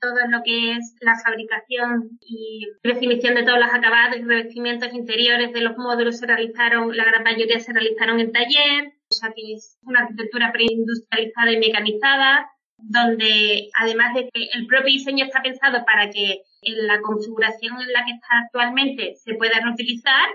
todo 0.00 0.16
lo 0.28 0.42
que 0.44 0.72
es 0.72 0.94
la 1.00 1.18
fabricación 1.24 2.18
y 2.20 2.66
definición 2.82 3.34
de 3.34 3.44
todos 3.44 3.58
los 3.58 3.72
acabados 3.72 4.18
y 4.18 4.22
revestimientos 4.22 4.92
interiores 4.92 5.52
de 5.52 5.62
los 5.62 5.76
módulos 5.76 6.18
se 6.18 6.26
realizaron, 6.26 6.96
la 6.96 7.04
gran 7.04 7.22
mayoría 7.22 7.60
se 7.60 7.72
realizaron 7.72 8.20
en 8.20 8.32
taller, 8.32 8.92
cosa 9.08 9.32
que 9.34 9.54
es 9.54 9.78
una 9.82 10.00
arquitectura 10.00 10.52
preindustrializada 10.52 11.52
y 11.52 11.58
mecanizada, 11.58 12.50
donde 12.78 13.68
además 13.80 14.14
de 14.14 14.28
que 14.32 14.48
el 14.54 14.66
propio 14.66 14.92
diseño 14.92 15.24
está 15.24 15.42
pensado 15.42 15.84
para 15.84 16.10
que 16.10 16.42
en 16.62 16.86
la 16.86 17.00
configuración 17.00 17.80
en 17.80 17.92
la 17.92 18.04
que 18.04 18.12
está 18.12 18.28
actualmente 18.44 19.14
se 19.16 19.34
pueda 19.34 19.60
reutilizar, 19.60 20.28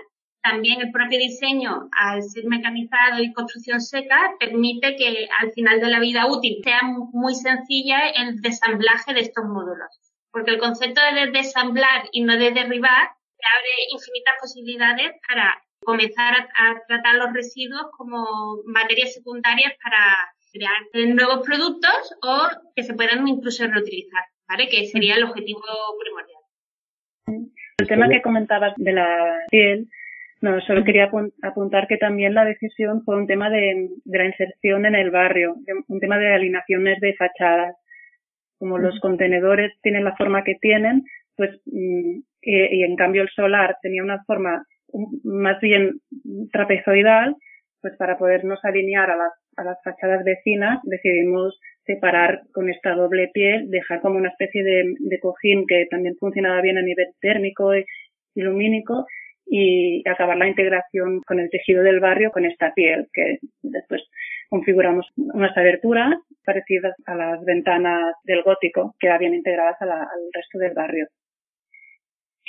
también 0.44 0.82
el 0.82 0.92
propio 0.92 1.18
diseño, 1.18 1.88
al 1.98 2.22
ser 2.22 2.44
mecanizado 2.44 3.22
y 3.22 3.32
construcción 3.32 3.80
seca, 3.80 4.34
permite 4.38 4.94
que 4.94 5.26
al 5.40 5.50
final 5.52 5.80
de 5.80 5.88
la 5.88 6.00
vida 6.00 6.26
útil 6.26 6.60
sea 6.62 6.80
muy 6.82 7.34
sencilla 7.34 8.10
el 8.10 8.42
desamblaje 8.42 9.14
de 9.14 9.20
estos 9.20 9.46
módulos. 9.46 9.88
Porque 10.30 10.50
el 10.50 10.58
concepto 10.58 11.00
de 11.14 11.30
desamblar 11.30 12.08
y 12.12 12.22
no 12.24 12.36
de 12.36 12.50
derribar 12.50 13.08
abre 13.08 13.72
infinitas 13.90 14.34
posibilidades 14.40 15.12
para 15.26 15.62
comenzar 15.82 16.34
a, 16.34 16.80
tratar 16.88 17.14
los 17.14 17.32
residuos 17.32 17.86
como 17.96 18.26
materias 18.66 19.14
secundarias 19.14 19.72
para 19.82 20.14
crear 20.52 21.14
nuevos 21.14 21.46
productos 21.46 22.14
o 22.22 22.48
que 22.76 22.82
se 22.82 22.92
puedan 22.92 23.26
incluso 23.26 23.66
reutilizar, 23.66 24.24
¿vale? 24.46 24.68
Que 24.68 24.86
sería 24.86 25.16
el 25.16 25.24
objetivo 25.24 25.62
primordial. 26.00 27.50
El 27.78 27.88
tema 27.88 28.08
que 28.08 28.22
comentabas 28.22 28.74
de 28.76 28.92
la 28.92 29.38
piel 29.50 29.88
no, 30.44 30.60
solo 30.60 30.84
quería 30.84 31.10
apuntar 31.42 31.86
que 31.88 31.96
también 31.96 32.34
la 32.34 32.44
decisión 32.44 33.02
fue 33.02 33.16
un 33.16 33.26
tema 33.26 33.48
de, 33.48 33.88
la 34.04 34.26
inserción 34.26 34.84
en 34.84 34.94
el 34.94 35.10
barrio, 35.10 35.56
un 35.88 36.00
tema 36.00 36.18
de 36.18 36.34
alineaciones 36.34 37.00
de 37.00 37.14
fachadas. 37.14 37.74
Como 38.58 38.76
los 38.76 39.00
contenedores 39.00 39.72
tienen 39.80 40.04
la 40.04 40.14
forma 40.16 40.44
que 40.44 40.56
tienen, 40.60 41.02
pues, 41.34 41.50
mm, 41.64 42.18
y, 42.42 42.84
en 42.84 42.94
cambio 42.94 43.22
el 43.22 43.30
solar 43.30 43.78
tenía 43.80 44.02
una 44.02 44.22
forma 44.24 44.66
más 45.24 45.58
bien 45.62 46.00
trapezoidal, 46.52 47.36
pues 47.80 47.96
para 47.96 48.18
podernos 48.18 48.62
alinear 48.64 49.10
a 49.12 49.16
las, 49.16 49.32
a 49.56 49.64
las 49.64 49.78
fachadas 49.82 50.24
vecinas 50.24 50.78
decidimos 50.84 51.58
separar 51.86 52.42
con 52.52 52.68
esta 52.68 52.94
doble 52.94 53.30
piel, 53.32 53.70
dejar 53.70 54.02
como 54.02 54.18
una 54.18 54.28
especie 54.28 54.62
de, 54.62 54.94
de 54.98 55.18
cojín 55.20 55.66
que 55.66 55.86
también 55.90 56.16
funcionaba 56.16 56.60
bien 56.60 56.76
a 56.76 56.82
nivel 56.82 57.08
térmico 57.22 57.74
y 57.74 57.84
lumínico 58.34 59.06
y 59.46 60.02
acabar 60.08 60.36
la 60.36 60.48
integración 60.48 61.20
con 61.26 61.38
el 61.38 61.50
tejido 61.50 61.82
del 61.82 62.00
barrio 62.00 62.30
con 62.30 62.44
esta 62.44 62.72
piel 62.72 63.08
que 63.12 63.38
después 63.62 64.02
configuramos 64.48 65.06
unas 65.16 65.56
aberturas 65.56 66.14
parecidas 66.44 66.94
a 67.06 67.14
las 67.14 67.44
ventanas 67.44 68.14
del 68.24 68.42
gótico 68.42 68.94
que 68.98 69.10
habían 69.10 69.34
integradas 69.34 69.80
al 69.80 69.90
resto 70.32 70.58
del 70.58 70.74
barrio. 70.74 71.08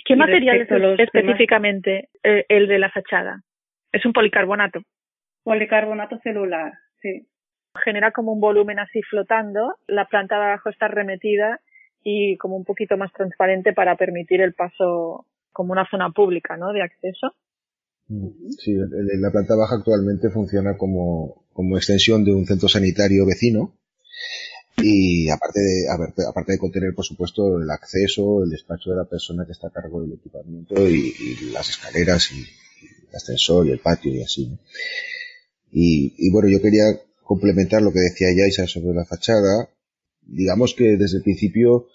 ¿Qué 0.05 0.15
material 0.15 0.61
es 0.61 0.99
específicamente 0.99 2.09
eh, 2.23 2.45
el 2.47 2.67
de 2.67 2.77
la 2.77 2.91
fachada? 2.91 3.41
Es 3.91 4.05
un 4.05 4.13
policarbonato. 4.13 4.81
Policarbonato 5.43 6.19
celular, 6.19 6.73
sí. 7.01 7.27
Genera 7.83 8.11
como 8.11 8.31
un 8.31 8.39
volumen 8.39 8.79
así 8.79 9.01
flotando, 9.01 9.75
la 9.87 10.05
planta 10.05 10.37
de 10.37 10.45
abajo 10.45 10.69
está 10.69 10.87
remetida 10.87 11.59
y 12.03 12.37
como 12.37 12.55
un 12.55 12.65
poquito 12.65 12.97
más 12.97 13.11
transparente 13.13 13.73
para 13.73 13.95
permitir 13.95 14.41
el 14.41 14.53
paso 14.53 15.25
como 15.55 15.71
una 15.71 15.87
zona 15.89 16.11
pública, 16.11 16.57
¿no? 16.57 16.73
De 16.73 16.83
acceso. 16.83 17.33
Mm, 18.09 18.51
sí, 18.59 18.75
la 18.75 19.31
planta 19.31 19.55
baja 19.55 19.75
actualmente 19.75 20.29
funciona 20.29 20.77
como, 20.77 21.45
como 21.53 21.77
extensión 21.77 22.25
de 22.25 22.33
un 22.33 22.45
centro 22.45 22.67
sanitario 22.67 23.25
vecino 23.25 23.73
y 24.77 25.29
aparte 25.29 25.61
de, 25.61 25.87
aparte 26.27 26.51
de 26.51 26.59
contener, 26.59 26.93
por 26.93 27.05
supuesto, 27.05 27.57
el 27.57 27.69
acceso, 27.71 28.43
el 28.43 28.49
despacho 28.49 28.89
de 28.89 28.97
la 28.97 29.05
persona 29.05 29.45
que 29.45 29.53
está 29.53 29.69
a 29.69 29.71
cargo 29.71 30.01
del 30.01 30.13
equipamiento 30.13 30.75
y, 30.87 31.13
las 31.53 31.69
escaleras 31.69 32.31
y, 32.33 32.41
el 32.41 33.15
ascensor 33.15 33.65
y 33.65 33.71
el 33.71 33.79
patio 33.79 34.13
y 34.13 34.23
así. 34.23 34.59
Y, 35.71 36.13
y, 36.17 36.31
bueno, 36.31 36.49
yo 36.49 36.61
quería 36.61 36.99
complementar 37.23 37.81
lo 37.81 37.93
que 37.93 37.99
decía 37.99 38.27
Yaisa 38.35 38.67
sobre 38.67 38.93
la 38.93 39.05
fachada. 39.05 39.69
Digamos 40.21 40.75
que 40.75 40.97
desde 40.97 41.17
el 41.19 41.23
principio 41.23 41.87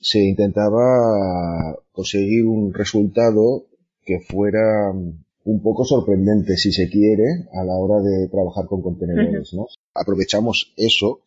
se 0.00 0.20
intentaba 0.20 1.76
conseguir 1.92 2.46
un 2.46 2.72
resultado 2.72 3.66
que 4.04 4.20
fuera 4.20 4.92
un 4.92 5.62
poco 5.62 5.84
sorprendente, 5.84 6.56
si 6.56 6.72
se 6.72 6.88
quiere, 6.88 7.48
a 7.52 7.64
la 7.64 7.74
hora 7.74 8.00
de 8.02 8.28
trabajar 8.28 8.66
con 8.66 8.82
contenedores, 8.82 9.52
¿no? 9.54 9.66
Aprovechamos 9.94 10.72
eso 10.76 11.20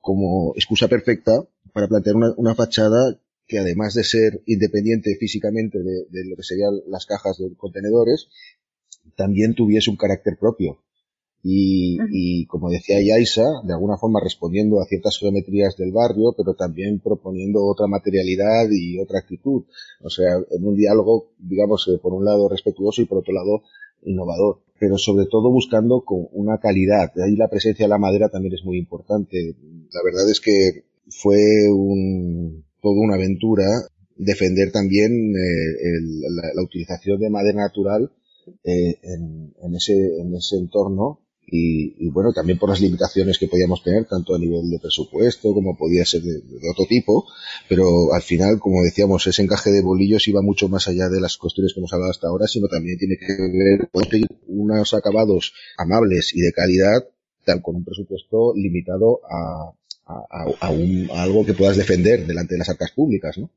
como 0.00 0.52
excusa 0.54 0.88
perfecta 0.88 1.46
para 1.72 1.88
plantear 1.88 2.16
una, 2.36 2.54
fachada 2.54 3.18
que 3.46 3.58
además 3.58 3.94
de 3.94 4.04
ser 4.04 4.42
independiente 4.46 5.16
físicamente 5.16 5.78
de, 5.78 6.06
de, 6.10 6.24
lo 6.28 6.36
que 6.36 6.42
serían 6.42 6.74
las 6.86 7.06
cajas 7.06 7.38
de 7.38 7.54
contenedores, 7.56 8.28
también 9.16 9.54
tuviese 9.54 9.90
un 9.90 9.96
carácter 9.96 10.36
propio. 10.38 10.82
Y, 11.48 11.96
y, 12.10 12.46
como 12.46 12.70
decía 12.70 13.00
Yaisa, 13.00 13.44
de 13.62 13.72
alguna 13.72 13.96
forma 13.96 14.18
respondiendo 14.20 14.80
a 14.80 14.84
ciertas 14.84 15.16
geometrías 15.16 15.76
del 15.76 15.92
barrio, 15.92 16.34
pero 16.36 16.54
también 16.54 16.98
proponiendo 16.98 17.64
otra 17.64 17.86
materialidad 17.86 18.68
y 18.72 18.98
otra 18.98 19.20
actitud. 19.20 19.62
O 20.02 20.10
sea, 20.10 20.38
en 20.50 20.66
un 20.66 20.74
diálogo, 20.74 21.30
digamos, 21.38 21.88
por 22.02 22.14
un 22.14 22.24
lado 22.24 22.48
respetuoso 22.48 23.00
y 23.00 23.04
por 23.04 23.18
otro 23.18 23.32
lado 23.32 23.62
innovador. 24.02 24.58
Pero 24.80 24.98
sobre 24.98 25.26
todo 25.26 25.52
buscando 25.52 26.00
con 26.00 26.26
una 26.32 26.58
calidad. 26.58 27.14
De 27.14 27.22
ahí 27.22 27.36
la 27.36 27.48
presencia 27.48 27.84
de 27.84 27.90
la 27.90 27.98
madera 27.98 28.28
también 28.28 28.54
es 28.54 28.64
muy 28.64 28.78
importante. 28.78 29.54
La 29.92 30.02
verdad 30.04 30.28
es 30.28 30.40
que 30.40 30.82
fue 31.10 31.70
un, 31.70 32.64
toda 32.82 33.00
una 33.00 33.14
aventura 33.14 33.66
defender 34.16 34.72
también 34.72 35.12
eh, 35.12 35.70
el, 35.80 36.22
la, 36.22 36.54
la, 36.54 36.62
utilización 36.62 37.20
de 37.20 37.30
madera 37.30 37.60
natural 37.60 38.10
eh, 38.64 38.98
en, 39.02 39.54
en, 39.62 39.74
ese, 39.76 39.92
en 39.92 40.34
ese 40.34 40.56
entorno 40.56 41.20
y, 41.48 42.08
bueno, 42.10 42.32
también 42.32 42.58
por 42.58 42.68
las 42.68 42.80
limitaciones 42.80 43.38
que 43.38 43.46
podíamos 43.46 43.82
tener, 43.82 44.04
tanto 44.06 44.34
a 44.34 44.38
nivel 44.38 44.68
de 44.68 44.80
presupuesto 44.80 45.54
como 45.54 45.76
podía 45.76 46.04
ser 46.04 46.22
de, 46.22 46.42
otro 46.70 46.86
tipo, 46.86 47.26
pero 47.68 48.12
al 48.12 48.22
final, 48.22 48.58
como 48.58 48.82
decíamos, 48.82 49.26
ese 49.26 49.42
encaje 49.42 49.70
de 49.70 49.82
bolillos 49.82 50.26
iba 50.26 50.42
mucho 50.42 50.68
más 50.68 50.88
allá 50.88 51.08
de 51.08 51.20
las 51.20 51.36
cuestiones 51.36 51.72
que 51.72 51.80
hemos 51.80 51.92
hablado 51.92 52.10
hasta 52.10 52.26
ahora, 52.26 52.48
sino 52.48 52.66
también 52.66 52.98
tiene 52.98 53.16
que 53.16 53.26
ver 53.28 53.88
con 53.92 54.04
unos 54.48 54.92
acabados 54.94 55.52
amables 55.78 56.34
y 56.34 56.40
de 56.40 56.52
calidad, 56.52 57.06
tal 57.44 57.62
con 57.62 57.76
un 57.76 57.84
presupuesto 57.84 58.52
limitado 58.56 59.20
a, 59.30 59.72
a, 60.60 60.70
un, 60.70 61.08
a 61.12 61.22
algo 61.22 61.44
que 61.46 61.54
puedas 61.54 61.76
defender 61.76 62.26
delante 62.26 62.54
de 62.54 62.58
las 62.58 62.68
arcas 62.68 62.90
públicas, 62.90 63.38
¿no? 63.38 63.50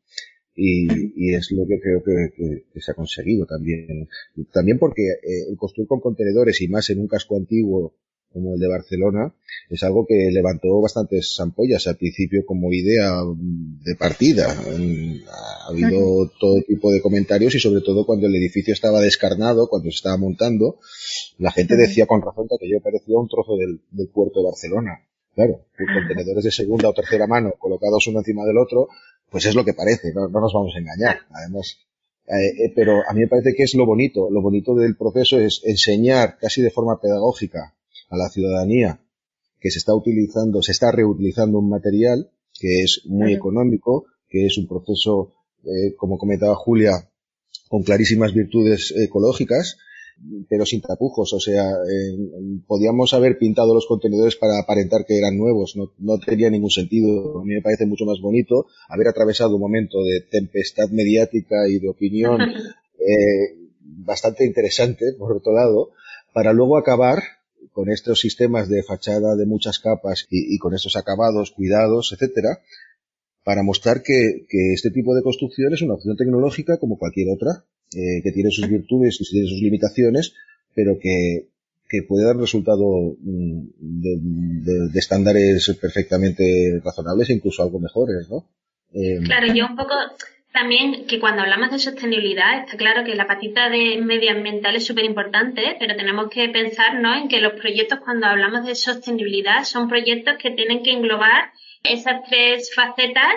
Y, 0.62 1.34
es 1.34 1.52
lo 1.52 1.66
que 1.66 1.80
creo 1.80 2.04
que, 2.04 2.66
se 2.80 2.92
ha 2.92 2.94
conseguido 2.94 3.46
también. 3.46 4.08
También 4.52 4.78
porque 4.78 5.04
eh, 5.04 5.50
el 5.50 5.58
construir 5.58 5.88
con 5.88 6.02
contenedores 6.02 6.62
y 6.62 6.68
más 6.68 6.90
en 6.90 7.00
un 7.00 7.08
casco 7.08 7.38
antiguo 7.38 7.94
como 8.32 8.54
el 8.54 8.60
de 8.60 8.68
Barcelona 8.68 9.34
es 9.72 9.82
algo 9.82 10.06
que 10.06 10.30
levantó 10.32 10.80
bastantes 10.82 11.36
ampollas 11.40 11.88
al 11.88 11.98
principio 11.98 12.46
como 12.46 12.72
idea 12.72 13.12
de 13.36 13.96
partida. 13.96 14.52
Ha 14.52 15.70
habido 15.70 16.30
todo 16.40 16.62
tipo 16.68 16.92
de 16.92 17.02
comentarios 17.02 17.56
y 17.56 17.60
sobre 17.60 17.82
todo 17.82 18.06
cuando 18.06 18.28
el 18.28 18.36
edificio 18.36 18.74
estaba 18.74 19.02
descarnado, 19.02 19.68
cuando 19.68 19.90
se 19.90 19.96
estaba 19.96 20.18
montando, 20.18 20.80
la 21.40 21.52
gente 21.52 21.76
decía 21.76 22.06
con 22.06 22.22
razón 22.22 22.48
que 22.60 22.70
yo 22.70 22.82
parecía 22.82 23.18
un 23.18 23.28
trozo 23.28 23.56
del, 23.58 23.82
del 23.92 24.10
puerto 24.10 24.42
de 24.42 24.46
Barcelona. 24.46 25.06
Claro, 25.34 25.66
contenedores 25.78 26.44
de 26.44 26.52
segunda 26.52 26.90
o 26.90 26.94
tercera 26.94 27.26
mano 27.26 27.54
colocados 27.58 28.08
uno 28.08 28.20
encima 28.20 28.46
del 28.46 28.58
otro, 28.58 28.90
pues 29.30 29.46
es 29.46 29.56
lo 29.56 29.64
que 29.64 29.74
parece, 29.74 30.14
no, 30.14 30.28
nos 30.28 30.54
vamos 30.54 30.74
a 30.76 30.80
engañar. 30.80 31.20
Además, 31.32 31.78
eh, 32.28 32.66
eh, 32.66 32.74
pero 32.76 33.02
a 33.08 33.14
mí 33.14 33.22
me 33.22 33.28
parece 33.28 33.54
que 33.56 33.64
es 33.64 33.76
lo 33.76 33.86
bonito. 33.86 34.30
Lo 34.30 34.42
bonito 34.42 34.76
del 34.76 34.96
proceso 34.96 35.40
es 35.40 35.62
enseñar 35.64 36.38
casi 36.40 36.62
de 36.62 36.72
forma 36.72 37.00
pedagógica 37.00 37.76
a 38.10 38.18
la 38.18 38.30
ciudadanía 38.30 39.02
que 39.60 39.72
se 39.72 39.80
está 39.80 39.94
utilizando, 39.94 40.62
se 40.62 40.72
está 40.72 40.92
reutilizando 40.92 41.60
un 41.60 41.70
material 41.70 42.32
que 42.54 42.82
es 42.82 43.02
muy 43.06 43.34
económico, 43.34 44.06
que 44.28 44.46
es 44.46 44.58
un 44.58 44.68
proceso, 44.68 45.34
eh, 45.64 45.96
como 45.98 46.18
comentaba 46.18 46.56
Julia, 46.56 47.10
con 47.68 47.84
clarísimas 47.84 48.34
virtudes 48.34 48.94
ecológicas 48.98 49.78
pero 50.48 50.66
sin 50.66 50.82
tapujos. 50.82 51.34
O 51.34 51.40
sea, 51.40 51.72
podíamos 52.68 53.14
haber 53.14 53.38
pintado 53.38 53.74
los 53.74 53.88
contenedores 53.88 54.36
para 54.36 54.60
aparentar 54.60 55.06
que 55.06 55.18
eran 55.18 55.38
nuevos. 55.38 55.76
No, 55.76 55.92
no 56.00 56.20
tenía 56.20 56.50
ningún 56.50 56.72
sentido. 56.72 57.40
A 57.40 57.44
mí 57.44 57.54
me 57.54 57.62
parece 57.62 57.86
mucho 57.86 58.06
más 58.06 58.20
bonito 58.22 58.68
haber 58.88 59.08
atravesado 59.08 59.56
un 59.56 59.62
momento 59.62 60.04
de 60.04 60.22
tempestad 60.22 60.90
mediática 60.90 61.68
y 61.68 61.80
de 61.80 61.90
opinión 61.90 62.42
eh, 63.00 63.56
bastante 63.82 64.46
interesante, 64.46 65.14
por 65.18 65.36
otro 65.36 65.54
lado, 65.54 65.92
para 66.34 66.54
luego 66.54 66.78
acabar 66.78 67.22
con 67.72 67.90
estos 67.90 68.20
sistemas 68.20 68.68
de 68.68 68.84
fachada 68.84 69.36
de 69.36 69.46
muchas 69.46 69.80
capas 69.80 70.26
y, 70.30 70.56
y 70.56 70.58
con 70.58 70.74
estos 70.74 70.96
acabados, 70.96 71.52
cuidados, 71.52 72.12
etcétera, 72.12 72.62
para 73.50 73.64
mostrar 73.64 74.04
que, 74.04 74.46
este 74.76 74.92
tipo 74.92 75.16
de 75.16 75.24
construcción 75.24 75.74
es 75.74 75.82
una 75.82 75.96
opción 75.96 76.16
tecnológica 76.16 76.78
como 76.78 77.00
cualquier 77.00 77.30
otra 77.34 77.66
eh, 77.96 78.22
que 78.22 78.32
tiene 78.32 78.52
sus 78.52 78.70
virtudes 78.70 79.18
y 79.20 79.28
tiene 79.28 79.48
sus 79.48 79.60
limitaciones, 79.60 80.36
pero 80.76 81.00
que, 81.00 81.48
puede 82.08 82.26
dar 82.28 82.38
resultado 82.38 83.18
mm, 83.20 83.62
de, 83.80 84.90
de, 84.94 85.00
estándares 85.00 85.76
perfectamente 85.82 86.80
razonables 86.86 87.32
e 87.32 87.34
incluso 87.34 87.64
algo 87.64 87.80
mejores, 87.80 88.30
¿no? 88.30 88.46
Eh, 88.94 89.18
claro, 89.24 89.52
yo 89.52 89.66
un 89.66 89.76
poco 89.76 89.96
también 90.54 91.08
que 91.08 91.20
cuando 91.20 91.42
hablamos 91.42 91.72
de 91.72 91.80
sostenibilidad, 91.80 92.60
está 92.60 92.78
claro 92.78 93.04
que 93.04 93.16
la 93.16 93.26
patita 93.26 93.68
de 93.72 94.00
medioambiental 94.00 94.76
es 94.76 94.86
súper 94.86 95.06
importante, 95.06 95.76
pero 95.80 95.96
tenemos 95.96 96.30
que 96.30 96.50
pensar 96.50 97.02
en 97.20 97.28
que 97.28 97.42
los 97.42 97.54
proyectos, 97.54 97.98
cuando 98.06 98.28
hablamos 98.28 98.68
de 98.68 98.76
sostenibilidad, 98.76 99.64
son 99.64 99.90
proyectos 99.90 100.36
que 100.40 100.52
tienen 100.52 100.84
que 100.84 100.92
englobar 100.92 101.50
esas 101.84 102.24
tres 102.30 102.74
facetas 102.74 103.34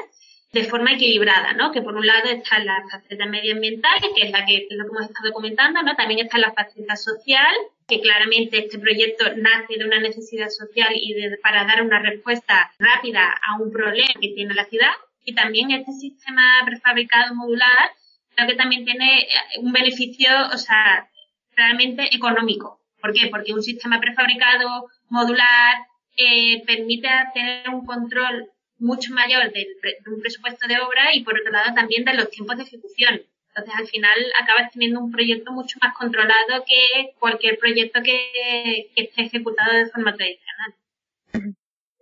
de 0.53 0.65
forma 0.65 0.93
equilibrada, 0.93 1.55
¿no? 1.55 1.73
Que 1.73 1.81
por 1.81 1.97
un 1.97 2.07
lado 2.07 2.29
está 2.29 2.59
la 2.59 2.85
faceta 2.91 3.25
medioambiental, 3.25 4.01
que 4.15 4.27
es 4.27 4.31
la 4.31 4.45
que, 4.45 4.67
lo 4.71 4.85
que 4.85 4.91
hemos 4.91 5.07
estado 5.07 5.33
comentando, 5.33 5.83
¿no? 5.83 5.97
También 5.97 6.21
está 6.21 6.37
la 6.37 6.53
faceta 6.53 6.95
social, 6.97 7.55
que 7.89 8.01
claramente 8.01 8.59
este 8.59 8.79
proyecto 8.79 9.25
nace 9.37 9.79
de 9.79 9.87
una 9.87 9.99
necesidad 9.99 10.51
social 10.51 10.93
y 10.95 11.15
de, 11.15 11.39
para 11.39 11.65
dar 11.65 11.83
una 11.83 12.01
respuesta 12.01 12.71
rápida 12.79 13.35
a 13.47 13.63
un 13.63 13.73
problema 13.73 14.13
que 14.21 14.29
tiene 14.35 14.55
la 14.55 14.67
ciudad. 14.67 14.93
Y 15.25 15.35
también 15.35 15.71
este 15.71 15.93
sistema 15.93 16.43
prefabricado 16.67 17.35
modular 17.35 17.93
creo 18.35 18.49
que 18.49 18.55
también 18.55 18.85
tiene 18.85 19.29
un 19.59 19.73
beneficio, 19.73 20.31
o 20.53 20.59
sea, 20.59 21.09
realmente 21.55 22.15
económico. 22.15 22.81
¿Por 23.01 23.13
qué? 23.13 23.29
Porque 23.29 23.53
un 23.53 23.63
sistema 23.63 24.01
prefabricado 24.01 24.89
modular 25.09 25.87
eh, 26.17 26.63
permite 26.67 27.09
tener 27.35 27.69
un 27.71 27.87
control 27.87 28.51
mucho 28.79 29.15
mayor 29.15 29.53
de 29.53 29.67
un 30.07 30.21
presupuesto 30.21 30.67
de 30.67 30.81
obra 30.81 31.15
y 31.15 31.23
por 31.23 31.39
otro 31.39 31.53
lado 31.53 31.75
también 31.75 32.05
de 32.05 32.15
los 32.15 32.31
tiempos 32.31 32.57
de 32.57 32.65
ejecución. 32.65 33.23
Entonces 33.55 33.75
al 33.79 33.87
final 33.87 34.19
acabas 34.43 34.73
teniendo 34.73 35.01
un 35.01 35.13
proyecto 35.13 35.53
mucho 35.53 35.79
más 35.81 35.95
controlado 35.97 36.65
que 36.67 37.13
cualquier 37.19 37.59
proyecto 37.59 38.01
que, 38.03 38.91
esté 38.97 39.23
ejecutado 39.23 39.77
de 39.77 39.87
forma 39.87 40.15
tradicional. 40.15 41.55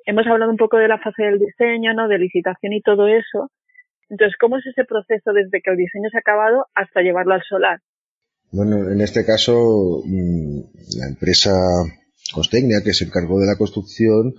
Hemos 0.07 0.27
hablado 0.27 0.51
un 0.51 0.57
poco 0.57 0.79
de 0.79 0.89
la 0.89 0.99
fase 0.99 1.25
del 1.25 1.39
diseño, 1.39 1.93
¿no? 1.93 2.09
De 2.09 2.19
licitación 2.19 2.73
y 2.73 2.81
todo 2.81 3.09
eso. 3.09 3.51
Entonces, 4.09 4.37
¿cómo 4.39 4.57
es 4.57 4.67
ese 4.67 4.85
proceso 4.85 5.33
desde 5.33 5.61
que 5.61 5.71
el 5.71 5.77
diseño 5.77 6.09
se 6.11 6.19
ha 6.19 6.21
acabado 6.21 6.67
hasta 6.75 7.03
llevarlo 7.03 7.35
al 7.35 7.43
solar? 7.43 7.81
Bueno, 8.53 8.91
en 8.91 9.01
este 9.01 9.25
caso, 9.25 10.03
mm, 10.05 10.61
la 10.99 11.07
empresa 11.07 11.53
Costecnia, 12.33 12.83
que 12.83 12.95
se 12.95 13.05
encargó 13.05 13.41
de 13.41 13.47
la 13.47 13.57
construcción, 13.57 14.35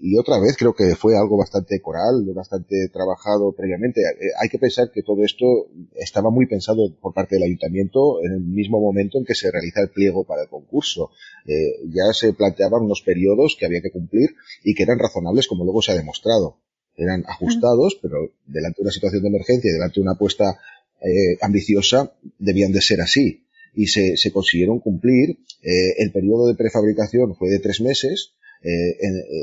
y 0.00 0.16
otra 0.16 0.38
vez 0.38 0.56
creo 0.56 0.74
que 0.74 0.94
fue 0.96 1.16
algo 1.16 1.36
bastante 1.36 1.80
coral, 1.80 2.24
bastante 2.34 2.88
trabajado 2.92 3.52
previamente. 3.52 4.00
Eh, 4.00 4.30
hay 4.40 4.48
que 4.48 4.58
pensar 4.58 4.90
que 4.92 5.02
todo 5.02 5.24
esto 5.24 5.44
estaba 5.94 6.30
muy 6.30 6.46
pensado 6.46 6.94
por 7.00 7.14
parte 7.14 7.36
del 7.36 7.44
ayuntamiento 7.44 8.24
en 8.24 8.32
el 8.32 8.40
mismo 8.40 8.80
momento 8.80 9.18
en 9.18 9.24
que 9.24 9.34
se 9.34 9.50
realiza 9.50 9.80
el 9.80 9.90
pliego 9.90 10.24
para 10.24 10.42
el 10.42 10.48
concurso. 10.48 11.10
Eh, 11.46 11.80
ya 11.88 12.12
se 12.12 12.32
planteaban 12.32 12.82
unos 12.82 13.02
periodos 13.02 13.56
que 13.58 13.66
había 13.66 13.82
que 13.82 13.90
cumplir 13.90 14.30
y 14.64 14.74
que 14.74 14.82
eran 14.82 14.98
razonables 14.98 15.46
como 15.46 15.64
luego 15.64 15.82
se 15.82 15.92
ha 15.92 15.96
demostrado. 15.96 16.58
Eran 16.96 17.24
ajustados, 17.26 17.98
pero 18.00 18.32
delante 18.46 18.78
de 18.78 18.82
una 18.82 18.92
situación 18.92 19.22
de 19.22 19.28
emergencia 19.28 19.70
y 19.70 19.72
delante 19.72 19.94
de 19.94 20.02
una 20.02 20.12
apuesta 20.12 20.58
eh, 21.00 21.38
ambiciosa 21.40 22.12
debían 22.38 22.72
de 22.72 22.82
ser 22.82 23.00
así 23.00 23.44
y 23.74 23.86
se, 23.86 24.16
se 24.16 24.32
consiguieron 24.32 24.80
cumplir. 24.80 25.38
Eh, 25.62 25.94
el 25.98 26.12
periodo 26.12 26.46
de 26.46 26.54
prefabricación 26.54 27.34
fue 27.36 27.50
de 27.50 27.60
tres 27.60 27.80
meses. 27.80 28.34
Eh, 28.62 28.96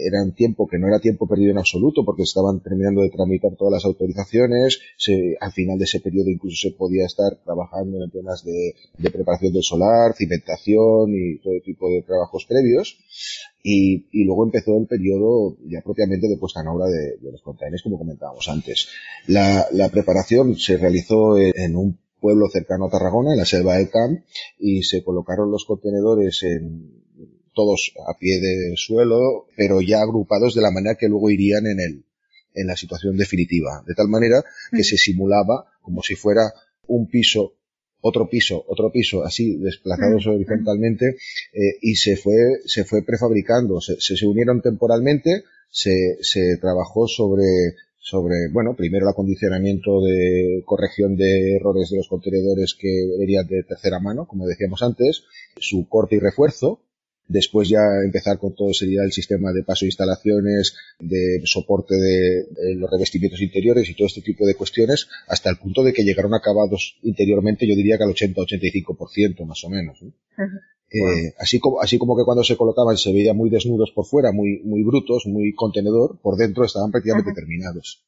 era 0.06 0.22
un 0.22 0.34
tiempo 0.36 0.68
que 0.68 0.78
no 0.78 0.88
era 0.88 1.00
tiempo 1.00 1.28
perdido 1.28 1.50
en 1.50 1.58
absoluto 1.58 2.06
porque 2.06 2.22
estaban 2.22 2.62
terminando 2.62 3.02
de 3.02 3.10
tramitar 3.10 3.56
todas 3.58 3.74
las 3.74 3.86
autorizaciones. 3.86 4.80
Se, 4.98 5.36
al 5.40 5.52
final 5.52 5.80
de 5.80 5.86
ese 5.86 6.00
periodo 6.00 6.30
incluso 6.30 6.70
se 6.70 6.76
podía 6.76 7.06
estar 7.06 7.36
trabajando 7.44 8.04
en 8.04 8.12
temas 8.12 8.44
de, 8.44 8.76
de 8.98 9.10
preparación 9.10 9.54
del 9.54 9.64
solar, 9.64 10.14
cimentación 10.16 11.16
y 11.16 11.40
todo 11.40 11.60
tipo 11.66 11.90
de 11.90 12.04
trabajos 12.04 12.46
previos. 12.46 13.00
Y, 13.64 14.06
y, 14.12 14.24
luego 14.24 14.46
empezó 14.46 14.78
el 14.78 14.88
periodo 14.88 15.58
ya 15.66 15.82
propiamente 15.82 16.28
de 16.28 16.38
puesta 16.38 16.62
en 16.62 16.68
obra 16.68 16.86
de, 16.86 17.18
de 17.18 17.32
los 17.32 17.42
contenedores, 17.42 17.82
como 17.82 17.98
comentábamos 17.98 18.48
antes. 18.48 18.88
La, 19.28 19.68
la 19.74 19.90
preparación 19.90 20.56
se 20.56 20.78
realizó 20.78 21.38
en, 21.38 21.52
en 21.58 21.76
un 21.76 21.98
pueblo 22.20 22.50
cercano 22.50 22.86
a 22.86 22.90
Tarragona, 22.90 23.32
en 23.32 23.38
la 23.38 23.46
selva 23.46 23.78
del 23.78 23.90
Camp, 23.90 24.22
y 24.60 24.84
se 24.84 25.04
colocaron 25.04 25.52
los 25.52 25.66
contenedores 25.66 26.44
en 26.44 27.04
todos 27.54 27.92
a 28.08 28.18
pie 28.18 28.40
de 28.40 28.74
suelo, 28.76 29.48
pero 29.56 29.82
ya 29.82 30.02
agrupados 30.02 30.54
de 30.54 30.62
la 30.62 30.72
manera 30.72 30.96
que 30.96 31.10
luego 31.10 31.30
irían 31.32 31.66
en 31.66 31.80
el, 31.80 32.06
en 32.54 32.68
la 32.68 32.76
situación 32.76 33.18
definitiva. 33.18 33.84
De 33.88 33.96
tal 33.96 34.08
manera 34.08 34.44
que 34.72 34.84
se 34.84 34.98
simulaba 34.98 35.66
como 35.82 36.04
si 36.04 36.16
fuera 36.16 36.54
un 36.88 37.10
piso, 37.10 37.54
otro 38.02 38.30
piso, 38.30 38.64
otro 38.68 38.92
piso, 38.92 39.24
así 39.24 39.58
desplazados 39.58 40.28
horizontalmente, 40.28 41.18
eh, 41.54 41.78
y 41.82 41.96
se 41.96 42.16
fue, 42.16 42.36
se 42.66 42.84
fue 42.84 43.04
prefabricando, 43.04 43.82
se, 43.82 44.00
se, 44.00 44.16
se 44.16 44.28
unieron 44.28 44.62
temporalmente, 44.62 45.44
se, 45.70 46.18
se 46.22 46.58
trabajó 46.58 47.08
sobre 47.08 47.44
sobre, 48.00 48.50
bueno, 48.52 48.76
primero 48.76 49.06
el 49.06 49.12
acondicionamiento 49.12 50.02
de 50.02 50.64
corrección 50.66 51.16
de 51.16 51.56
errores 51.56 51.90
de 51.90 51.98
los 51.98 52.08
contenedores 52.08 52.76
que 52.80 53.06
venían 53.20 53.48
de 53.48 53.64
tercera 53.64 54.00
mano, 54.00 54.26
como 54.26 54.46
decíamos 54.46 54.82
antes, 54.82 55.24
su 55.58 55.88
corte 55.90 56.16
y 56.16 56.20
refuerzo, 56.20 56.80
después 57.28 57.70
ya 57.70 57.82
empezar 58.04 58.38
con 58.38 58.56
todo 58.56 58.74
sería 58.74 59.04
el 59.04 59.12
sistema 59.12 59.52
de 59.52 59.64
paso 59.64 59.86
de 59.86 59.90
instalaciones, 59.90 60.76
de 61.00 61.42
soporte 61.46 61.96
de, 61.96 62.76
los 62.76 62.90
revestimientos 62.90 63.42
interiores 63.42 63.90
y 63.90 63.96
todo 63.96 64.08
este 64.08 64.22
tipo 64.22 64.46
de 64.46 64.56
cuestiones, 64.56 65.08
hasta 65.28 65.50
el 65.50 65.58
punto 65.58 65.84
de 65.84 65.94
que 65.94 66.04
llegaron 66.04 66.34
acabados 66.34 66.98
interiormente, 67.04 67.68
yo 67.68 67.76
diría 67.76 67.98
que 67.98 68.04
al 68.04 68.14
80-85% 68.14 69.46
más 69.46 69.64
o 69.64 69.70
menos. 69.70 70.00
Eh, 70.90 71.34
así, 71.38 71.60
como, 71.60 71.82
así 71.82 71.98
como 71.98 72.16
que 72.16 72.24
cuando 72.24 72.44
se 72.44 72.56
colocaban 72.56 72.98
se 72.98 73.12
veían 73.12 73.36
muy 73.36 73.50
desnudos 73.50 73.92
por 73.92 74.06
fuera, 74.06 74.32
muy, 74.32 74.62
muy 74.64 74.84
brutos, 74.84 75.26
muy 75.26 75.54
contenedor, 75.54 76.18
por 76.22 76.38
dentro 76.38 76.64
estaban 76.64 76.92
prácticamente 76.92 77.34
terminados. 77.34 78.04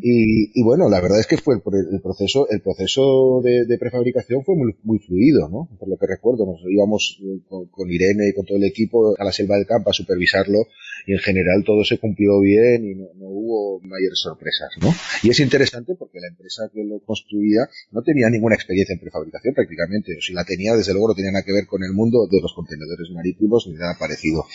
Y, 0.00 0.58
y, 0.58 0.62
bueno, 0.64 0.88
la 0.88 1.02
verdad 1.02 1.20
es 1.20 1.26
que 1.26 1.36
fue 1.36 1.56
el, 1.56 1.60
el 1.92 2.00
proceso, 2.00 2.48
el 2.48 2.62
proceso 2.62 3.42
de, 3.44 3.66
de, 3.66 3.78
prefabricación 3.78 4.42
fue 4.42 4.56
muy, 4.56 4.74
muy 4.82 4.98
fluido, 4.98 5.50
¿no? 5.50 5.68
Por 5.78 5.90
lo 5.90 5.98
que 5.98 6.06
recuerdo, 6.06 6.46
nos 6.46 6.62
íbamos 6.66 7.20
con, 7.46 7.66
con, 7.66 7.90
Irene 7.90 8.28
y 8.30 8.34
con 8.34 8.46
todo 8.46 8.56
el 8.56 8.64
equipo 8.64 9.14
a 9.18 9.24
la 9.24 9.32
selva 9.32 9.56
del 9.56 9.66
campo 9.66 9.90
a 9.90 9.92
supervisarlo 9.92 10.60
y 11.06 11.12
en 11.12 11.18
general 11.20 11.62
todo 11.64 11.84
se 11.84 11.98
cumplió 11.98 12.40
bien 12.40 12.84
y 12.84 12.94
no, 12.96 13.06
no 13.14 13.26
hubo 13.28 13.80
mayores 13.80 14.18
sorpresas, 14.18 14.70
¿no? 14.80 14.92
Y 15.22 15.30
es 15.30 15.38
interesante 15.40 15.94
porque 15.96 16.18
la 16.20 16.28
empresa 16.28 16.68
que 16.72 16.82
lo 16.82 16.98
construía 17.00 17.68
no 17.92 18.02
tenía 18.02 18.28
ninguna 18.28 18.56
experiencia 18.56 18.92
en 18.92 19.00
prefabricación 19.00 19.54
prácticamente, 19.54 20.16
o 20.18 20.20
si 20.20 20.32
la 20.32 20.44
tenía, 20.44 20.74
desde 20.74 20.92
luego 20.92 21.08
no 21.08 21.14
tenía 21.14 21.30
nada 21.30 21.44
que 21.44 21.52
ver 21.52 21.66
con 21.66 21.84
el 21.84 21.92
mundo 21.92 22.26
de 22.26 22.40
los 22.40 22.52
contenedores 22.52 23.08
marítimos 23.10 23.68
ni 23.68 23.74
nada 23.74 23.96
parecido. 23.98 24.46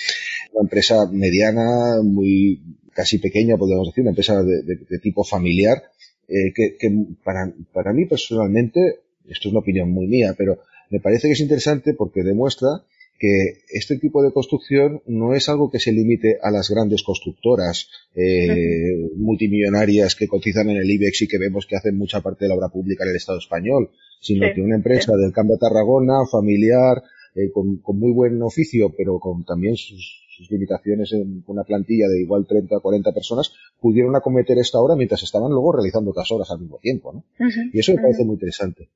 Una 0.52 0.64
empresa 0.66 1.08
mediana, 1.10 2.02
muy 2.04 2.62
casi 2.93 3.20
pequeña, 3.20 3.58
podríamos 3.58 3.88
decir, 3.88 4.02
una 4.02 4.12
empresa 4.12 4.43
de, 4.43 4.99
tipo 4.99 5.24
familiar, 5.24 5.82
eh, 6.28 6.52
que, 6.54 6.76
que 6.78 6.91
para, 7.24 7.52
para 7.72 7.93
mí 7.93 8.06
personalmente, 8.06 8.99
esto 9.30 9.47
es 9.47 9.52
una 9.52 9.60
opinión 9.60 9.89
muy 9.89 10.08
mía, 10.08 10.36
pero 10.38 10.60
me 10.89 10.99
parece 10.99 11.30
que 11.30 11.34
es 11.34 11.39
interesante 11.39 11.93
porque 11.93 12.24
demuestra 12.24 12.84
que 13.22 13.61
este 13.69 13.99
tipo 13.99 14.24
de 14.24 14.32
construcción 14.32 15.03
no 15.05 15.36
es 15.36 15.47
algo 15.47 15.69
que 15.69 15.78
se 15.78 15.91
limite 15.91 16.39
a 16.41 16.49
las 16.49 16.72
grandes 16.72 17.03
constructoras 17.03 17.88
eh, 18.15 19.11
multimillonarias 19.15 20.15
que 20.15 20.28
cotizan 20.28 20.72
en 20.72 20.78
el 20.78 20.89
IBEX 20.89 21.22
y 21.22 21.28
que 21.28 21.38
vemos 21.38 21.67
que 21.67 21.76
hacen 21.76 21.99
mucha 21.99 22.22
parte 22.22 22.45
de 22.45 22.49
la 22.49 22.55
obra 22.55 22.69
pública 22.69 23.03
en 23.03 23.11
el 23.11 23.17
Estado 23.17 23.38
español, 23.38 23.91
sino 24.19 24.47
sí, 24.47 24.53
que 24.55 24.61
una 24.61 24.76
empresa 24.76 25.13
sí. 25.13 25.22
del 25.22 25.34
Campo 25.34 25.53
de 25.53 25.59
Tarragona, 25.59 26.26
familiar, 26.32 27.03
eh, 27.36 27.51
con, 27.53 27.78
con, 27.78 27.99
muy 27.99 28.11
buen 28.11 28.41
oficio, 28.41 28.91
pero 28.97 29.19
con 29.19 29.45
también 29.45 29.76
sus, 29.76 30.26
sus 30.36 30.49
limitaciones 30.49 31.13
en 31.13 31.43
una 31.45 31.63
plantilla 31.63 32.07
de 32.07 32.22
igual 32.22 32.47
30 32.47 32.76
o 32.76 32.82
40 32.82 33.11
personas, 33.13 33.53
pudieron 33.80 34.15
acometer 34.15 34.57
esta 34.57 34.80
obra 34.80 34.95
mientras 34.95 35.22
estaban 35.22 35.51
luego 35.51 35.74
realizando 35.74 36.09
otras 36.09 36.32
obras 36.32 36.49
al 36.49 36.61
mismo 36.61 36.80
tiempo. 36.80 37.13
¿no? 37.13 37.19
Uh 37.19 37.49
-huh. 37.49 37.69
Y 37.72 37.80
eso 37.82 37.93
me 37.93 38.01
parece 38.01 38.24
uh 38.24 38.26
-huh. 38.26 38.28
muy 38.30 38.34
interesante. 38.34 38.89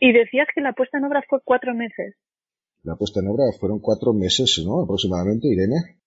Y 0.00 0.12
decías 0.12 0.48
que 0.52 0.62
la 0.62 0.72
puesta 0.72 0.98
en 0.98 1.04
obra 1.04 1.22
fue 1.28 1.38
cuatro 1.44 1.74
meses. 1.76 2.16
La 2.82 2.96
puesta 2.96 3.20
en 3.20 3.28
obra 3.28 3.44
fueron 3.58 3.80
cuatro 3.80 4.12
meses, 4.12 4.62
¿no? 4.64 4.82
Aproximadamente, 4.82 5.48
Irene. 5.48 5.98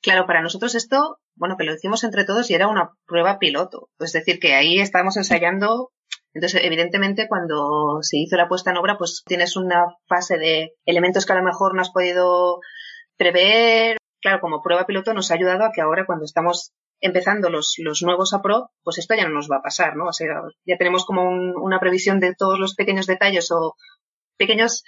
Claro, 0.00 0.26
para 0.26 0.42
nosotros 0.42 0.74
esto, 0.74 1.18
bueno, 1.36 1.56
que 1.56 1.64
lo 1.64 1.74
hicimos 1.74 2.02
entre 2.04 2.24
todos 2.24 2.50
y 2.50 2.54
era 2.54 2.68
una 2.68 2.90
prueba 3.06 3.38
piloto. 3.38 3.88
Es 4.00 4.12
decir, 4.12 4.40
que 4.40 4.54
ahí 4.54 4.78
estábamos 4.78 5.16
ensayando. 5.16 5.92
Entonces, 6.34 6.60
evidentemente, 6.64 7.28
cuando 7.28 7.98
se 8.02 8.18
hizo 8.18 8.36
la 8.36 8.48
puesta 8.48 8.70
en 8.70 8.78
obra, 8.78 8.98
pues 8.98 9.22
tienes 9.24 9.56
una 9.56 9.86
fase 10.08 10.38
de 10.38 10.74
elementos 10.84 11.26
que 11.26 11.32
a 11.32 11.36
lo 11.36 11.44
mejor 11.44 11.74
no 11.74 11.82
has 11.82 11.90
podido 11.90 12.60
prever, 13.16 13.98
claro, 14.20 14.40
como 14.40 14.62
prueba 14.62 14.86
piloto 14.86 15.14
nos 15.14 15.30
ha 15.30 15.34
ayudado 15.34 15.64
a 15.64 15.72
que 15.72 15.82
ahora 15.82 16.06
cuando 16.06 16.24
estamos 16.24 16.72
empezando 17.00 17.50
los, 17.50 17.74
los 17.78 18.02
nuevos 18.02 18.32
APRO, 18.32 18.70
pues 18.82 18.98
esto 18.98 19.14
ya 19.14 19.28
no 19.28 19.34
nos 19.34 19.48
va 19.50 19.56
a 19.56 19.62
pasar, 19.62 19.96
¿no? 19.96 20.06
O 20.06 20.12
sea, 20.12 20.40
ya 20.64 20.78
tenemos 20.78 21.04
como 21.04 21.28
un, 21.28 21.54
una 21.56 21.80
previsión 21.80 22.20
de 22.20 22.34
todos 22.34 22.58
los 22.58 22.74
pequeños 22.74 23.06
detalles 23.06 23.50
o 23.50 23.74
pequeños 24.38 24.84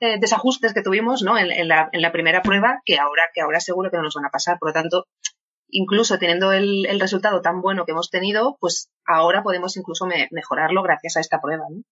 eh, 0.00 0.18
desajustes 0.20 0.74
que 0.74 0.82
tuvimos, 0.82 1.22
¿no? 1.22 1.38
En, 1.38 1.68
la, 1.68 1.88
en 1.92 2.02
la 2.02 2.12
primera 2.12 2.42
prueba 2.42 2.80
que 2.84 2.98
ahora, 2.98 3.24
que 3.34 3.40
ahora 3.40 3.60
seguro 3.60 3.90
que 3.90 3.96
no 3.96 4.04
nos 4.04 4.14
van 4.14 4.26
a 4.26 4.30
pasar. 4.30 4.58
Por 4.58 4.70
lo 4.70 4.72
tanto, 4.72 5.04
incluso 5.68 6.18
teniendo 6.18 6.52
el, 6.52 6.86
resultado 7.00 7.40
tan 7.40 7.60
bueno 7.60 7.84
que 7.84 7.92
hemos 7.92 8.10
tenido, 8.10 8.56
pues 8.60 8.90
ahora 9.06 9.42
podemos 9.42 9.76
incluso 9.76 10.06
me, 10.06 10.28
mejorarlo 10.30 10.82
gracias 10.82 11.16
a 11.16 11.20
esta 11.20 11.40
prueba, 11.40 11.64
¿no? 11.70 11.82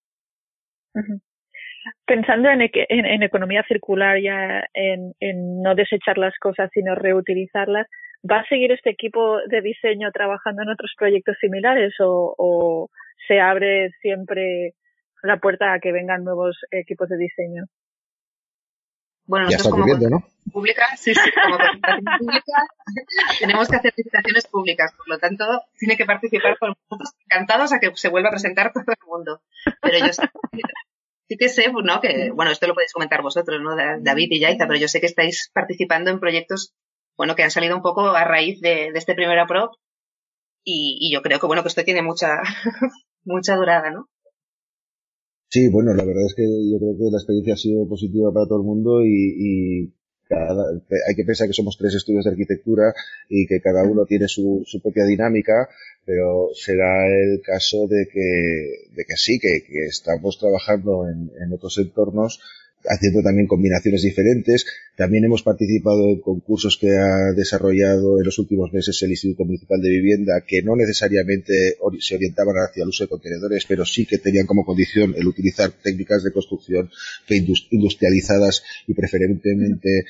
Pensando 2.07 2.49
en, 2.49 2.63
en, 2.63 3.07
en, 3.07 3.23
economía 3.23 3.63
circular, 3.69 4.19
ya 4.21 4.65
en, 4.73 5.13
en, 5.21 5.63
no 5.63 5.75
desechar 5.75 6.17
las 6.17 6.37
cosas, 6.39 6.71
sino 6.73 6.95
reutilizarlas, 6.95 7.87
¿va 8.29 8.39
a 8.39 8.49
seguir 8.49 8.73
este 8.73 8.91
equipo 8.91 9.39
de 9.47 9.61
diseño 9.61 10.11
trabajando 10.11 10.63
en 10.63 10.71
otros 10.71 10.93
proyectos 10.97 11.37
similares 11.39 11.95
o, 12.01 12.35
o 12.39 12.89
se 13.29 13.41
abre 13.41 13.91
siempre 14.01 14.75
la 15.23 15.39
puerta 15.39 15.73
a 15.73 15.81
que 15.81 15.93
vengan 15.93 16.25
nuevos 16.25 16.57
equipos 16.71 17.09
de 17.09 17.19
diseño. 17.19 17.65
Bueno, 19.27 19.47
nosotros 19.47 19.71
como 19.71 19.87
¿no? 19.87 20.25
pública, 20.53 20.87
sí, 20.97 21.15
sí, 21.15 21.31
como 21.43 21.59
pública, 22.19 22.67
tenemos 23.41 23.69
que 23.69 23.77
hacer 23.77 23.93
licitaciones 23.97 24.47
públicas, 24.47 24.93
por 24.97 25.09
lo 25.09 25.19
tanto, 25.19 25.45
tiene 25.79 25.97
que 25.97 26.05
participar 26.05 26.59
con 26.59 26.75
encantados 27.25 27.73
a 27.73 27.81
que 27.81 27.91
se 27.95 28.09
vuelva 28.09 28.29
a 28.29 28.33
presentar 28.33 28.73
todo 28.73 28.85
el 28.87 29.09
mundo. 29.09 29.43
Pero 29.83 30.07
yo 30.07 30.13
sí 30.13 31.37
que 31.37 31.49
sé, 31.49 31.73
¿no? 31.73 32.01
Que, 32.01 32.31
bueno, 32.31 32.53
esto 32.53 32.67
lo 32.69 32.75
podéis 32.75 32.93
comentar 32.93 33.23
vosotros, 33.23 33.61
¿no? 33.61 33.75
David 33.77 34.29
y 34.31 34.41
Yaiza, 34.41 34.67
pero 34.67 34.79
yo 34.79 34.89
sé 34.89 35.01
que 35.01 35.07
estáis 35.07 35.51
participando 35.53 36.11
en 36.11 36.21
proyectos, 36.21 36.73
bueno, 37.17 37.35
que 37.35 37.43
han 37.43 37.51
salido 37.51 37.77
un 37.77 37.83
poco 37.83 38.09
a 38.11 38.25
raíz 38.25 38.61
de, 38.61 38.89
este 38.95 39.15
primer 39.15 39.39
APRO 39.39 39.73
y, 40.65 40.99
y 41.01 41.13
yo 41.13 41.23
creo 41.23 41.41
que, 41.41 41.47
bueno, 41.47 41.63
que 41.63 41.69
esto 41.69 41.85
tiene 41.85 42.03
mucha, 42.03 42.43
mucha 43.25 43.57
durada, 43.57 43.91
¿no? 43.91 44.09
Sí, 45.49 45.69
bueno, 45.69 45.95
la 45.95 46.05
verdad 46.05 46.27
es 46.27 46.35
que 46.35 46.43
yo 46.45 46.79
creo 46.79 46.97
que 46.99 47.11
la 47.11 47.19
experiencia 47.19 47.55
ha 47.55 47.57
sido 47.57 47.89
positiva 47.89 48.33
para 48.33 48.47
todo 48.47 48.59
el 48.59 48.65
mundo 48.67 49.05
y, 49.05 49.93
hay 50.29 51.15
que 51.15 51.25
pensar 51.25 51.47
que 51.47 51.53
somos 51.53 51.79
tres 51.79 51.95
estudios 51.95 52.25
de 52.25 52.33
arquitectura 52.33 52.93
y 53.29 53.47
que 53.47 53.61
cada 53.61 53.85
uno 53.85 54.05
tiene 54.07 54.27
su, 54.27 54.65
propia 54.83 55.05
dinámica, 55.05 55.69
pero 56.05 56.49
será 56.53 57.07
el 57.07 57.41
caso 57.43 57.87
de 57.87 58.09
que, 58.13 58.91
de 58.93 59.05
que 59.05 59.17
sí, 59.17 59.39
que, 59.39 59.63
estamos 59.87 60.37
trabajando 60.39 61.09
en, 61.09 61.31
en 61.41 61.53
otros 61.53 61.79
entornos 61.79 62.41
haciendo 62.85 63.23
también 63.23 63.47
combinaciones 63.47 64.03
diferentes. 64.03 64.67
También 64.97 65.25
hemos 65.25 65.43
participado 65.43 66.09
en 66.09 66.21
concursos 66.21 66.79
que 66.81 66.91
ha 66.91 67.33
desarrollado 67.35 68.19
en 68.19 68.25
los 68.25 68.39
últimos 68.39 68.73
meses 68.73 69.01
el 69.03 69.11
Instituto 69.11 69.45
Municipal 69.45 69.81
de 69.81 69.91
Vivienda, 69.91 70.43
que 70.47 70.63
no 70.63 70.77
necesariamente 70.77 71.77
se 72.01 72.15
orientaban 72.17 72.57
hacia 72.57 72.83
el 72.83 72.89
uso 72.89 73.05
de 73.05 73.09
contenedores, 73.09 73.65
pero 73.67 73.85
sí 73.85 74.07
que 74.07 74.19
tenían 74.19 74.47
como 74.47 74.65
condición 74.65 75.15
el 75.17 75.27
utilizar 75.27 75.71
técnicas 75.71 76.23
de 76.23 76.33
construcción 76.33 76.91
industrializadas 77.71 78.63
y 78.87 78.95
preferentemente 78.95 80.05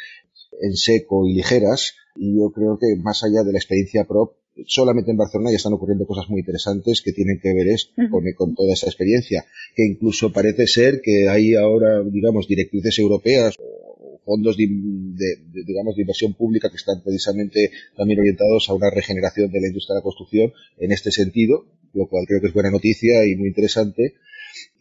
en 0.61 0.77
seco 0.77 1.27
y 1.27 1.35
ligeras. 1.35 1.95
Y 2.15 2.39
yo 2.39 2.51
creo 2.51 2.79
que 2.79 2.97
más 2.97 3.23
allá 3.25 3.43
de 3.43 3.53
la 3.53 3.59
experiencia 3.59 4.05
PROP, 4.05 4.37
solamente 4.67 5.11
en 5.11 5.17
Barcelona 5.17 5.51
ya 5.51 5.57
están 5.57 5.75
ocurriendo 5.75 6.07
cosas 6.07 6.29
muy 6.29 6.41
interesantes 6.41 7.03
que 7.03 7.13
tienen 7.13 7.39
que 7.41 7.53
ver 7.53 7.69
esto, 7.69 7.93
con, 8.37 8.55
toda 8.55 8.73
esa 8.73 8.87
experiencia, 8.87 9.45
que 9.75 9.85
incluso 9.85 10.33
parece 10.33 10.67
ser 10.67 11.01
que 11.03 11.29
hay 11.29 11.55
ahora, 11.55 12.03
digamos, 12.03 12.49
directrices 12.49 12.99
europeas 12.99 13.55
o 13.59 14.21
fondos 14.25 14.57
de, 14.57 14.67
digamos, 14.67 15.95
de 15.95 16.03
inversión 16.03 16.35
pública 16.35 16.71
que 16.71 16.77
están 16.77 17.03
precisamente 17.03 17.71
también 17.97 18.19
orientados 18.19 18.69
a 18.69 18.75
una 18.75 18.91
regeneración 18.91 19.51
de 19.53 19.61
la 19.61 19.69
industria 19.69 19.95
de 19.95 20.01
la 20.01 20.05
construcción 20.05 20.53
en 20.79 20.93
este 20.93 21.13
sentido, 21.13 21.67
lo 21.93 22.09
cual 22.09 22.27
creo 22.27 22.41
que 22.41 22.49
es 22.49 22.53
buena 22.53 22.71
noticia 22.71 23.25
y 23.27 23.37
muy 23.37 23.49
interesante. 23.49 24.15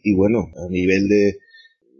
Y 0.02 0.14
bueno, 0.14 0.50
a 0.56 0.68
nivel 0.70 1.08
de, 1.08 1.38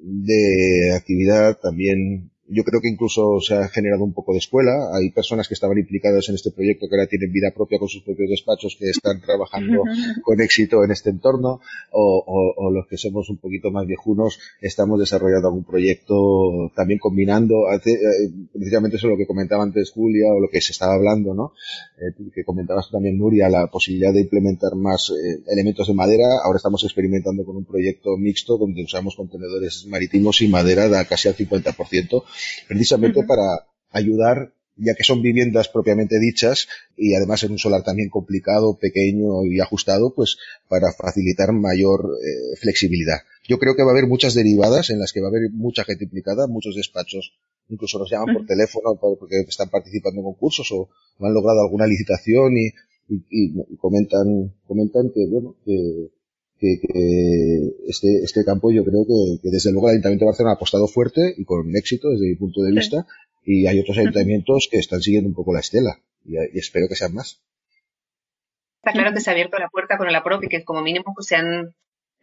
de 0.02 0.92
actividad 0.94 1.58
también 1.60 2.30
yo 2.48 2.64
creo 2.64 2.80
que 2.80 2.88
incluso 2.88 3.40
se 3.40 3.54
ha 3.54 3.68
generado 3.68 4.04
un 4.04 4.12
poco 4.12 4.32
de 4.32 4.38
escuela. 4.38 4.90
Hay 4.94 5.10
personas 5.10 5.48
que 5.48 5.54
estaban 5.54 5.78
implicadas 5.78 6.28
en 6.28 6.36
este 6.36 6.50
proyecto 6.50 6.86
que 6.88 6.96
ahora 6.96 7.08
tienen 7.08 7.32
vida 7.32 7.50
propia 7.54 7.78
con 7.78 7.88
sus 7.88 8.02
propios 8.02 8.30
despachos 8.30 8.76
que 8.78 8.90
están 8.90 9.20
trabajando 9.20 9.82
con 10.22 10.40
éxito 10.40 10.84
en 10.84 10.90
este 10.90 11.10
entorno 11.10 11.60
o, 11.90 12.70
los 12.70 12.86
que 12.88 12.96
somos 12.96 13.30
un 13.30 13.38
poquito 13.38 13.70
más 13.70 13.86
viejunos 13.86 14.38
estamos 14.60 14.98
desarrollando 14.98 15.48
algún 15.48 15.64
proyecto 15.64 16.70
también 16.74 16.98
combinando, 16.98 17.54
eh, 17.72 18.30
precisamente 18.52 18.96
eso 18.96 19.06
es 19.06 19.12
lo 19.12 19.16
que 19.16 19.26
comentaba 19.26 19.62
antes 19.62 19.92
Julia 19.92 20.32
o 20.32 20.40
lo 20.40 20.48
que 20.48 20.60
se 20.60 20.72
estaba 20.72 20.94
hablando, 20.94 21.34
¿no? 21.34 21.52
Eh, 21.98 22.30
que 22.34 22.44
comentabas 22.44 22.90
también 22.90 23.18
Nuria, 23.18 23.48
la 23.48 23.68
posibilidad 23.68 24.12
de 24.12 24.22
implementar 24.22 24.74
más 24.74 25.10
eh, 25.10 25.40
elementos 25.48 25.86
de 25.86 25.94
madera. 25.94 26.26
Ahora 26.44 26.56
estamos 26.56 26.84
experimentando 26.84 27.44
con 27.44 27.56
un 27.56 27.64
proyecto 27.64 28.16
mixto 28.16 28.58
donde 28.58 28.82
usamos 28.82 29.16
contenedores 29.16 29.86
marítimos 29.86 30.42
y 30.42 30.48
madera 30.48 30.88
da 30.88 31.04
casi 31.04 31.28
al 31.28 31.36
50% 31.36 32.24
precisamente 32.68 33.22
para 33.24 33.66
ayudar 33.90 34.52
ya 34.76 34.94
que 34.94 35.04
son 35.04 35.22
viviendas 35.22 35.68
propiamente 35.68 36.18
dichas 36.20 36.68
y 36.96 37.14
además 37.14 37.42
en 37.42 37.52
un 37.52 37.58
solar 37.58 37.82
también 37.82 38.10
complicado, 38.10 38.78
pequeño 38.78 39.44
y 39.44 39.58
ajustado, 39.60 40.14
pues 40.14 40.36
para 40.68 40.92
facilitar 40.92 41.52
mayor 41.52 42.10
eh, 42.22 42.56
flexibilidad. 42.60 43.20
Yo 43.48 43.58
creo 43.58 43.74
que 43.74 43.82
va 43.82 43.90
a 43.90 43.92
haber 43.92 44.06
muchas 44.06 44.34
derivadas 44.34 44.90
en 44.90 44.98
las 44.98 45.12
que 45.12 45.20
va 45.20 45.28
a 45.28 45.30
haber 45.30 45.50
mucha 45.50 45.84
gente 45.84 46.04
implicada, 46.04 46.46
muchos 46.46 46.76
despachos 46.76 47.32
incluso 47.68 47.98
nos 47.98 48.10
llaman 48.10 48.34
por 48.34 48.46
teléfono 48.46 48.96
porque 48.96 49.40
están 49.48 49.68
participando 49.68 50.20
en 50.20 50.24
concursos 50.24 50.70
o 50.72 50.88
han 51.20 51.34
logrado 51.34 51.62
alguna 51.62 51.86
licitación 51.86 52.56
y, 52.56 52.72
comentan 53.78 54.52
comentan 54.66 55.10
que 55.14 55.26
bueno 55.28 55.54
que 55.64 56.10
que, 56.58 56.78
este, 57.86 58.22
este 58.24 58.44
campo 58.44 58.70
yo 58.70 58.84
creo 58.84 59.04
que, 59.06 59.48
desde 59.50 59.72
luego 59.72 59.88
el 59.88 59.94
Ayuntamiento 59.94 60.24
de 60.24 60.30
Barcelona 60.30 60.52
ha 60.52 60.56
apostado 60.56 60.86
fuerte 60.88 61.34
y 61.36 61.44
con 61.44 61.74
éxito 61.76 62.10
desde 62.10 62.26
mi 62.26 62.36
punto 62.36 62.62
de 62.62 62.72
vista 62.72 63.06
y 63.44 63.66
hay 63.66 63.78
otros 63.78 63.98
ayuntamientos 63.98 64.68
que 64.70 64.78
están 64.78 65.00
siguiendo 65.00 65.28
un 65.28 65.34
poco 65.34 65.54
la 65.54 65.60
estela 65.60 66.00
y, 66.24 66.36
espero 66.58 66.88
que 66.88 66.96
sean 66.96 67.14
más. 67.14 67.40
Está 68.82 68.92
claro 68.92 69.14
que 69.14 69.20
se 69.20 69.30
ha 69.30 69.32
abierto 69.32 69.58
la 69.58 69.68
puerta 69.68 69.98
con 69.98 70.08
el 70.08 70.14
APROP 70.14 70.44
y 70.44 70.48
que 70.48 70.64
como 70.64 70.82
mínimo 70.82 71.12
pues, 71.14 71.28
se, 71.28 71.36
han, 71.36 71.74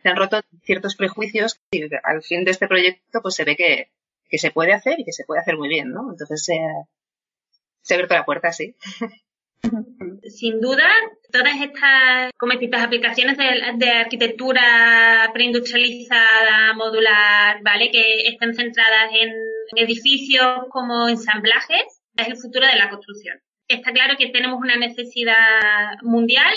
se 0.01 0.09
han 0.09 0.17
roto 0.17 0.41
ciertos 0.63 0.95
prejuicios 0.95 1.59
y 1.71 1.83
al 2.03 2.23
fin 2.23 2.43
de 2.43 2.51
este 2.51 2.67
proyecto 2.67 3.21
pues 3.21 3.35
se 3.35 3.45
ve 3.45 3.55
que, 3.55 3.89
que 4.29 4.37
se 4.37 4.51
puede 4.51 4.73
hacer 4.73 4.99
y 4.99 5.05
que 5.05 5.13
se 5.13 5.23
puede 5.25 5.41
hacer 5.41 5.57
muy 5.57 5.69
bien, 5.69 5.91
¿no? 5.91 6.11
Entonces 6.11 6.43
se 6.43 6.55
ha 6.55 7.95
abierto 7.95 8.15
la 8.15 8.25
puerta, 8.25 8.51
sí. 8.51 8.75
Sin 10.29 10.59
duda, 10.61 10.87
todas 11.31 11.53
estas, 11.61 12.31
como 12.37 12.53
aplicaciones 12.53 13.37
de, 13.37 13.89
arquitectura 13.89 15.29
preindustrializada, 15.33 16.73
modular, 16.75 17.61
¿vale? 17.63 17.91
Que 17.91 18.27
estén 18.27 18.53
centradas 18.53 19.11
en 19.13 19.31
edificios 19.75 20.65
como 20.69 21.07
ensamblajes, 21.07 22.01
es 22.15 22.27
el 22.27 22.37
futuro 22.37 22.67
de 22.67 22.75
la 22.75 22.89
construcción. 22.89 23.37
Está 23.67 23.91
claro 23.91 24.15
que 24.17 24.29
tenemos 24.29 24.59
una 24.59 24.75
necesidad 24.75 25.97
mundial, 26.01 26.53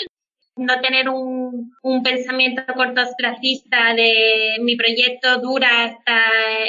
no 0.55 0.81
tener 0.81 1.07
un, 1.09 1.71
un 1.83 2.03
pensamiento 2.03 2.63
cortoplacista 2.73 3.93
de 3.93 4.57
mi 4.61 4.75
proyecto 4.75 5.39
dura 5.39 5.85
hasta 5.85 6.19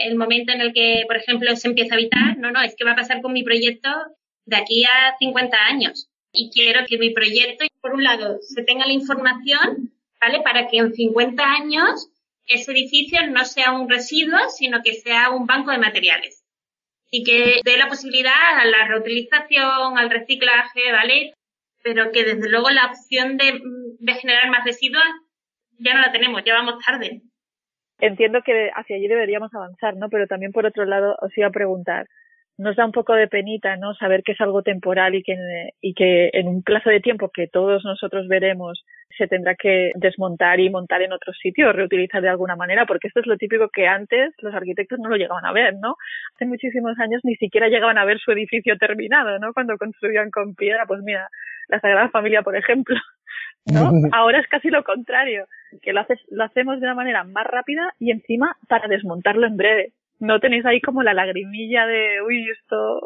el 0.04 0.16
momento 0.16 0.52
en 0.52 0.60
el 0.60 0.72
que, 0.72 1.04
por 1.06 1.16
ejemplo, 1.16 1.56
se 1.56 1.68
empieza 1.68 1.94
a 1.94 1.98
habitar. 1.98 2.38
No, 2.38 2.50
no, 2.50 2.62
es 2.62 2.74
que 2.76 2.84
va 2.84 2.92
a 2.92 2.96
pasar 2.96 3.22
con 3.22 3.32
mi 3.32 3.42
proyecto 3.42 3.88
de 4.46 4.56
aquí 4.56 4.84
a 4.84 5.16
50 5.18 5.56
años 5.56 6.08
y 6.38 6.50
quiero 6.50 6.86
que 6.86 6.98
mi 6.98 7.10
proyecto, 7.10 7.66
por 7.80 7.94
un 7.94 8.04
lado, 8.04 8.38
se 8.40 8.62
tenga 8.62 8.86
la 8.86 8.92
información, 8.92 9.92
¿vale? 10.20 10.40
Para 10.42 10.68
que 10.68 10.78
en 10.78 10.94
50 10.94 11.42
años 11.42 12.10
ese 12.46 12.70
edificio 12.70 13.26
no 13.28 13.44
sea 13.44 13.72
un 13.72 13.90
residuo, 13.90 14.38
sino 14.48 14.80
que 14.84 14.94
sea 14.94 15.30
un 15.30 15.46
banco 15.46 15.72
de 15.72 15.78
materiales. 15.78 16.44
Y 17.10 17.24
que 17.24 17.60
dé 17.64 17.76
la 17.76 17.88
posibilidad 17.88 18.32
a 18.56 18.64
la 18.66 18.86
reutilización, 18.86 19.98
al 19.98 20.10
reciclaje, 20.10 20.92
¿vale? 20.92 21.34
Pero 21.82 22.12
que 22.12 22.22
desde 22.24 22.48
luego 22.48 22.70
la 22.70 22.86
opción 22.86 23.36
de, 23.36 23.60
de 23.98 24.14
generar 24.14 24.48
más 24.50 24.64
residuos 24.64 25.04
ya 25.78 25.94
no 25.94 26.00
la 26.00 26.12
tenemos, 26.12 26.42
ya 26.44 26.54
vamos 26.54 26.84
tarde. 26.84 27.22
Entiendo 27.98 28.40
que 28.44 28.70
hacia 28.76 28.96
allí 28.96 29.08
deberíamos 29.08 29.52
avanzar, 29.52 29.96
¿no? 29.96 30.08
Pero 30.08 30.28
también 30.28 30.52
por 30.52 30.66
otro 30.66 30.84
lado 30.84 31.16
os 31.20 31.36
iba 31.36 31.48
a 31.48 31.52
preguntar, 31.52 32.06
nos 32.58 32.74
da 32.74 32.84
un 32.84 32.92
poco 32.92 33.14
de 33.14 33.28
penita, 33.28 33.76
¿no? 33.76 33.94
Saber 33.94 34.24
que 34.24 34.32
es 34.32 34.40
algo 34.40 34.62
temporal 34.62 35.14
y 35.14 35.22
que, 35.22 35.36
y 35.80 35.94
que 35.94 36.30
en 36.32 36.48
un 36.48 36.62
plazo 36.64 36.90
de 36.90 37.00
tiempo 37.00 37.30
que 37.32 37.46
todos 37.46 37.84
nosotros 37.84 38.26
veremos 38.26 38.84
se 39.16 39.28
tendrá 39.28 39.54
que 39.54 39.92
desmontar 39.94 40.58
y 40.58 40.68
montar 40.68 41.02
en 41.02 41.12
otro 41.12 41.32
sitio 41.32 41.68
o 41.68 41.72
reutilizar 41.72 42.20
de 42.20 42.28
alguna 42.28 42.56
manera, 42.56 42.84
porque 42.84 43.08
esto 43.08 43.20
es 43.20 43.26
lo 43.26 43.36
típico 43.36 43.68
que 43.68 43.86
antes 43.86 44.34
los 44.38 44.52
arquitectos 44.54 44.98
no 44.98 45.08
lo 45.08 45.16
llegaban 45.16 45.46
a 45.46 45.52
ver, 45.52 45.74
¿no? 45.80 45.96
Hace 46.34 46.46
muchísimos 46.46 46.98
años 46.98 47.20
ni 47.22 47.36
siquiera 47.36 47.68
llegaban 47.68 47.96
a 47.96 48.04
ver 48.04 48.18
su 48.18 48.32
edificio 48.32 48.76
terminado, 48.76 49.38
¿no? 49.38 49.52
Cuando 49.52 49.78
construían 49.78 50.30
con 50.30 50.56
piedra, 50.56 50.84
pues 50.86 51.00
mira, 51.02 51.28
la 51.68 51.80
Sagrada 51.80 52.08
Familia, 52.10 52.42
por 52.42 52.56
ejemplo. 52.56 52.96
¿no? 53.66 53.90
Ahora 54.12 54.40
es 54.40 54.48
casi 54.48 54.68
lo 54.68 54.82
contrario, 54.82 55.46
que 55.80 55.92
lo, 55.92 56.00
haces, 56.00 56.18
lo 56.30 56.44
hacemos 56.44 56.80
de 56.80 56.86
una 56.86 56.94
manera 56.94 57.22
más 57.22 57.46
rápida 57.46 57.92
y 58.00 58.10
encima 58.10 58.56
para 58.68 58.88
desmontarlo 58.88 59.46
en 59.46 59.56
breve 59.56 59.92
no 60.20 60.40
tenéis 60.40 60.64
ahí 60.66 60.80
como 60.80 61.02
la 61.02 61.14
lagrimilla 61.14 61.86
de, 61.86 62.22
uy, 62.26 62.44
esto... 62.50 63.00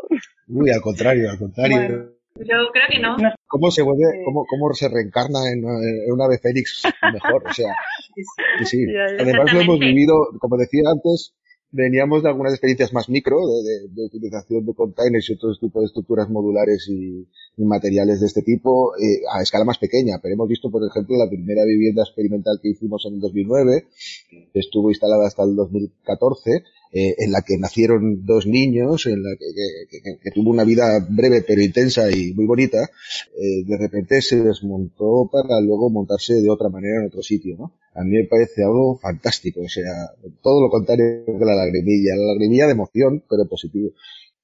Uy, 0.49 0.71
al 0.71 0.81
contrario, 0.81 1.31
al 1.31 1.39
contrario. 1.39 2.13
yo 2.37 2.57
creo 2.73 2.89
que 2.91 2.99
no. 3.01 3.17
¿Cómo 3.47 3.71
se 3.71 3.83
vuelve, 3.83 4.25
cómo, 4.25 4.45
cómo 4.49 4.73
se 4.73 4.89
reencarna 4.89 5.41
en, 5.53 5.65
una 6.11 6.25
ave 6.25 6.39
fénix 6.39 6.83
mejor? 7.13 7.45
O 7.47 7.53
sea, 7.53 7.75
sí, 8.59 8.65
sí. 8.65 8.87
Además 8.97 9.53
lo 9.53 9.61
hemos 9.61 9.79
vivido, 9.79 10.15
como 10.39 10.57
decía 10.57 10.83
antes, 10.91 11.35
veníamos 11.71 12.23
de 12.23 12.29
algunas 12.29 12.53
experiencias 12.53 12.93
más 12.93 13.09
micro, 13.09 13.37
de, 13.37 13.89
de, 13.89 14.05
utilización 14.07 14.65
de 14.65 14.75
containers 14.75 15.29
y 15.29 15.35
otros 15.35 15.59
tipos 15.59 15.83
de 15.83 15.87
estructuras 15.87 16.29
modulares 16.29 16.89
y 16.89 17.27
materiales 17.57 18.21
de 18.21 18.27
este 18.27 18.43
tipo 18.43 18.97
eh, 18.97 19.23
a 19.33 19.43
escala 19.43 19.65
más 19.65 19.79
pequeña. 19.79 20.19
Pero 20.23 20.35
hemos 20.35 20.49
visto, 20.49 20.71
por 20.71 20.83
ejemplo, 20.87 21.17
la 21.17 21.29
primera 21.29 21.65
vivienda 21.65 22.03
experimental 22.03 22.59
que 22.63 22.71
hicimos 22.71 23.05
en 23.07 23.15
el 23.15 23.21
2009, 23.21 23.87
que 24.53 24.59
estuvo 24.59 24.91
instalada 24.91 25.27
hasta 25.27 25.45
el 25.45 25.55
2014, 25.55 26.65
eh, 26.95 27.15
en 27.19 27.33
la 27.33 27.41
que 27.41 27.57
nacieron 27.57 28.27
dos 28.27 28.47
niños, 28.47 29.07
en 29.07 29.23
la 29.23 29.31
que, 29.39 30.31
tuvo 30.31 30.51
una 30.51 30.65
vida 30.65 31.07
breve 31.09 31.43
pero 31.47 31.63
intensa 31.63 32.11
y 32.11 32.35
muy 32.35 32.45
bonita, 32.45 32.83
eh, 32.83 33.65
de 33.65 33.79
repente 33.79 34.21
se 34.21 34.43
desmontó 34.43 35.29
para 35.33 35.59
luego 35.61 35.89
montarse 35.89 36.35
de 36.35 36.51
otra 36.51 36.69
manera 36.69 37.01
en 37.01 37.07
otro 37.07 37.23
sitio, 37.23 37.57
¿no? 37.59 37.73
A 37.95 38.05
mí 38.05 38.11
me 38.11 38.25
parece 38.25 38.63
algo 38.63 38.99
fantástico, 38.99 39.63
o 39.63 39.69
sea, 39.69 39.91
todo 40.43 40.61
lo 40.61 40.71
contrario 40.71 41.25
que 41.25 41.45
la 41.45 41.55
lagrimilla, 41.55 42.15
la 42.15 42.33
lagrimilla 42.33 42.67
de 42.67 42.73
emoción, 42.73 43.25
pero 43.29 43.47
positivo. 43.49 43.91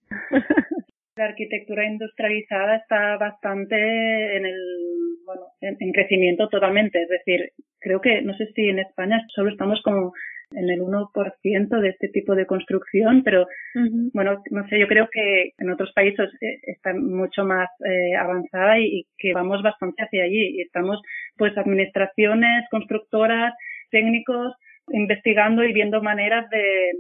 La 1.19 1.25
arquitectura 1.25 1.85
industrializada 1.85 2.77
está 2.77 3.17
bastante 3.17 3.75
en 4.37 4.47
el, 4.47 4.57
bueno, 5.27 5.43
en 5.61 5.93
crecimiento 5.93 6.49
totalmente, 6.49 7.03
es 7.03 7.09
decir, 7.09 7.51
creo 7.81 8.01
que, 8.01 8.23
no 8.23 8.37
sé 8.37 8.47
si 8.55 8.69
en 8.69 8.79
España 8.79 9.21
solo 9.35 9.51
estamos 9.51 9.81
como 9.83 10.13
en 10.53 10.71
el 10.71 10.81
1% 10.81 11.81
de 11.81 11.89
este 11.89 12.09
tipo 12.09 12.37
de 12.37 12.47
construcción, 12.47 13.25
pero 13.25 13.47
bueno, 14.15 14.43
no 14.53 14.69
sé, 14.69 14.79
yo 14.79 14.87
creo 14.87 15.09
que 15.11 15.55
en 15.59 15.71
otros 15.71 15.93
países 15.93 16.31
eh, 16.41 16.61
está 16.63 16.95
mucho 16.95 17.45
más 17.45 17.69
eh, 17.85 18.15
avanzada 18.15 18.79
y, 18.79 19.05
que 19.19 19.33
vamos 19.35 19.61
bastante 19.63 20.05
hacia 20.05 20.23
allí. 20.23 20.59
Y 20.59 20.63
estamos, 20.63 21.03
pues, 21.37 21.59
administraciones, 21.59 22.65
constructoras, 22.71 23.55
técnicos, 23.91 24.55
investigando 24.91 25.65
y 25.65 25.73
viendo 25.73 26.01
maneras 26.01 26.49
de 26.51 26.93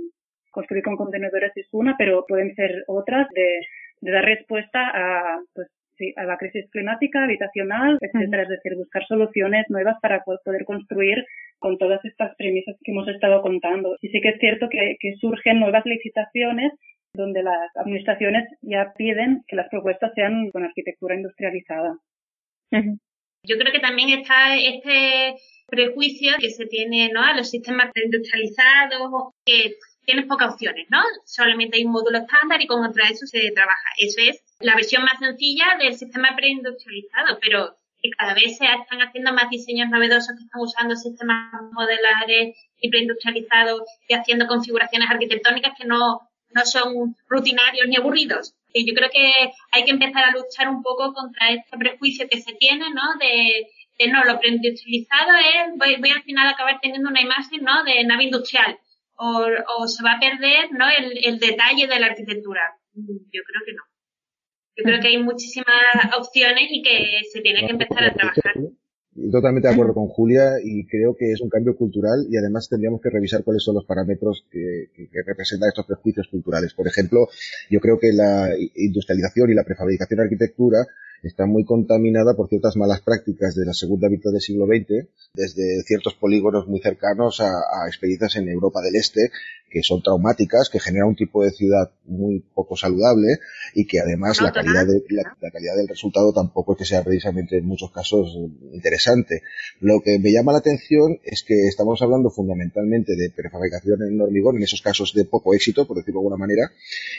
construir 0.50 0.82
con 0.82 0.96
contenedores 0.96 1.52
es 1.56 1.68
una, 1.72 1.94
pero 1.96 2.24
pueden 2.26 2.54
ser 2.54 2.82
otras 2.88 3.28
de, 3.34 3.60
de 4.00 4.12
dar 4.12 4.24
respuesta 4.24 4.80
a, 4.94 5.38
pues, 5.54 5.68
sí, 5.96 6.12
a 6.16 6.24
la 6.24 6.36
crisis 6.38 6.70
climática, 6.70 7.24
habitacional, 7.24 7.98
etcétera. 8.00 8.42
Es 8.44 8.48
decir, 8.48 8.76
buscar 8.76 9.04
soluciones 9.06 9.66
nuevas 9.68 9.96
para 10.00 10.22
poder 10.24 10.64
construir 10.64 11.24
con 11.58 11.76
todas 11.78 12.04
estas 12.04 12.34
premisas 12.36 12.76
que 12.82 12.92
hemos 12.92 13.08
estado 13.08 13.42
contando. 13.42 13.96
Y 14.00 14.08
sí 14.08 14.20
que 14.20 14.30
es 14.30 14.38
cierto 14.38 14.68
que, 14.70 14.96
surgen 15.20 15.60
nuevas 15.60 15.84
licitaciones 15.84 16.72
donde 17.14 17.42
las 17.42 17.74
administraciones 17.76 18.44
ya 18.62 18.92
piden 18.96 19.42
que 19.48 19.56
las 19.56 19.68
propuestas 19.68 20.12
sean 20.14 20.50
con 20.50 20.64
arquitectura 20.64 21.16
industrializada. 21.16 21.96
Yo 22.70 23.56
creo 23.56 23.72
que 23.72 23.80
también 23.80 24.10
está 24.10 24.56
este 24.56 25.34
prejuicio 25.66 26.32
que 26.38 26.50
se 26.50 26.66
tiene 26.66 27.10
¿no? 27.12 27.22
a 27.22 27.34
los 27.34 27.50
sistemas 27.50 27.90
industrializados, 27.94 29.32
que 29.44 29.72
tienen 30.08 30.26
pocas 30.26 30.54
opciones, 30.54 30.86
¿no? 30.88 31.02
Solamente 31.26 31.76
hay 31.76 31.84
un 31.84 31.92
módulo 31.92 32.16
estándar 32.16 32.62
y 32.62 32.66
contra 32.66 33.10
eso 33.10 33.26
se 33.26 33.50
trabaja. 33.54 33.90
Eso 33.98 34.22
es 34.22 34.42
la 34.58 34.74
versión 34.74 35.04
más 35.04 35.18
sencilla 35.18 35.76
del 35.78 35.98
sistema 35.98 36.34
preindustrializado, 36.34 37.38
pero 37.42 37.76
cada 38.16 38.32
vez 38.32 38.56
se 38.56 38.64
están 38.64 39.02
haciendo 39.02 39.34
más 39.34 39.50
diseños 39.50 39.90
novedosos 39.90 40.34
que 40.34 40.44
están 40.44 40.62
usando 40.62 40.96
sistemas 40.96 41.52
modelares 41.72 42.56
y 42.80 42.88
preindustrializados 42.88 43.82
y 44.08 44.14
haciendo 44.14 44.46
configuraciones 44.46 45.10
arquitectónicas 45.10 45.74
que 45.76 45.84
no, 45.84 46.20
no 46.54 46.64
son 46.64 47.14
rutinarios 47.28 47.86
ni 47.88 47.96
aburridos. 47.96 48.54
Y 48.72 48.88
yo 48.88 48.94
creo 48.94 49.10
que 49.10 49.52
hay 49.72 49.84
que 49.84 49.90
empezar 49.90 50.24
a 50.24 50.32
luchar 50.32 50.70
un 50.70 50.82
poco 50.82 51.12
contra 51.12 51.50
este 51.50 51.76
prejuicio 51.76 52.26
que 52.30 52.40
se 52.40 52.54
tiene, 52.54 52.86
¿no? 52.94 53.18
De, 53.20 53.66
de 53.98 54.10
no, 54.10 54.24
lo 54.24 54.40
preindustrializado 54.40 55.32
es, 55.36 55.76
voy, 55.76 55.96
voy 55.96 56.12
al 56.12 56.22
final 56.22 56.46
a 56.46 56.52
acabar 56.52 56.78
teniendo 56.80 57.10
una 57.10 57.20
imagen, 57.20 57.62
¿no? 57.62 57.84
De 57.84 58.04
nave 58.04 58.24
industrial. 58.24 58.78
O, 59.18 59.46
o 59.78 59.88
se 59.88 60.02
va 60.02 60.12
a 60.12 60.20
perder, 60.20 60.70
¿no? 60.72 60.86
El, 60.88 61.18
el 61.24 61.38
detalle 61.38 61.86
de 61.86 62.00
la 62.00 62.06
arquitectura. 62.06 62.62
Yo 62.94 63.42
creo 63.44 63.62
que 63.66 63.72
no. 63.72 63.82
Yo 64.76 64.84
creo 64.84 65.00
que 65.00 65.08
hay 65.08 65.18
muchísimas 65.18 65.66
opciones 66.16 66.68
y 66.70 66.82
que 66.82 67.20
se 67.32 67.40
tiene 67.40 67.66
que 67.66 67.72
empezar 67.72 68.04
a 68.04 68.14
trabajar. 68.14 68.54
Totalmente 69.32 69.68
de 69.68 69.74
acuerdo 69.74 69.94
con 69.94 70.08
Julia 70.08 70.58
y 70.62 70.86
creo 70.86 71.16
que 71.16 71.32
es 71.32 71.40
un 71.40 71.48
cambio 71.48 71.76
cultural 71.76 72.26
y 72.30 72.36
además 72.36 72.68
tendríamos 72.68 73.00
que 73.00 73.10
revisar 73.10 73.42
cuáles 73.42 73.64
son 73.64 73.74
los 73.74 73.84
parámetros 73.84 74.44
que, 74.50 74.90
que, 74.94 75.08
representan 75.26 75.68
estos 75.68 75.86
prejuicios 75.86 76.28
culturales. 76.28 76.72
Por 76.74 76.86
ejemplo, 76.86 77.28
yo 77.68 77.80
creo 77.80 77.98
que 77.98 78.12
la 78.12 78.50
industrialización 78.76 79.50
y 79.50 79.54
la 79.54 79.64
prefabricación 79.64 80.18
de 80.18 80.22
arquitectura 80.24 80.86
está 81.22 81.46
muy 81.46 81.64
contaminada 81.64 82.34
por 82.34 82.48
ciertas 82.48 82.76
malas 82.76 83.00
prácticas 83.00 83.54
de 83.54 83.66
la 83.66 83.72
segunda 83.72 84.08
mitad 84.08 84.30
del 84.30 84.40
siglo 84.40 84.66
XX, 84.66 85.08
desde 85.34 85.82
ciertos 85.82 86.14
polígonos 86.14 86.68
muy 86.68 86.80
cercanos 86.80 87.40
a, 87.40 87.48
a 87.48 87.88
experiencias 87.88 88.36
en 88.36 88.48
Europa 88.48 88.80
del 88.82 88.96
Este, 88.96 89.30
que 89.70 89.82
son 89.82 90.02
traumáticas, 90.02 90.70
que 90.70 90.80
generan 90.80 91.08
un 91.08 91.16
tipo 91.16 91.44
de 91.44 91.50
ciudad 91.50 91.90
muy 92.06 92.40
poco 92.54 92.76
saludable 92.76 93.38
y 93.74 93.86
que 93.86 94.00
además 94.00 94.40
la 94.40 94.52
calidad, 94.52 94.86
de, 94.86 95.02
la, 95.10 95.50
calidad 95.50 95.76
del 95.76 95.88
resultado 95.88 96.32
tampoco 96.32 96.72
es 96.72 96.78
que 96.78 96.84
sea 96.84 97.04
precisamente 97.04 97.58
en 97.58 97.66
muchos 97.66 97.90
casos 97.92 98.36
interesante. 98.72 99.42
Lo 99.80 100.00
que 100.00 100.18
me 100.18 100.32
llama 100.32 100.52
la 100.52 100.58
atención 100.58 101.18
es 101.22 101.42
que 101.42 101.68
estamos 101.68 102.00
hablando 102.02 102.30
fundamentalmente 102.30 103.14
de 103.14 103.30
prefabricación 103.30 104.02
en 104.02 104.20
hormigón, 104.20 104.56
en 104.56 104.62
esos 104.62 104.80
casos 104.80 105.12
de 105.14 105.24
poco 105.24 105.54
éxito, 105.54 105.86
por 105.86 105.96
decirlo 105.96 106.20
de 106.20 106.26
alguna 106.26 106.36
manera, 106.36 106.70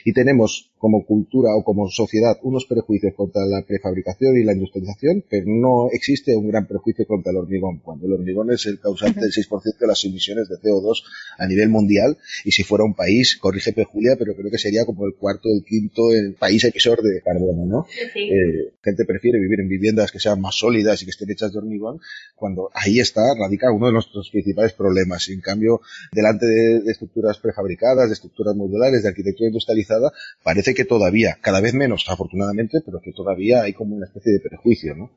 y 0.04 0.14
tenemos 0.14 0.72
como 0.78 1.06
cultura 1.06 1.56
o 1.56 1.64
como 1.64 1.90
sociedad 1.90 2.38
unos 2.44 2.66
prejuicios 2.66 3.14
contra 3.16 3.46
la 3.46 3.62
prefabricación 3.62 4.38
y 4.38 4.44
la 4.44 4.54
industrialización, 4.54 5.24
pero 5.30 5.46
no 5.48 5.90
existe 5.92 6.36
un 6.36 6.48
gran 6.48 6.68
prejuicio 6.68 7.06
contra 7.06 7.32
el 7.32 7.38
hormigón, 7.38 7.80
cuando 7.80 8.08
el 8.08 8.14
hormigón 8.14 8.52
es 8.52 8.66
el 8.66 8.80
causante 8.80 9.22
del 9.22 9.32
6% 9.32 9.78
de 9.80 9.88
las 9.88 10.04
emisiones 10.06 10.48
de 10.50 10.56
CO2 10.56 11.04
a 11.38 11.48
nivel 11.48 11.70
mundial 11.70 12.18
y 12.46 12.52
si 12.52 12.64
fuera 12.64 12.84
un 12.84 12.94
país, 12.94 13.38
corrígeme 13.38 13.84
Julia, 13.84 14.16
pero 14.18 14.36
creo 14.36 14.52
que 14.52 14.58
sería 14.58 14.86
como 14.86 15.06
el 15.06 15.14
cuarto 15.16 15.50
o 15.50 15.58
el 15.58 15.64
quinto 15.64 16.12
el 16.12 16.34
país 16.34 16.64
emisor 16.64 17.02
de 17.02 17.22
carbono, 17.22 17.66
¿no? 17.66 17.88
Sí. 18.14 18.30
Eh, 18.30 18.74
gente 18.84 19.06
prefiere 19.06 19.40
vivir 19.40 19.60
en 19.60 19.68
viviendas 19.68 20.12
que 20.12 20.20
sean 20.20 20.42
más 20.42 20.56
sólidas 20.56 21.02
y 21.02 21.06
que 21.06 21.12
estén 21.12 21.30
hechas 21.30 21.52
de 21.52 21.60
hormigón, 21.60 22.00
cuando 22.36 22.70
ahí 22.74 23.00
está, 23.00 23.22
radica 23.38 23.72
uno 23.72 23.88
de 23.88 23.94
nuestros 23.94 24.30
principales 24.30 24.74
problemas. 24.74 25.30
en 25.30 25.42
cambio, 25.42 25.82
delante 26.12 26.46
de, 26.46 26.92
estructuras 26.92 27.38
prefabricadas, 27.38 28.08
de 28.08 28.14
estructuras 28.14 28.56
modulares, 28.56 29.04
de 29.04 29.10
arquitectura 29.10 29.48
industrializada, 29.48 30.12
parece 30.44 30.74
que 30.74 30.86
todavía, 30.86 31.38
cada 31.42 31.62
vez 31.62 31.74
menos, 31.74 32.06
afortunadamente, 32.08 32.80
pero 32.86 33.00
que 33.02 33.12
todavía 33.12 33.64
hay 33.64 33.74
como 33.74 33.96
una 33.96 34.06
especie 34.06 34.34
de 34.34 34.40
prejuicio, 34.40 34.96
¿no? 34.96 35.12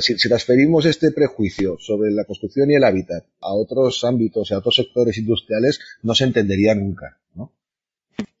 Si, 0.00 0.28
transferimos 0.28 0.84
este 0.86 1.10
prejuicio 1.12 1.76
sobre 1.78 2.10
la 2.10 2.24
construcción 2.24 2.70
y 2.70 2.74
el 2.74 2.84
hábitat 2.84 3.24
a 3.40 3.52
otros 3.54 4.04
ámbitos 4.04 4.50
y 4.50 4.54
a 4.54 4.58
otros 4.58 4.76
sectores 4.76 5.18
industriales, 5.18 5.80
no 6.02 6.14
se 6.14 6.24
entendería 6.24 6.74
nunca, 6.74 7.18
¿no? 7.34 7.52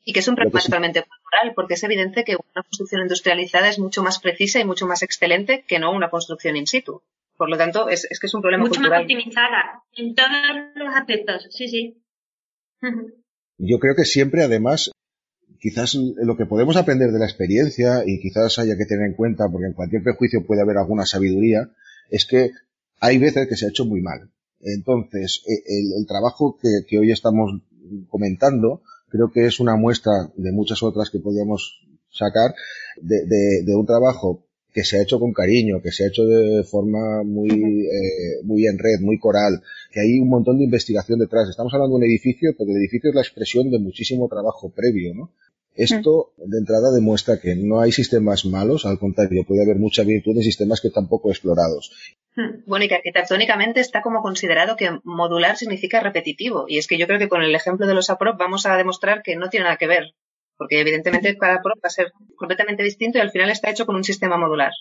Y 0.04 0.12
que 0.12 0.20
es 0.20 0.28
un 0.28 0.34
problema 0.36 0.60
totalmente 0.60 1.02
cultural, 1.02 1.54
porque 1.54 1.74
es 1.74 1.84
evidente 1.84 2.24
que 2.24 2.36
una 2.36 2.62
construcción 2.62 3.02
industrializada 3.02 3.68
es 3.68 3.78
mucho 3.78 4.02
más 4.02 4.18
precisa 4.18 4.60
y 4.60 4.64
mucho 4.64 4.86
más 4.86 5.02
excelente 5.02 5.64
que 5.66 5.78
no 5.78 5.92
una 5.92 6.10
construcción 6.10 6.56
in 6.56 6.66
situ. 6.66 7.02
Por 7.36 7.48
lo 7.48 7.56
tanto, 7.56 7.88
es, 7.88 8.06
que 8.20 8.26
es 8.26 8.34
un 8.34 8.42
problema 8.42 8.64
mucho 8.64 8.80
cultural. 8.80 9.04
Mucho 9.04 9.14
más 9.14 9.18
optimizada 9.18 9.82
en 9.96 10.14
todos 10.14 10.30
los 10.74 10.94
aspectos, 10.94 11.48
sí, 11.50 11.68
sí. 11.68 11.96
Yo 13.58 13.78
creo 13.78 13.94
que 13.94 14.04
siempre, 14.04 14.42
además, 14.42 14.90
quizás 15.60 15.94
lo 15.94 16.36
que 16.36 16.46
podemos 16.46 16.76
aprender 16.76 17.12
de 17.12 17.18
la 17.18 17.26
experiencia 17.26 18.02
y 18.06 18.18
quizás 18.20 18.58
haya 18.58 18.76
que 18.76 18.86
tener 18.86 19.06
en 19.06 19.14
cuenta, 19.14 19.48
porque 19.48 19.66
en 19.66 19.74
cualquier 19.74 20.02
prejuicio 20.02 20.44
puede 20.46 20.62
haber 20.62 20.78
alguna 20.78 21.06
sabiduría, 21.06 21.70
es 22.08 22.26
que 22.26 22.52
hay 23.00 23.18
veces 23.18 23.46
que 23.46 23.56
se 23.56 23.66
ha 23.66 23.68
hecho 23.68 23.84
muy 23.84 24.00
mal. 24.00 24.30
Entonces, 24.60 25.42
e, 25.46 25.98
el, 25.98 26.06
trabajo 26.06 26.58
que, 26.60 26.98
hoy 26.98 27.12
estamos 27.12 27.62
comentando 28.08 28.82
creo 29.08 29.30
que 29.32 29.46
es 29.46 29.60
una 29.60 29.76
muestra 29.76 30.30
de 30.36 30.52
muchas 30.52 30.82
otras 30.82 31.10
que 31.10 31.18
podríamos 31.18 31.80
sacar 32.10 32.54
de, 33.00 33.74
un 33.74 33.86
trabajo 33.86 34.46
que 34.72 34.84
se 34.84 34.98
ha 34.98 35.02
hecho 35.02 35.18
con 35.18 35.32
cariño, 35.32 35.80
que 35.82 35.92
se 35.92 36.04
ha 36.04 36.08
hecho 36.08 36.24
de 36.24 36.62
forma 36.64 37.22
muy, 37.24 37.50
eh, 37.86 38.42
muy 38.44 38.66
en 38.66 38.78
red, 38.78 39.00
muy 39.00 39.18
coral, 39.18 39.62
que 39.90 40.00
hay 40.00 40.18
un 40.18 40.28
montón 40.28 40.58
de 40.58 40.64
investigación 40.64 41.18
detrás. 41.18 41.48
Estamos 41.48 41.72
hablando 41.74 41.96
de 41.96 42.04
un 42.04 42.10
edificio, 42.10 42.54
pero 42.56 42.70
el 42.70 42.76
edificio 42.76 43.10
es 43.10 43.14
la 43.14 43.22
expresión 43.22 43.70
de 43.70 43.78
muchísimo 43.78 44.28
trabajo 44.28 44.70
previo, 44.70 45.14
¿no? 45.14 45.30
Esto 45.74 46.32
de 46.36 46.58
entrada 46.58 46.92
demuestra 46.92 47.40
que 47.40 47.54
no 47.54 47.80
hay 47.80 47.92
sistemas 47.92 48.44
malos, 48.44 48.84
al 48.84 48.98
contrario, 48.98 49.44
puede 49.46 49.62
haber 49.62 49.76
mucha 49.76 50.02
virtud 50.02 50.36
en 50.36 50.42
sistemas 50.42 50.80
que 50.80 50.90
tampoco 50.90 51.30
explorados. 51.30 51.92
Bueno, 52.66 52.84
y 52.84 52.88
que 52.88 52.96
arquitectónicamente 52.96 53.80
está 53.80 54.02
como 54.02 54.20
considerado 54.20 54.76
que 54.76 54.90
modular 55.04 55.56
significa 55.56 56.00
repetitivo. 56.00 56.66
Y 56.68 56.78
es 56.78 56.86
que 56.86 56.98
yo 56.98 57.06
creo 57.06 57.18
que 57.18 57.28
con 57.28 57.42
el 57.42 57.54
ejemplo 57.54 57.86
de 57.86 57.94
los 57.94 58.10
APROP 58.10 58.38
vamos 58.38 58.66
a 58.66 58.76
demostrar 58.76 59.22
que 59.22 59.36
no 59.36 59.48
tiene 59.48 59.64
nada 59.64 59.76
que 59.76 59.86
ver. 59.86 60.14
Porque 60.60 60.78
evidentemente 60.78 61.38
cada 61.38 61.54
APROP 61.54 61.78
va 61.78 61.88
a 61.88 61.88
ser 61.88 62.08
completamente 62.36 62.82
distinto 62.82 63.16
y 63.16 63.22
al 63.22 63.30
final 63.30 63.48
está 63.50 63.70
hecho 63.70 63.86
con 63.86 63.96
un 63.96 64.04
sistema 64.04 64.36
modular. 64.36 64.72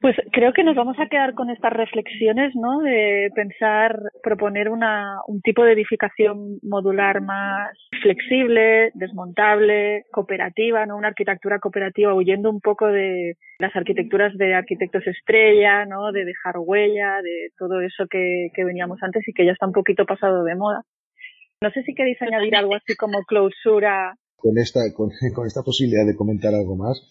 Pues 0.00 0.16
creo 0.32 0.54
que 0.54 0.64
nos 0.64 0.76
vamos 0.76 0.96
a 0.98 1.08
quedar 1.08 1.34
con 1.34 1.50
estas 1.50 1.74
reflexiones, 1.74 2.54
¿no? 2.54 2.78
De 2.78 3.28
pensar, 3.34 4.00
proponer 4.22 4.70
una, 4.70 5.18
un 5.26 5.42
tipo 5.42 5.62
de 5.62 5.72
edificación 5.72 6.58
modular 6.62 7.20
más 7.20 7.76
flexible, 8.00 8.92
desmontable, 8.94 10.04
cooperativa, 10.10 10.86
¿no? 10.86 10.96
Una 10.96 11.08
arquitectura 11.08 11.58
cooperativa, 11.58 12.14
huyendo 12.14 12.48
un 12.48 12.60
poco 12.60 12.86
de 12.86 13.34
las 13.58 13.76
arquitecturas 13.76 14.32
de 14.38 14.54
arquitectos 14.54 15.06
estrella, 15.06 15.84
¿no? 15.84 16.12
De 16.12 16.24
dejar 16.24 16.54
huella, 16.56 17.20
de 17.20 17.50
todo 17.58 17.82
eso 17.82 18.06
que, 18.08 18.48
que 18.54 18.64
veníamos 18.64 19.02
antes 19.02 19.28
y 19.28 19.34
que 19.34 19.44
ya 19.44 19.52
está 19.52 19.66
un 19.66 19.72
poquito 19.72 20.06
pasado 20.06 20.44
de 20.44 20.54
moda. 20.54 20.80
No 21.60 21.70
sé 21.72 21.82
si 21.82 21.94
queréis 21.94 22.22
añadir 22.22 22.56
algo 22.56 22.76
así 22.76 22.96
como 22.96 23.24
clausura 23.24 24.14
con 24.38 24.56
esta, 24.58 24.80
con, 24.94 25.10
esta 25.46 25.62
posibilidad 25.62 26.06
de 26.06 26.16
comentar 26.16 26.54
algo 26.54 26.76
más, 26.76 27.02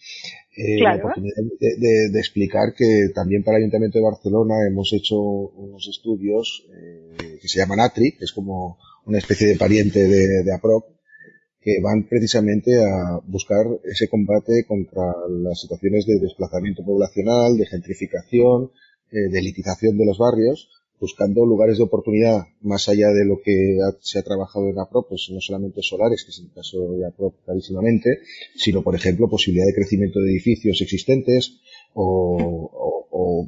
eh, 0.55 0.81
la 0.81 0.95
oportunidad 0.95 1.35
de, 1.59 2.19
explicar 2.19 2.73
que 2.75 3.09
también 3.13 3.43
para 3.43 3.57
el 3.57 3.63
Ayuntamiento 3.63 3.99
de 3.99 4.05
Barcelona 4.05 4.55
hemos 4.67 4.91
hecho 4.93 5.19
unos 5.19 5.87
estudios 5.87 6.65
eh, 6.73 7.37
que 7.39 7.47
se 7.47 7.59
llaman 7.59 7.79
ATRI, 7.79 8.13
que 8.17 8.25
es 8.25 8.31
como 8.31 8.79
una 9.05 9.19
especie 9.19 9.47
de 9.47 9.55
pariente 9.55 10.07
de, 10.07 10.43
de 10.43 10.53
APROC, 10.53 10.97
que 11.61 11.81
van 11.81 12.07
precisamente 12.07 12.81
a 12.81 13.19
buscar 13.25 13.65
ese 13.83 14.07
combate 14.07 14.65
contra 14.67 15.03
las 15.29 15.59
situaciones 15.59 16.05
de 16.05 16.19
desplazamiento 16.19 16.83
poblacional, 16.83 17.57
de 17.57 17.65
gentrificación, 17.65 18.71
eh, 19.11 19.29
de 19.29 19.39
elitización 19.39 19.97
de 19.97 20.05
los 20.05 20.17
barrios, 20.17 20.69
buscando 20.99 21.45
lugares 21.45 21.77
de 21.77 21.83
oportunidad 21.83 22.47
más 22.61 22.89
allá 22.89 23.09
de 23.09 23.25
lo 23.25 23.39
que 23.43 23.77
se 24.01 24.19
ha 24.19 24.23
trabajado 24.23 24.67
en 24.69 24.79
APRO, 24.79 25.07
pues 25.07 25.29
no 25.31 25.39
solamente 25.39 25.81
solares, 25.83 26.23
que 26.23 26.31
es 26.31 26.39
el 26.39 26.51
caso 26.51 26.91
de 26.93 27.05
APRO 27.05 27.35
clarísimamente, 27.45 28.19
sino, 28.55 28.81
por 28.81 28.95
ejemplo, 28.95 29.29
posibilidad 29.29 29.67
de 29.67 29.75
crecimiento 29.75 30.19
de 30.19 30.31
edificios 30.31 30.81
existentes 30.81 31.59
o, 31.93 33.47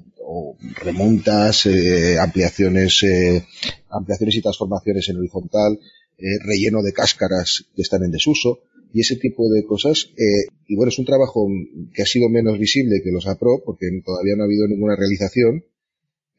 remontas, 0.81 1.65
eh, 1.65 2.17
ampliaciones, 2.19 3.03
eh, 3.03 3.43
ampliaciones 3.89 4.35
y 4.35 4.41
transformaciones 4.41 5.09
en 5.09 5.17
horizontal, 5.17 5.79
eh, 6.17 6.23
relleno 6.45 6.81
de 6.81 6.93
cáscaras 6.93 7.65
que 7.75 7.81
están 7.81 8.03
en 8.03 8.11
desuso 8.11 8.59
y 8.93 9.01
ese 9.01 9.15
tipo 9.15 9.49
de 9.49 9.65
cosas. 9.65 10.09
y 10.67 10.75
bueno, 10.75 10.89
es 10.89 10.99
un 10.99 11.05
trabajo 11.05 11.47
que 11.93 12.01
ha 12.01 12.05
sido 12.05 12.29
menos 12.29 12.57
visible 12.57 13.01
que 13.03 13.11
los 13.11 13.27
APRO 13.27 13.61
porque 13.65 13.87
todavía 14.03 14.35
no 14.35 14.43
ha 14.43 14.45
habido 14.45 14.67
ninguna 14.67 14.95
realización, 14.95 15.63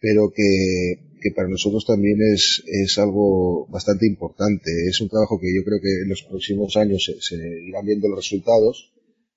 pero 0.01 0.31
que, 0.35 1.15
que 1.21 1.31
para 1.31 1.49
nosotros 1.49 1.85
también 1.87 2.19
es, 2.33 2.63
es 2.67 2.99
algo 2.99 3.67
bastante 3.69 4.07
importante. 4.07 4.71
Es 4.89 5.01
un 5.01 5.09
trabajo 5.09 5.39
que 5.39 5.55
yo 5.55 5.63
creo 5.65 5.81
que 5.81 6.03
en 6.03 6.09
los 6.09 6.23
próximos 6.23 6.77
años 6.77 7.05
se, 7.05 7.21
se 7.21 7.37
irán 7.37 7.85
viendo 7.85 8.09
los 8.09 8.19
resultados, 8.19 8.93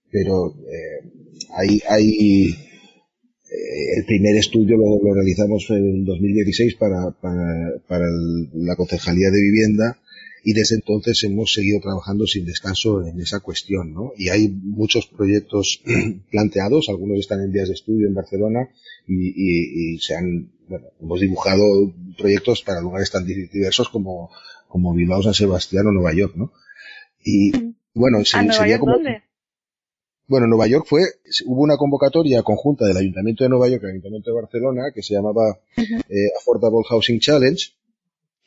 pero 0.09 0.55
eh, 0.71 1.09
hay, 1.51 1.81
hay 1.89 2.49
eh, 2.49 3.97
el 3.97 4.05
primer 4.05 4.37
estudio 4.37 4.77
lo, 4.77 5.03
lo, 5.03 5.13
realizamos 5.13 5.65
en 5.69 6.05
2016 6.05 6.75
para, 6.75 7.11
para, 7.21 7.77
para 7.87 8.05
la 8.53 8.75
Concejalía 8.75 9.29
de 9.29 9.41
Vivienda 9.41 9.99
y 10.43 10.53
desde 10.53 10.75
entonces 10.75 11.23
hemos 11.23 11.53
seguido 11.53 11.79
trabajando 11.79 12.27
sin 12.27 12.45
descanso 12.45 13.01
en 13.07 13.19
esa 13.21 13.39
cuestión, 13.39 13.93
¿no? 13.93 14.11
Y 14.17 14.27
hay 14.29 14.49
muchos 14.49 15.07
proyectos 15.07 15.81
planteados, 16.31 16.89
algunos 16.89 17.19
están 17.19 17.39
en 17.41 17.51
días 17.53 17.69
de 17.69 17.75
estudio 17.75 18.07
en 18.07 18.13
Barcelona 18.13 18.69
y, 19.07 19.29
y, 19.29 19.93
y 19.95 19.99
se 19.99 20.15
han, 20.15 20.51
bueno, 20.67 20.87
hemos 20.99 21.21
dibujado 21.21 21.63
proyectos 22.17 22.61
para 22.61 22.81
lugares 22.81 23.09
tan 23.09 23.25
diversos 23.25 23.87
como, 23.87 24.31
como 24.67 24.93
Bilbao, 24.93 25.23
San 25.23 25.33
Sebastián 25.33 25.87
o 25.87 25.91
Nueva 25.93 26.13
York, 26.13 26.35
¿no? 26.35 26.51
Y 27.23 27.51
bueno, 27.93 28.25
se, 28.25 28.51
sería 28.51 28.79
como... 28.79 28.93
¿dónde? 28.93 29.23
Bueno, 30.27 30.47
Nueva 30.47 30.67
York 30.67 30.85
fue, 30.87 31.03
hubo 31.45 31.61
una 31.61 31.77
convocatoria 31.77 32.43
conjunta 32.43 32.85
del 32.85 32.97
Ayuntamiento 32.97 33.43
de 33.43 33.49
Nueva 33.49 33.69
York 33.69 33.83
y 33.83 33.85
el 33.85 33.91
Ayuntamiento 33.91 34.31
de 34.31 34.41
Barcelona 34.41 34.83
que 34.93 35.03
se 35.03 35.13
llamaba 35.13 35.59
eh, 35.77 36.31
Affordable 36.39 36.83
Housing 36.89 37.19
Challenge 37.19 37.71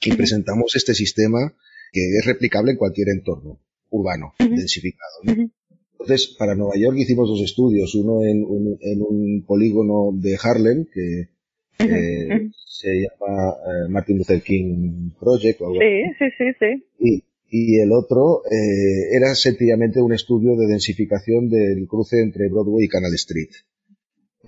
y 0.01 0.14
presentamos 0.14 0.74
este 0.74 0.94
sistema 0.94 1.55
que 1.97 2.18
es 2.18 2.26
replicable 2.26 2.72
en 2.72 2.76
cualquier 2.76 3.09
entorno 3.09 3.59
urbano, 3.88 4.34
densificado. 4.38 5.14
Entonces, 5.24 6.36
para 6.38 6.55
Nueva 6.55 6.74
York 6.76 6.99
hicimos 6.99 7.26
dos 7.26 7.40
estudios, 7.40 7.94
uno 7.94 8.22
en, 8.22 8.44
un 8.44 9.44
polígono 9.47 10.11
de 10.12 10.36
Harlem 10.42 10.84
que 10.92 11.30
eh, 11.78 12.51
se 12.66 12.88
llama 12.88 13.51
eh, 13.51 13.88
Martin 13.88 14.18
Luther 14.18 14.42
King 14.42 15.11
Project 15.18 15.62
o 15.62 15.66
algo 15.68 15.78
Sí, 15.80 16.03
sí, 16.18 16.24
sí, 16.36 16.44
sí. 16.61 16.84
Y, 16.99 17.24
y 17.49 17.80
el 17.80 17.92
otro 17.92 18.42
eh, 18.44 19.16
era 19.16 19.34
sencillamente 19.34 20.03
un 20.03 20.12
estudio 20.12 20.55
de 20.57 20.66
densificación 20.66 21.49
del 21.49 21.86
cruce 21.88 22.20
entre 22.20 22.49
Broadway 22.51 22.84
y 22.84 22.88
Canal 22.88 23.14
Street. 23.14 23.51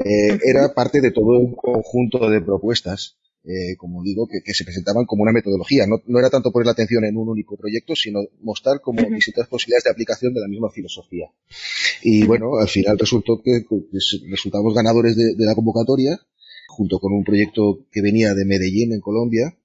Eh, 0.05 0.39
era 0.45 0.75
parte 0.75 1.01
de 1.01 1.13
todo 1.13 1.39
un 1.39 1.55
conjunto 1.55 2.29
de 2.29 2.43
propuestas 2.43 3.18
eh, 3.49 3.77
como 3.79 4.03
digo, 4.03 4.29
que, 4.29 4.53
se 4.53 4.65
presentaban 4.65 5.07
como 5.07 5.23
una 5.23 5.33
metodología. 5.33 5.87
No, 5.87 6.03
no, 6.07 6.19
era 6.19 6.29
tanto 6.29 6.53
poner 6.53 6.67
la 6.67 6.73
atención 6.73 7.03
en 7.07 7.17
un 7.17 7.31
único 7.31 7.57
proyecto, 7.57 7.97
sino 7.97 8.21
mostrar 8.43 8.83
como 8.83 9.01
distintas 9.09 9.49
posibilidades 9.49 9.85
de 9.85 9.91
aplicación 9.91 10.35
de 10.35 10.41
la 10.41 10.49
misma 10.49 10.69
filosofía. 10.71 11.31
Y 12.03 12.27
bueno, 12.27 12.59
al 12.59 12.69
final 12.69 12.99
resultó 12.99 13.41
que, 13.43 13.65
resultamos 14.31 14.75
ganadores 14.75 15.17
de, 15.17 15.33
la 15.39 15.55
convocatoria, 15.55 16.21
junto 16.69 16.99
con 16.99 17.15
un 17.15 17.25
proyecto 17.25 17.87
que 17.91 18.03
venía 18.03 18.35
de 18.35 18.45
Medellín, 18.45 18.93
en 18.93 19.01
Colombia, 19.01 19.57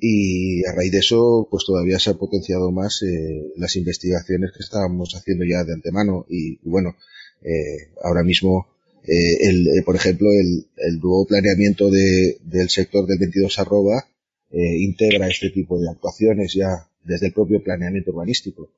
y 0.00 0.64
a 0.64 0.72
raíz 0.72 0.92
de 0.92 1.00
eso, 1.00 1.48
pues 1.50 1.64
todavía 1.66 1.98
se 1.98 2.08
han 2.08 2.16
potenciado 2.16 2.70
más 2.70 3.02
eh, 3.02 3.52
las 3.56 3.76
investigaciones 3.76 4.52
que 4.52 4.62
estábamos 4.62 5.12
haciendo 5.14 5.44
ya 5.44 5.64
de 5.64 5.74
antemano. 5.74 6.24
Y, 6.30 6.56
bueno, 6.66 6.96
eh, 7.42 7.92
ahora 8.02 8.22
mismo 8.22 8.68
eh, 9.04 9.48
el, 9.48 9.66
eh, 9.66 9.82
por 9.84 9.96
ejemplo, 9.96 10.28
el, 10.30 10.66
el 10.76 11.00
nuevo 11.00 11.26
planeamiento 11.26 11.90
de, 11.90 12.36
del 12.42 12.68
sector 12.68 13.06
del 13.06 13.18
22 13.18 13.58
arroba 13.58 14.04
eh, 14.50 14.78
integra 14.80 15.28
este 15.28 15.50
tipo 15.50 15.78
de 15.78 15.88
actuaciones 15.88 16.54
ya 16.54 16.88
desde 17.04 17.28
el 17.28 17.32
propio 17.32 17.62
planeamiento 17.62 18.10
urbanístico. 18.10 18.70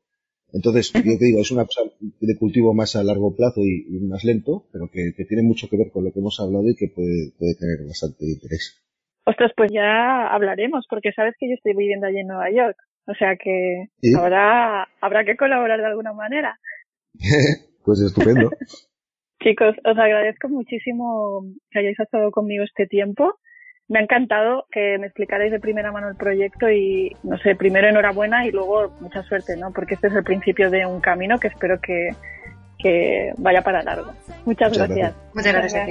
Entonces, 0.52 0.92
yo 0.92 1.18
te 1.18 1.24
digo, 1.24 1.40
es 1.40 1.50
una 1.50 1.64
cosa 1.64 1.80
de 2.00 2.36
cultivo 2.36 2.74
más 2.74 2.94
a 2.94 3.02
largo 3.02 3.34
plazo 3.34 3.62
y, 3.62 3.98
más 4.00 4.22
lento, 4.22 4.66
pero 4.70 4.90
que, 4.90 5.14
que, 5.16 5.24
tiene 5.24 5.42
mucho 5.42 5.66
que 5.68 5.78
ver 5.78 5.90
con 5.90 6.04
lo 6.04 6.12
que 6.12 6.20
hemos 6.20 6.38
hablado 6.40 6.68
y 6.68 6.76
que 6.76 6.88
puede, 6.88 7.32
puede 7.38 7.54
tener 7.54 7.86
bastante 7.86 8.26
interés. 8.26 8.78
Ostras, 9.24 9.52
pues 9.56 9.70
ya 9.72 10.26
hablaremos, 10.28 10.86
porque 10.90 11.12
sabes 11.12 11.34
que 11.38 11.48
yo 11.48 11.54
estoy 11.54 11.74
viviendo 11.74 12.06
allí 12.06 12.18
en 12.18 12.26
Nueva 12.26 12.50
York. 12.50 12.76
O 13.06 13.14
sea 13.14 13.36
que 13.36 13.88
habrá, 14.16 14.88
habrá 15.00 15.24
que 15.24 15.36
colaborar 15.36 15.80
de 15.80 15.86
alguna 15.86 16.12
manera. 16.12 16.60
pues 17.84 18.00
estupendo. 18.00 18.50
Chicos, 19.42 19.74
os 19.84 19.98
agradezco 19.98 20.48
muchísimo 20.48 21.44
que 21.70 21.80
hayáis 21.80 21.98
estado 21.98 22.30
conmigo 22.30 22.64
este 22.64 22.86
tiempo. 22.86 23.38
Me 23.88 23.98
ha 23.98 24.02
encantado 24.02 24.66
que 24.70 24.96
me 24.98 25.06
explicarais 25.06 25.50
de 25.50 25.58
primera 25.58 25.90
mano 25.90 26.08
el 26.08 26.16
proyecto 26.16 26.70
y, 26.70 27.14
no 27.24 27.36
sé, 27.38 27.56
primero 27.56 27.88
enhorabuena 27.88 28.46
y 28.46 28.52
luego 28.52 28.90
mucha 29.00 29.22
suerte, 29.24 29.56
¿no? 29.56 29.72
Porque 29.72 29.94
este 29.94 30.06
es 30.06 30.14
el 30.14 30.24
principio 30.24 30.70
de 30.70 30.86
un 30.86 31.00
camino 31.00 31.38
que 31.38 31.48
espero 31.48 31.80
que, 31.80 32.10
que 32.78 33.32
vaya 33.38 33.62
para 33.62 33.82
largo. 33.82 34.12
Muchas, 34.44 34.76
gracias. 34.76 35.14
Muchas 35.34 35.52
gracias. 35.52 35.88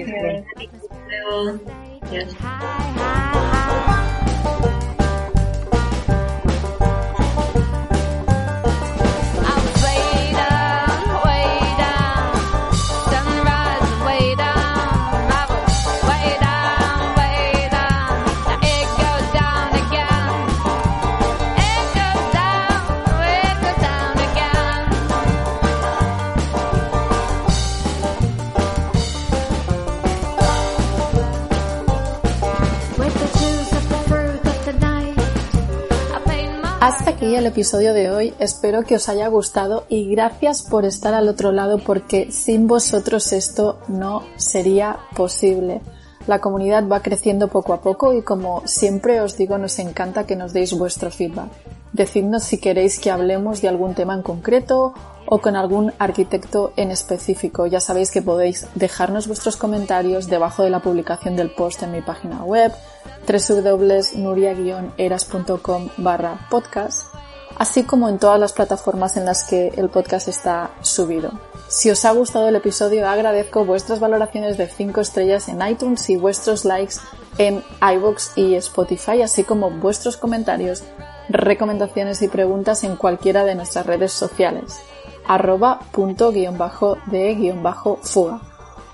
Hasta 36.92 37.12
aquí 37.12 37.36
el 37.36 37.46
episodio 37.46 37.94
de 37.94 38.12
hoy, 38.12 38.34
espero 38.38 38.84
que 38.84 38.96
os 38.96 39.08
haya 39.08 39.30
gustado 39.30 39.86
y 39.88 40.12
gracias 40.12 40.62
por 40.62 40.84
estar 40.84 41.14
al 41.14 41.30
otro 41.30 41.54
lado 41.54 41.78
porque 41.78 42.34
sin 42.34 42.68
vosotros 42.68 43.32
esto 43.32 43.80
no 43.88 44.24
sería 44.36 44.98
posible. 45.16 45.80
La 46.28 46.40
comunidad 46.40 46.86
va 46.90 47.02
creciendo 47.02 47.48
poco 47.48 47.72
a 47.72 47.80
poco 47.80 48.12
y 48.12 48.24
como 48.24 48.62
siempre 48.66 49.22
os 49.22 49.38
digo 49.38 49.58
nos 49.58 49.80
encanta 49.80 50.26
que 50.26 50.36
nos 50.36 50.52
deis 50.52 50.78
vuestro 50.78 51.12
feedback. 51.12 51.48
Decidnos 51.94 52.44
si 52.44 52.58
queréis 52.58 53.00
que 53.00 53.10
hablemos 53.10 53.62
de 53.62 53.70
algún 53.70 53.96
tema 53.96 54.14
en 54.14 54.22
concreto 54.22 54.94
o 55.26 55.40
con 55.40 55.56
algún 55.56 55.94
arquitecto 55.98 56.74
en 56.76 56.92
específico. 56.92 57.68
Ya 57.68 57.80
sabéis 57.80 58.12
que 58.12 58.22
podéis 58.22 58.68
dejarnos 58.76 59.28
vuestros 59.28 59.56
comentarios 59.56 60.28
debajo 60.28 60.64
de 60.64 60.70
la 60.70 60.82
publicación 60.82 61.38
del 61.38 61.52
post 61.52 61.84
en 61.84 61.94
mi 61.94 62.02
página 62.02 62.44
web 62.44 62.74
www.nuria-eras.com 63.28 65.90
barra 65.98 66.48
podcast, 66.50 67.14
así 67.58 67.84
como 67.84 68.10
en 68.10 68.20
todas 68.20 68.40
las 68.40 68.54
plataformas 68.54 69.18
en 69.18 69.26
las 69.26 69.44
que 69.44 69.70
el 69.76 69.90
podcast 69.90 70.28
está 70.28 70.72
subido. 70.82 71.32
Si 71.68 71.90
os 71.90 72.06
ha 72.06 72.12
gustado 72.12 72.48
el 72.48 72.56
episodio, 72.56 73.08
agradezco 73.08 73.66
vuestras 73.66 74.00
valoraciones 74.00 74.58
de 74.58 74.68
5 74.68 75.02
estrellas 75.02 75.48
en 75.48 75.66
iTunes 75.66 76.10
y 76.10 76.18
vuestros 76.18 76.66
likes 76.66 76.96
en 77.38 77.64
iVoox 77.82 78.38
y 78.38 78.56
Spotify, 78.56 79.22
así 79.22 79.44
como 79.44 79.70
vuestros 79.70 80.18
comentarios, 80.18 80.84
recomendaciones 81.30 82.22
y 82.22 82.28
preguntas 82.28 82.84
en 82.84 82.96
cualquiera 82.96 83.46
de 83.46 83.56
nuestras 83.56 83.86
redes 83.86 84.12
sociales 84.12 84.82
arroba 85.28 85.80
punto 85.92 86.34
bajo 86.58 86.98
de 87.06 87.36
guion 87.36 87.64
bajo 87.64 88.00
fuga. 88.02 88.42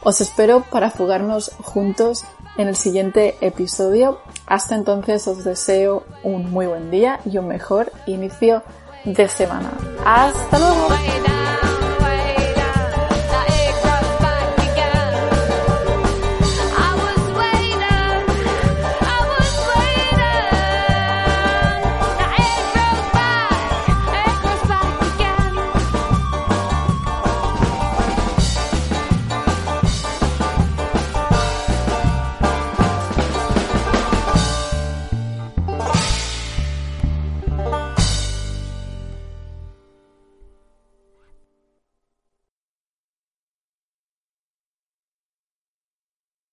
Os 0.03 0.21
espero 0.21 0.63
para 0.71 0.91
fugarnos 0.91 1.51
juntos 1.63 2.23
en 2.57 2.67
el 2.67 2.75
siguiente 2.75 3.37
episodio. 3.41 4.19
Hasta 4.45 4.75
entonces 4.75 5.27
os 5.27 5.43
deseo 5.43 6.03
un 6.23 6.51
muy 6.51 6.65
buen 6.65 6.91
día 6.91 7.19
y 7.25 7.37
un 7.37 7.47
mejor 7.47 7.91
inicio 8.05 8.63
de 9.05 9.27
semana. 9.27 9.71
¡Hasta 10.05 10.59
luego! 10.59 11.36